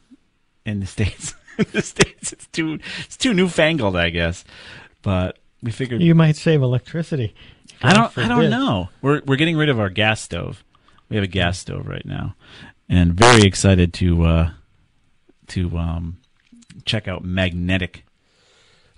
in 0.64 0.81
the 0.81 0.87
states. 0.87 1.35
in 1.59 1.66
the 1.72 1.83
states, 1.83 2.33
it's 2.33 2.47
too 2.47 2.79
it's 3.01 3.16
too 3.18 3.35
newfangled, 3.35 3.97
I 3.97 4.09
guess. 4.11 4.45
But 5.03 5.39
we 5.62 5.72
figured 5.72 6.01
You 6.03 6.14
might 6.14 6.37
save 6.37 6.62
electricity. 6.62 7.35
I 7.83 7.93
don't. 7.93 8.16
I 8.16 8.29
don't 8.29 8.51
know. 8.51 8.89
We're 9.03 9.20
we're 9.26 9.37
getting 9.37 9.57
rid 9.57 9.68
of 9.68 9.79
our 9.79 9.91
gas 9.91 10.20
stove. 10.20 10.64
We 11.09 11.16
have 11.16 11.24
a 11.24 11.28
gas 11.28 11.59
stove 11.59 11.86
right 11.86 12.04
now, 12.04 12.34
and 12.88 13.14
very 13.14 13.42
excited 13.42 13.94
to 13.94 14.24
uh, 14.24 14.50
to 15.48 15.78
um, 15.78 16.18
check 16.84 17.09
out 17.09 17.24
magnetic. 17.24 18.04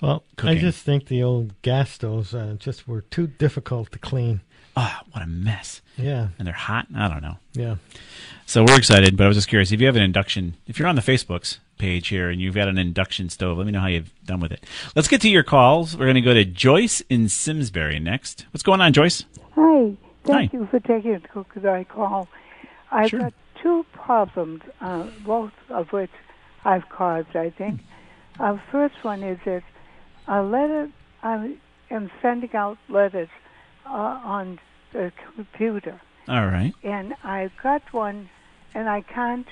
Well, 0.00 0.24
cooking. 0.36 0.58
I 0.58 0.60
just 0.60 0.82
think 0.84 1.06
the 1.06 1.22
old 1.22 1.60
gas 1.62 1.90
stoves 1.90 2.34
uh, 2.34 2.56
just 2.58 2.88
were 2.88 3.02
too 3.02 3.26
difficult 3.26 3.92
to 3.92 3.98
clean. 3.98 4.40
Ah, 4.76 5.02
what 5.12 5.22
a 5.22 5.26
mess. 5.26 5.82
Yeah. 5.96 6.28
And 6.38 6.46
they're 6.46 6.54
hot. 6.54 6.86
I 6.94 7.08
don't 7.08 7.22
know. 7.22 7.36
Yeah. 7.52 7.76
So 8.46 8.64
we're 8.64 8.78
excited, 8.78 9.16
but 9.16 9.24
I 9.24 9.28
was 9.28 9.36
just 9.36 9.48
curious 9.48 9.72
if 9.72 9.80
you 9.80 9.86
have 9.86 9.96
an 9.96 10.02
induction. 10.02 10.54
If 10.66 10.78
you're 10.78 10.88
on 10.88 10.94
the 10.94 11.02
Facebook's 11.02 11.58
page 11.76 12.08
here 12.08 12.30
and 12.30 12.40
you've 12.40 12.54
got 12.54 12.68
an 12.68 12.78
induction 12.78 13.28
stove, 13.28 13.58
let 13.58 13.66
me 13.66 13.72
know 13.72 13.80
how 13.80 13.88
you've 13.88 14.12
done 14.24 14.40
with 14.40 14.52
it. 14.52 14.64
Let's 14.94 15.08
get 15.08 15.20
to 15.22 15.28
your 15.28 15.42
calls. 15.42 15.96
We're 15.96 16.06
going 16.06 16.14
to 16.14 16.20
go 16.20 16.34
to 16.34 16.44
Joyce 16.44 17.02
in 17.10 17.28
Simsbury 17.28 17.98
next. 17.98 18.46
What's 18.52 18.62
going 18.62 18.80
on, 18.80 18.92
Joyce? 18.92 19.24
Hi. 19.54 19.96
Thank 20.24 20.52
Hi. 20.52 20.58
you 20.58 20.68
for 20.70 20.80
taking 20.80 21.20
the 21.22 21.84
call. 21.88 22.28
I've 22.92 23.10
got 23.10 23.32
two 23.62 23.86
problems, 23.92 24.62
uh, 24.80 25.04
both 25.24 25.52
of 25.70 25.92
which 25.92 26.10
I've 26.64 26.88
caused, 26.88 27.34
I 27.34 27.50
think. 27.50 27.80
Uh, 28.38 28.56
first 28.70 28.94
one 29.02 29.22
is 29.22 29.38
that 29.44 29.62
a 30.28 30.42
letter, 30.42 30.88
I 31.22 31.56
am 31.90 32.10
sending 32.20 32.54
out 32.54 32.78
letters 32.88 33.28
uh, 33.86 33.90
on 33.90 34.58
the 34.92 35.12
computer. 35.34 36.00
All 36.28 36.46
right. 36.46 36.74
And 36.82 37.14
I've 37.24 37.52
got 37.62 37.82
one, 37.92 38.28
and 38.74 38.88
I 38.88 39.02
can't, 39.02 39.46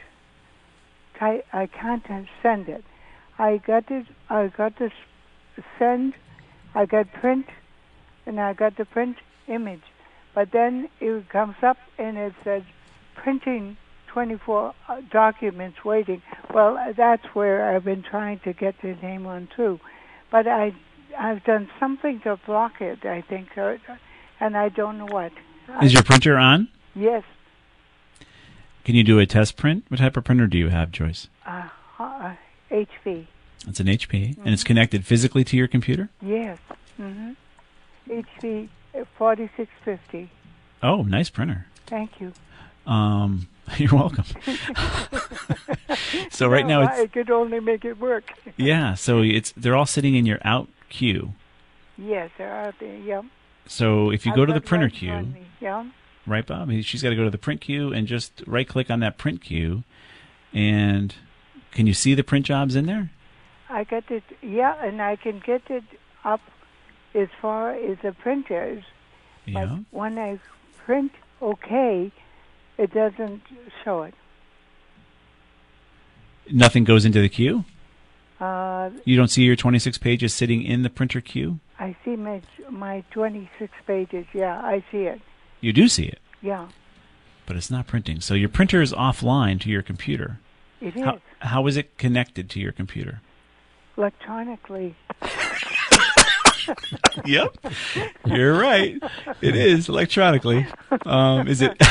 ty- 1.19 1.45
I 1.53 1.67
can't 1.67 2.05
send 2.43 2.69
it. 2.69 2.85
I 3.39 3.59
got 3.59 3.91
it. 3.91 4.07
I 4.29 4.49
got 4.49 4.77
to 4.79 4.91
send. 5.79 6.15
I 6.75 6.87
got 6.87 7.13
print, 7.13 7.47
and 8.27 8.41
I 8.41 8.53
got 8.53 8.77
the 8.77 8.85
print 8.85 9.17
image. 9.47 9.83
But 10.39 10.53
then 10.53 10.89
it 11.01 11.29
comes 11.31 11.57
up 11.65 11.79
and 11.99 12.17
it 12.17 12.33
says 12.45 12.63
printing 13.17 13.77
24 14.07 14.73
uh, 14.89 15.01
documents 15.11 15.85
waiting. 15.85 16.23
Well, 16.55 16.77
uh, 16.79 16.93
that's 16.97 17.25
where 17.35 17.75
I've 17.75 17.83
been 17.83 18.05
trying 18.05 18.39
to 18.45 18.53
get 18.53 18.77
the 18.81 18.95
name 19.03 19.27
on 19.27 19.49
too. 19.57 19.81
But 20.31 20.47
I, 20.47 20.77
I've 21.19 21.43
done 21.43 21.69
something 21.81 22.21
to 22.21 22.39
block 22.47 22.81
it. 22.81 23.05
I 23.05 23.21
think, 23.21 23.49
and 24.39 24.57
I 24.57 24.69
don't 24.69 24.99
know 24.99 25.07
what. 25.07 25.33
Is 25.83 25.93
your 25.93 26.05
printer 26.05 26.37
on? 26.37 26.69
Yes. 26.95 27.25
Can 28.85 28.95
you 28.95 29.03
do 29.03 29.19
a 29.19 29.27
test 29.27 29.57
print? 29.57 29.87
What 29.89 29.99
type 29.99 30.17
of 30.17 30.23
printer 30.23 30.47
do 30.47 30.57
you 30.57 30.69
have, 30.69 30.93
Joyce? 30.93 31.27
Uh, 31.45 31.69
uh, 31.99 32.35
HP. 32.71 33.27
It's 33.67 33.81
an 33.81 33.89
HP, 33.89 34.39
and 34.39 34.55
it's 34.55 34.63
connected 34.63 35.05
physically 35.05 35.43
to 35.43 35.57
your 35.57 35.67
computer. 35.67 36.11
Yes. 36.23 36.59
hmm 36.97 37.33
HP 38.09 38.69
4650. 39.17 40.31
Oh, 40.83 41.03
nice 41.03 41.31
printer. 41.31 41.67
Thank 41.87 42.21
you. 42.21 42.33
Um, 42.87 43.49
you're 43.77 43.93
welcome. 43.95 44.25
so 46.31 46.49
right 46.49 46.67
No, 46.67 46.83
now 46.83 46.91
it's 46.91 47.01
I 47.01 47.07
could 47.07 47.31
only 47.31 47.61
make 47.61 47.85
it 47.85 47.99
work. 47.99 48.33
yeah. 48.57 48.95
So 48.95 49.23
it's 49.23 49.53
they're 49.57 49.77
all 49.77 49.87
sitting 49.87 50.15
in 50.15 50.27
your 50.27 50.39
out 50.45 50.69
queue. 50.89 51.35
Yes, 51.97 52.31
they're 52.39 52.55
out 52.55 52.75
there. 52.81 52.97
Yeah. 52.99 53.23
So 53.67 54.11
if 54.11 54.25
you 54.25 54.33
I've 54.33 54.37
go 54.37 54.47
to 54.47 54.53
the 54.53 54.61
printer 54.61 54.87
one 54.87 54.93
in 54.95 55.09
front 55.09 55.35
queue, 55.35 55.45
Yeah. 55.61 55.85
right, 56.27 56.47
Bob? 56.47 56.71
She's 56.83 57.03
got 57.03 57.11
to 57.11 57.17
go 57.17 57.25
to 57.25 57.31
the 57.31 57.39
print 57.39 57.61
queue 57.61 57.93
and 57.93 58.07
just 58.07 58.43
right 58.47 58.67
click 58.67 58.91
on 58.91 59.01
that 59.01 59.19
print 59.19 59.43
queue, 59.43 59.83
and 60.55 61.15
can 61.73 61.87
you 61.87 61.93
see 61.95 62.15
the 62.15 62.23
print 62.25 62.47
jobs 62.47 62.75
in 62.77 62.87
there? 62.87 63.11
I 63.69 63.85
got 63.85 64.11
it. 64.11 64.23
Yeah, 64.41 64.75
and 64.83 65.03
I 65.03 65.17
can 65.17 65.41
get 65.45 65.63
it 65.69 65.85
up 66.25 66.41
as 67.19 67.29
far 67.41 67.73
as 67.75 67.99
the 68.03 68.13
printers. 68.13 68.83
Yeah. 69.47 69.65
But 69.67 69.79
when 69.99 70.19
I 70.19 70.39
print 70.85 71.13
OK, 71.41 72.13
it 72.79 72.93
doesn't 72.93 73.43
show 73.85 74.03
it. 74.03 74.15
Nothing 76.51 76.85
goes 76.85 77.05
into 77.05 77.21
the 77.21 77.29
queue. 77.29 77.65
Uh, 78.41 78.91
You 79.05 79.17
don't 79.17 79.29
see 79.29 79.43
your 79.43 79.57
26 79.57 79.99
pages 79.99 80.33
sitting 80.33 80.63
in 80.63 80.83
the 80.83 80.91
printer 80.91 81.21
queue. 81.21 81.59
I 81.79 81.97
see 82.05 82.17
my 82.17 82.41
my 82.71 83.05
26 83.11 83.73
pages. 83.87 84.27
Yeah, 84.33 84.59
I 84.61 84.83
see 84.91 85.03
it. 85.05 85.21
You 85.61 85.73
do 85.73 85.89
see 85.89 86.05
it, 86.07 86.21
Yeah, 86.41 86.69
but 87.47 87.57
it's 87.57 87.71
not 87.71 87.87
printing. 87.87 88.21
So 88.21 88.35
your 88.35 88.49
printer 88.49 88.81
is 88.81 88.93
offline 88.93 89.61
to 89.63 89.69
your 89.71 89.83
computer. 89.83 90.39
it 90.81 90.95
How, 90.95 91.15
is 91.17 91.21
how 91.41 91.67
is 91.67 91.77
it 91.77 91.99
connected 91.99 92.49
to 92.51 92.61
your 92.61 92.73
computer? 92.73 93.21
electronically. 93.97 94.95
Yep. 97.25 97.57
You're 98.27 98.59
right. 98.59 98.97
It 99.41 99.57
is 99.57 99.89
electronically. 99.89 100.67
Um, 101.05 101.49
is 101.49 101.61
it? 101.63 101.77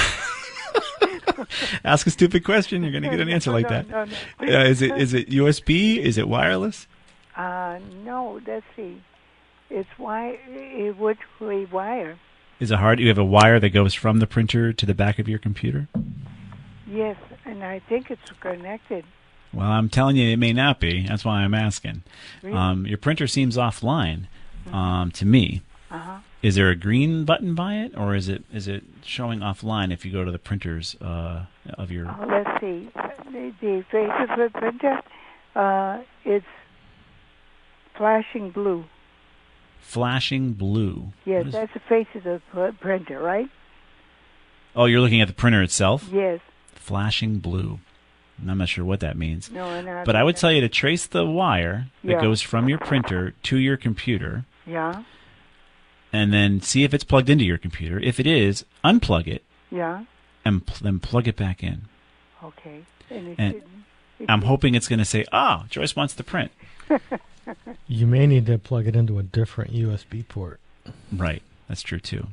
Ask 1.84 2.08
a 2.08 2.10
stupid 2.10 2.44
question. 2.44 2.82
You're 2.84 2.92
going 2.92 3.04
to 3.04 3.10
get 3.10 3.20
an 3.20 3.30
answer 3.30 3.52
like 3.52 3.70
No, 3.70 3.70
that. 3.70 3.90
no, 3.90 4.06
no. 4.06 4.60
Uh, 4.60 4.64
is 4.66 4.82
it? 4.82 4.98
Is 4.98 5.14
it 5.14 5.30
USB? 5.30 5.98
Is 5.98 6.18
it 6.18 6.28
wireless? 6.28 6.88
Uh, 7.36 7.80
no, 8.04 8.40
let's 8.48 8.66
see. 8.76 9.02
It's 9.70 9.90
why 9.98 10.40
it 10.48 10.98
would 10.98 11.18
be 11.40 11.66
wire. 11.66 12.18
Is 12.60 12.72
it 12.72 12.80
hard? 12.80 13.00
You 13.00 13.08
have 13.10 13.18
a 13.18 13.26
wire 13.26 13.60
that 13.60 13.70
goes 13.70 13.94
from 13.94 14.20
the 14.20 14.26
printer 14.28 14.74
to 14.74 14.86
the 14.86 14.96
back 14.96 15.20
of 15.20 15.28
your 15.28 15.38
computer. 15.40 15.88
Yes, 16.90 17.18
and 17.46 17.64
I 17.64 17.80
think 17.80 18.10
it's 18.10 18.32
connected. 18.40 19.04
Well, 19.54 19.68
I'm 19.68 19.90
telling 19.90 20.16
you, 20.16 20.30
it 20.32 20.38
may 20.38 20.54
not 20.54 20.80
be. 20.80 21.06
That's 21.06 21.24
why 21.24 21.42
I'm 21.42 21.54
asking. 21.54 22.04
Really? 22.42 22.56
Um, 22.58 22.88
your 22.88 22.98
printer 22.98 23.28
seems 23.28 23.58
offline 23.58 24.28
um, 24.74 25.12
to 25.12 25.26
me. 25.26 25.62
Uh-huh. 25.90 26.18
Is 26.44 26.56
there 26.56 26.70
a 26.70 26.76
green 26.76 27.26
button 27.26 27.56
by 27.56 27.76
it, 27.78 27.98
or 27.98 28.14
is 28.16 28.28
it 28.30 28.44
is 28.54 28.68
it 28.68 28.84
showing 29.04 29.40
offline 29.40 29.92
if 29.92 30.06
you 30.06 30.12
go 30.12 30.24
to 30.24 30.32
the 30.32 30.38
printers 30.40 30.96
uh, 31.02 31.46
of 31.74 31.92
your? 31.92 32.08
Oh, 32.08 32.26
let's 32.28 32.62
see. 32.62 32.90
The, 33.32 33.54
the 33.62 33.84
face 33.92 34.12
of 34.30 34.38
the 34.38 34.50
printer, 34.54 35.02
uh, 35.56 36.00
it's 36.26 36.46
flashing 37.98 38.52
blue. 38.52 38.86
Flashing 39.80 40.54
blue. 40.54 41.12
Yes, 41.26 41.48
is- 41.48 41.54
that's 41.54 41.74
the 41.74 41.80
face 41.80 42.08
of 42.16 42.24
the 42.24 42.42
printer, 42.80 43.20
right? 43.20 43.50
oh, 44.76 44.86
you're 44.86 45.02
looking 45.02 45.22
at 45.22 45.28
the 45.28 45.34
printer 45.34 45.64
itself. 45.64 46.08
Yes. 46.14 46.40
Flashing 46.76 47.40
blue. 47.40 47.80
I'm 48.48 48.60
not 48.60 48.70
sure 48.70 48.86
what 48.86 49.00
that 49.00 49.18
means. 49.18 49.50
No, 49.50 49.66
I'm 49.66 49.84
not 49.86 50.06
But 50.06 50.16
I 50.16 50.24
would 50.24 50.36
tell 50.36 50.52
you 50.52 50.62
to 50.62 50.70
trace 50.70 51.08
the 51.08 51.26
wire 51.26 51.88
that 52.04 52.12
Yeah. 52.12 52.22
goes 52.22 52.44
from 52.44 52.70
your 52.70 52.78
printer 52.78 53.34
to 53.44 53.58
your 53.58 53.76
computer 53.78 54.46
Yeah, 54.68 55.04
and 56.12 56.34
then 56.34 56.62
see 56.62 56.84
if 56.84 56.94
it's 56.94 57.04
plugged 57.04 57.30
into 57.30 57.46
your 57.46 57.58
computer. 57.58 58.00
If 58.00 58.20
it 58.20 58.28
is, 58.28 58.66
unplug 58.84 59.28
it 59.28 59.44
yeah. 59.72 60.04
and 60.44 60.66
pl- 60.66 60.78
then 60.82 61.00
plug 61.00 61.28
it 61.28 61.36
back 61.38 61.64
in. 61.64 61.84
Okay. 62.44 62.82
And 63.10 63.28
it 63.30 63.36
And 63.40 63.54
didn't. 63.54 63.70
It 64.20 64.30
I'm 64.30 64.40
didn't. 64.40 64.50
hoping 64.50 64.76
it's 64.76 64.88
going 64.88 65.00
to 65.00 65.06
say, 65.06 65.24
"Ah, 65.32 65.66
Joyce 65.70 65.96
wants 65.96 66.14
to 66.16 66.24
print." 66.24 66.52
You 67.88 68.06
may 68.08 68.28
need 68.28 68.46
to 68.48 68.58
plug 68.58 68.88
it 68.88 68.96
into 68.98 69.20
a 69.20 69.24
different 69.24 69.72
USB 69.72 70.28
port. 70.28 70.60
Right. 71.14 71.42
That's 71.70 71.82
true 71.82 72.00
too. 72.02 72.28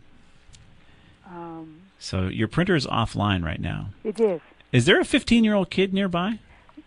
Um, 1.31 1.83
So 2.01 2.27
your 2.27 2.49
printer 2.49 2.75
is 2.75 2.85
offline 2.87 3.45
right 3.45 3.61
now. 3.61 3.91
it 4.03 4.19
is. 4.19 4.41
Is 4.73 4.87
there 4.87 4.99
a 5.01 5.05
15-year-old 5.05 5.71
kid 5.71 5.95
nearby? 5.95 6.41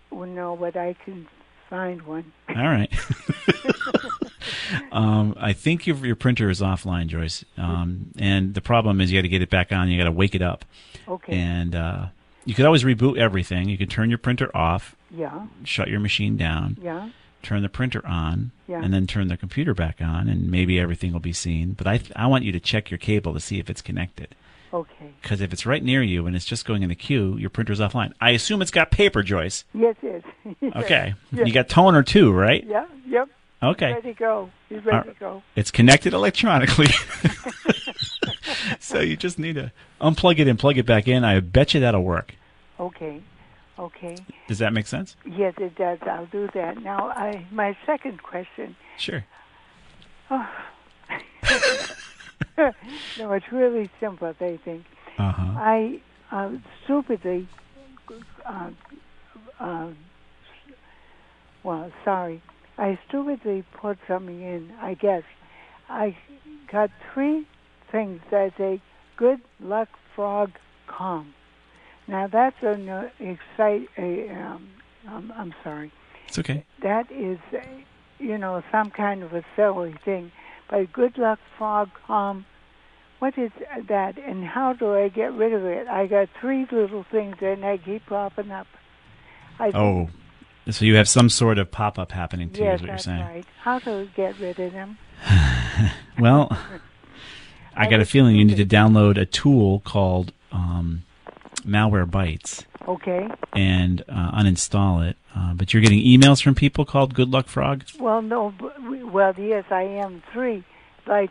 Well, 0.09 0.27
no, 0.27 0.57
but 0.57 0.75
I 0.75 0.93
can 1.05 1.27
find 1.69 2.01
one. 2.03 2.31
All 2.49 2.55
right. 2.55 2.91
um, 4.91 5.35
I 5.37 5.53
think 5.53 5.87
your 5.87 5.97
your 6.05 6.15
printer 6.15 6.49
is 6.49 6.61
offline, 6.61 7.07
Joyce. 7.07 7.43
Um, 7.57 8.11
and 8.17 8.53
the 8.53 8.61
problem 8.61 9.01
is 9.01 9.11
you 9.11 9.17
got 9.19 9.23
to 9.23 9.29
get 9.29 9.41
it 9.41 9.49
back 9.49 9.71
on. 9.71 9.89
You 9.89 9.97
got 9.97 10.05
to 10.05 10.11
wake 10.11 10.35
it 10.35 10.41
up. 10.41 10.65
Okay. 11.07 11.37
And 11.37 11.75
uh, 11.75 12.07
you 12.45 12.53
could 12.53 12.65
always 12.65 12.83
reboot 12.83 13.17
everything. 13.17 13.69
You 13.69 13.77
could 13.77 13.89
turn 13.89 14.09
your 14.09 14.17
printer 14.17 14.55
off, 14.55 14.95
Yeah. 15.11 15.47
shut 15.63 15.87
your 15.89 15.99
machine 15.99 16.37
down, 16.37 16.77
Yeah. 16.81 17.09
turn 17.43 17.61
the 17.61 17.69
printer 17.69 18.05
on, 18.05 18.51
Yeah. 18.67 18.81
and 18.83 18.93
then 18.93 19.07
turn 19.07 19.27
the 19.27 19.37
computer 19.37 19.73
back 19.73 20.01
on, 20.01 20.27
and 20.27 20.49
maybe 20.51 20.79
everything 20.79 21.13
will 21.13 21.19
be 21.19 21.33
seen. 21.33 21.73
But 21.73 21.87
I 21.87 21.99
I 22.15 22.27
want 22.27 22.43
you 22.43 22.51
to 22.51 22.59
check 22.59 22.91
your 22.91 22.97
cable 22.97 23.33
to 23.33 23.39
see 23.39 23.59
if 23.59 23.69
it's 23.69 23.81
connected. 23.81 24.35
Okay. 24.73 25.13
Because 25.21 25.41
if 25.41 25.53
it's 25.53 25.65
right 25.65 25.83
near 25.83 26.03
you 26.03 26.27
and 26.27 26.35
it's 26.35 26.45
just 26.45 26.65
going 26.65 26.83
in 26.83 26.89
the 26.89 26.95
queue, 26.95 27.37
your 27.37 27.49
printer's 27.49 27.79
offline. 27.79 28.13
I 28.19 28.31
assume 28.31 28.61
it's 28.61 28.71
got 28.71 28.91
paper, 28.91 29.23
Joyce. 29.23 29.63
Yes, 29.73 29.95
it 30.01 30.23
is. 30.43 30.73
Okay. 30.75 31.13
Yeah. 31.31 31.45
You 31.45 31.53
got 31.53 31.69
toner 31.69 32.03
too, 32.03 32.31
right? 32.31 32.63
Yeah. 32.65 32.85
Yep. 33.07 33.29
Okay. 33.63 33.93
Ready 33.93 34.13
to 34.13 34.19
go. 34.19 34.49
He's 34.69 34.83
ready 34.85 34.89
right. 34.89 35.05
to 35.05 35.19
go. 35.19 35.43
It's 35.55 35.71
connected 35.71 36.13
electronically. 36.13 36.87
so 38.79 38.99
you 38.99 39.17
just 39.17 39.39
need 39.39 39.55
to 39.55 39.71
unplug 39.99 40.39
it 40.39 40.47
and 40.47 40.59
plug 40.59 40.77
it 40.77 40.85
back 40.85 41.07
in. 41.07 41.23
I 41.23 41.39
bet 41.39 41.73
you 41.73 41.79
that'll 41.79 42.03
work. 42.03 42.35
Okay. 42.79 43.21
Okay. 43.79 44.15
Does 44.47 44.59
that 44.59 44.73
make 44.73 44.87
sense? 44.87 45.15
Yes, 45.25 45.53
it 45.57 45.75
does. 45.75 45.99
I'll 46.01 46.25
do 46.27 46.49
that. 46.53 46.81
Now, 46.81 47.09
I 47.09 47.45
my 47.51 47.77
second 47.85 48.23
question. 48.23 48.75
Sure. 48.97 49.25
Oh. 50.29 50.47
no, 53.17 53.31
it's 53.33 53.51
really 53.51 53.89
simple. 53.99 54.33
They 54.39 54.59
think. 54.63 54.85
Uh-huh. 55.17 55.53
I 55.57 56.01
uh, 56.31 56.51
stupidly, 56.83 57.47
uh, 58.45 58.69
uh, 59.59 59.91
well, 61.63 61.91
sorry, 62.03 62.41
I 62.77 62.99
stupidly 63.07 63.63
put 63.79 63.97
something 64.07 64.41
in. 64.41 64.71
I 64.81 64.95
guess 64.95 65.23
I 65.89 66.15
got 66.71 66.89
three 67.13 67.45
things 67.91 68.21
that 68.31 68.53
say 68.57 68.81
"Good 69.17 69.41
luck, 69.59 69.89
frog, 70.15 70.51
calm." 70.87 71.33
Now 72.07 72.27
that's 72.27 72.57
an 72.61 72.89
uh, 72.89 73.09
excite. 73.19 73.87
A, 73.97 74.29
um, 74.29 74.69
um, 75.07 75.33
I'm 75.35 75.53
sorry. 75.63 75.91
It's 76.27 76.39
okay. 76.39 76.65
That 76.81 77.11
is, 77.11 77.39
uh, 77.53 77.59
you 78.19 78.37
know, 78.37 78.61
some 78.71 78.91
kind 78.91 79.23
of 79.23 79.33
a 79.33 79.43
silly 79.55 79.95
thing. 80.03 80.31
But 80.69 80.91
good 80.91 81.17
luck, 81.17 81.39
frog, 81.57 81.89
calm. 82.05 82.45
What 83.19 83.37
is 83.37 83.51
that, 83.87 84.17
and 84.19 84.45
how 84.45 84.73
do 84.73 84.93
I 84.93 85.07
get 85.09 85.33
rid 85.33 85.53
of 85.53 85.63
it? 85.65 85.87
I 85.87 86.05
got 86.05 86.29
three 86.39 86.67
little 86.71 87.03
things, 87.09 87.37
and 87.41 87.63
they 87.63 87.79
keep 87.83 88.05
popping 88.05 88.51
up. 88.51 88.67
I 89.59 89.71
Oh. 89.73 90.09
So 90.69 90.83
you 90.83 90.95
have 90.95 91.07
some 91.07 91.29
sort 91.29 91.57
of 91.59 91.71
pop 91.71 91.97
up 91.97 92.11
happening 92.11 92.49
to 92.51 92.59
you, 92.59 92.65
yes, 92.65 92.75
is 92.75 92.81
what 92.81 92.89
you're 92.89 92.97
saying. 92.97 93.21
right. 93.21 93.45
How 93.61 93.79
do 93.79 94.01
I 94.01 94.05
get 94.17 94.37
rid 94.39 94.59
of 94.59 94.73
them? 94.73 94.97
Well, 96.19 96.49
I 97.75 97.87
got 97.87 97.99
a 97.99 98.05
feeling 98.05 98.35
you 98.35 98.43
need 98.43 98.57
to 98.57 98.65
download 98.65 99.17
a 99.21 99.25
tool 99.25 99.81
called 99.81 100.33
um, 100.51 101.03
Malwarebytes 101.67 102.65
Okay. 102.87 103.27
and 103.53 104.03
uh, 104.09 104.31
uninstall 104.39 105.07
it. 105.07 105.17
Uh, 105.35 105.53
but 105.53 105.73
you're 105.73 105.81
getting 105.83 105.99
emails 106.03 106.41
from 106.41 106.55
people 106.55 106.85
called 106.85 107.13
Good 107.13 107.29
Luck 107.29 107.47
Frog? 107.47 107.83
Well, 107.99 108.21
no. 108.21 108.53
Well, 109.11 109.33
yes, 109.37 109.65
I 109.69 109.83
am 109.83 110.23
three. 110.33 110.63
Like, 111.05 111.29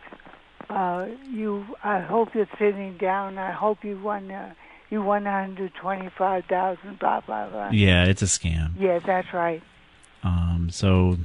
uh, 0.71 1.07
you. 1.31 1.65
I 1.83 2.01
hope 2.01 2.35
you're 2.35 2.49
sitting 2.59 2.97
down. 2.99 3.39
I 3.39 3.53
hope 3.53 3.85
you 3.85 3.99
won. 3.99 4.31
Uh, 4.31 4.55
you 4.91 5.03
won 5.03 5.25
125,000. 5.25 6.99
Blah 6.99 7.21
blah 7.21 7.49
blah. 7.49 7.71
Yeah, 7.71 8.05
it's 8.05 8.23
a 8.23 8.27
scam. 8.27 8.71
Yeah, 8.79 8.99
that's 9.05 9.33
right. 9.33 9.63
Um, 10.23 10.69
so 10.71 11.17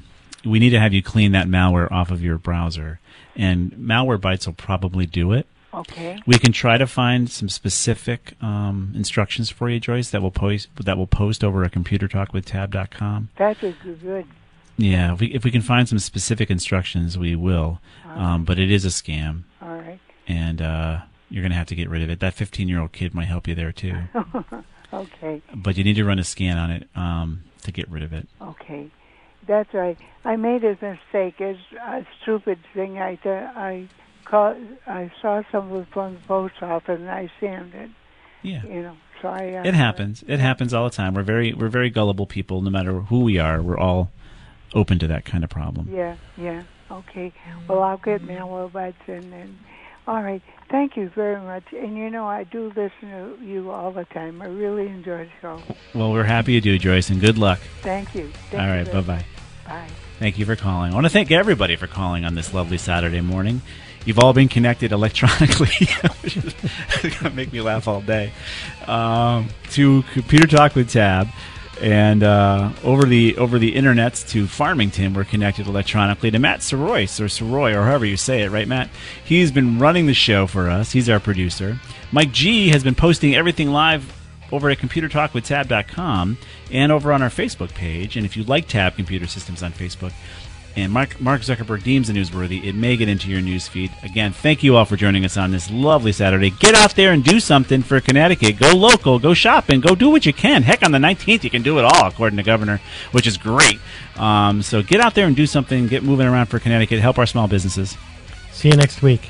we 0.45 0.59
need 0.59 0.72
to 0.72 0.80
have 0.80 0.93
you 0.93 1.03
clean 1.03 1.32
that 1.34 1.47
malware 1.47 1.91
off 1.91 2.12
of 2.12 2.24
your 2.24 2.38
browser, 2.38 2.99
and 3.36 3.72
Malwarebytes 3.74 4.45
will 4.47 4.53
probably 4.53 5.05
do 5.05 5.32
it. 5.34 5.47
Okay. 5.74 6.19
We 6.26 6.38
can 6.38 6.51
try 6.51 6.78
to 6.78 6.86
find 6.88 7.30
some 7.30 7.47
specific 7.49 8.34
um, 8.41 8.91
instructions 8.95 9.49
for 9.49 9.69
you, 9.69 9.80
Joyce, 9.80 10.09
that 10.11 10.22
will 10.22 10.32
post 10.32 10.67
that 10.84 10.97
will 10.97 11.07
post 11.07 11.43
over 11.43 11.63
at 11.63 11.72
computertalkwithtab.com. 11.72 13.30
That 13.38 13.61
would 13.61 13.76
be 13.84 13.93
good. 13.93 14.26
Yeah, 14.78 15.13
if 15.13 15.19
we, 15.19 15.28
if 15.28 15.43
we 15.43 15.51
can 15.51 15.61
find 15.61 15.88
some 15.88 15.99
specific 15.99 16.49
instructions, 16.49 17.17
we 17.17 17.36
will. 17.36 17.80
Um, 18.07 18.45
but 18.45 18.57
it 18.59 18.72
is 18.72 18.84
a 18.84 18.89
scam, 18.89 19.43
All 19.61 19.76
right. 19.78 19.99
and 20.28 20.61
uh, 20.61 21.01
you're 21.30 21.41
going 21.43 21.51
to 21.51 21.57
have 21.57 21.67
to 21.67 21.76
get 21.76 21.89
rid 21.89 22.01
of 22.01 22.09
it. 22.09 22.19
That 22.19 22.34
15 22.34 22.67
year 22.67 22.80
old 22.82 22.91
kid 22.91 23.13
might 23.13 23.26
help 23.28 23.47
you 23.47 23.55
there 23.55 23.72
too, 23.72 23.95
okay. 24.93 25.41
but 25.55 25.78
you 25.78 25.84
need 25.84 25.95
to 25.95 26.03
run 26.05 26.19
a 26.19 26.24
scan 26.24 26.57
on 26.57 26.72
it 26.72 26.89
um, 26.95 27.43
to 27.63 27.72
get 27.72 27.89
rid 27.89 28.03
of 28.03 28.11
it. 28.11 28.28
Okay. 28.41 28.89
That's 29.47 29.74
right. 29.74 29.97
I 30.24 30.36
made 30.36 30.63
a 30.63 30.72
mistake. 30.82 31.36
It's 31.39 31.59
a 31.80 32.05
stupid 32.22 32.59
thing. 32.74 32.99
I 32.99 33.15
th- 33.15 33.49
I 33.55 33.88
call, 34.26 34.55
I 34.88 35.11
saw 35.22 35.41
someone 35.51 35.86
from 35.91 36.15
the 36.15 36.19
post 36.22 36.55
office 36.61 36.99
and 36.99 37.09
I 37.09 37.30
scanned 37.38 37.74
it. 37.74 37.89
Yeah. 38.43 38.63
You 38.65 38.82
know. 38.82 38.97
So 39.22 39.28
I. 39.28 39.55
Uh, 39.55 39.63
It 39.63 39.74
happens. 39.76 40.24
It 40.28 40.39
happens 40.39 40.74
all 40.74 40.86
the 40.86 40.95
time. 40.95 41.13
We're 41.13 41.22
very 41.24 41.53
we're 41.53 41.69
very 41.69 41.89
gullible 41.89 42.26
people. 42.26 42.61
No 42.61 42.69
matter 42.69 42.93
who 43.01 43.22
we 43.22 43.38
are, 43.38 43.61
we're 43.61 43.78
all 43.78 44.11
open 44.74 44.99
to 44.99 45.07
that 45.07 45.26
kind 45.26 45.43
of 45.43 45.49
problem. 45.49 45.89
Yeah. 45.93 46.15
Yeah. 46.38 46.63
Okay. 46.89 47.32
Well, 47.67 47.84
I'll 47.84 47.97
get 47.97 48.22
Malwarebytes 48.22 49.07
and 49.07 49.32
then. 49.32 49.59
All 50.07 50.22
right. 50.24 50.41
Thank 50.69 50.97
you 50.97 51.09
very 51.09 51.39
much. 51.39 51.63
And 51.72 51.95
you 51.95 52.09
know, 52.09 52.26
I 52.28 52.43
do 52.43 52.67
listen 52.76 52.91
to 53.01 53.38
you 53.43 53.69
all 53.69 53.91
the 53.91 54.05
time. 54.05 54.41
I 54.41 54.45
really 54.45 54.88
enjoy 54.88 55.26
the 55.26 55.32
show. 55.41 55.61
Well, 55.93 56.11
we're 56.11 56.24
happy 56.24 56.53
you 56.53 56.61
do, 56.61 56.78
Joyce, 56.80 57.09
and 57.09 57.22
good 57.22 57.38
luck. 57.38 57.59
Thank 57.82 58.15
you. 58.15 58.32
Thank 58.49 58.61
all 58.63 58.69
right. 58.69 58.91
Bye 58.91 59.01
bye. 59.01 59.26
Bye. 59.67 59.88
Thank 60.17 60.38
you 60.39 60.45
for 60.45 60.55
calling. 60.55 60.91
I 60.91 60.95
want 60.95 61.05
to 61.05 61.11
thank 61.11 61.32
everybody 61.32 61.76
for 61.76 61.88
calling 61.88 62.26
on 62.26 62.36
this 62.36 62.53
lovely 62.53 62.78
Saturday 62.78 63.22
morning. 63.22 63.61
You've 64.06 64.20
all 64.20 64.34
been 64.34 64.47
connected 64.47 64.91
electronically. 64.91 65.70
it's 65.80 67.02
going 67.02 67.12
to 67.12 67.32
make 67.32 67.54
me 67.54 67.62
laugh 67.62 67.88
all 67.88 68.02
day. 68.02 68.32
Um, 68.88 69.49
to 69.72 70.04
Computer 70.14 70.47
Talk 70.47 70.76
with 70.76 70.89
Tab. 70.89 71.28
And 71.80 72.22
uh, 72.22 72.72
over 72.84 73.06
the 73.06 73.38
over 73.38 73.58
the 73.58 73.74
internets 73.74 74.28
to 74.30 74.45
Farmington, 74.45 75.16
we're 75.16 75.24
connected 75.24 75.66
electronically 75.66 76.30
to 76.30 76.38
Matt 76.38 76.60
Soroyce 76.60 77.20
or 77.20 77.26
Soroy 77.26 77.76
or 77.76 77.86
however 77.86 78.06
you 78.06 78.18
say 78.18 78.43
it, 78.43 78.52
right, 78.52 78.68
Matt? 78.68 78.89
He's 79.26 79.52
been 79.52 79.80
running 79.80 80.06
the 80.06 80.14
show 80.14 80.45
for 80.45 80.70
us. 80.70 80.91
He's 80.91 81.10
our 81.10 81.20
producer. 81.20 81.80
Mike 82.12 82.32
G 82.32 82.70
has 82.70 82.84
been 82.84 82.93
posting 82.93 83.34
everything 83.34 83.72
live 83.72 84.14
over 84.52 84.70
at 84.70 84.78
computertalkwithtab.com 84.78 86.38
and 86.72 86.91
over 86.91 87.14
on 87.14 87.22
our 87.22 87.30
Facebook 87.30 87.74
page. 87.74 88.16
And 88.16 88.26
if 88.26 88.38
you 88.38 88.43
like 88.43 88.68
Tab 88.68 88.95
Computer 88.95 89.26
Systems 89.26 89.64
on 89.64 89.72
Facebook, 89.72 90.14
and 90.76 90.91
Mark, 90.91 91.19
Mark 91.19 91.41
Zuckerberg 91.41 91.84
deems 91.84 92.09
it 92.09 92.15
newsworthy, 92.15 92.63
it 92.63 92.76
may 92.76 92.95
get 92.97 93.09
into 93.09 93.30
your 93.30 93.41
news 93.41 93.67
feed. 93.67 93.91
Again, 94.03 94.32
thank 94.32 94.63
you 94.63 94.76
all 94.76 94.86
for 94.86 94.95
joining 94.95 95.26
us 95.26 95.38
on 95.38 95.51
this 95.51 95.69
lovely 95.69 96.11
Saturday. 96.11 96.49
Get 96.49 96.76
out 96.76 96.95
there 96.95 97.11
and 97.11 97.24
do 97.24 97.39
something 97.39 97.82
for 97.82 97.99
Connecticut. 97.99 98.57
Go 98.57 98.76
local, 98.76 99.19
go 99.19 99.34
shopping, 99.34 99.82
go 99.82 99.95
do 99.95 100.09
what 100.09 100.26
you 100.26 100.34
can. 100.34 100.63
Heck, 100.63 100.84
on 100.84 100.91
the 100.91 100.97
19th, 100.97 101.43
you 101.43 101.49
can 101.49 101.61
do 101.61 101.80
it 101.80 101.86
all, 101.86 102.07
according 102.07 102.38
to 102.38 102.43
Governor, 102.43 102.80
which 103.11 103.28
is 103.28 103.38
great. 103.38 103.80
Um, 104.17 104.61
so 104.61 104.82
get 104.82 105.01
out 105.01 105.15
there 105.15 105.28
and 105.28 105.36
do 105.36 105.45
something. 105.45 105.88
Get 105.88 106.03
moving 106.03 106.28
around 106.28 106.47
for 106.47 106.59
Connecticut. 106.59 106.99
Help 106.99 107.17
our 107.17 107.26
small 107.26 107.47
businesses. 107.47 107.97
See 108.51 108.69
you 108.69 108.76
next 108.76 109.01
week. 109.01 109.30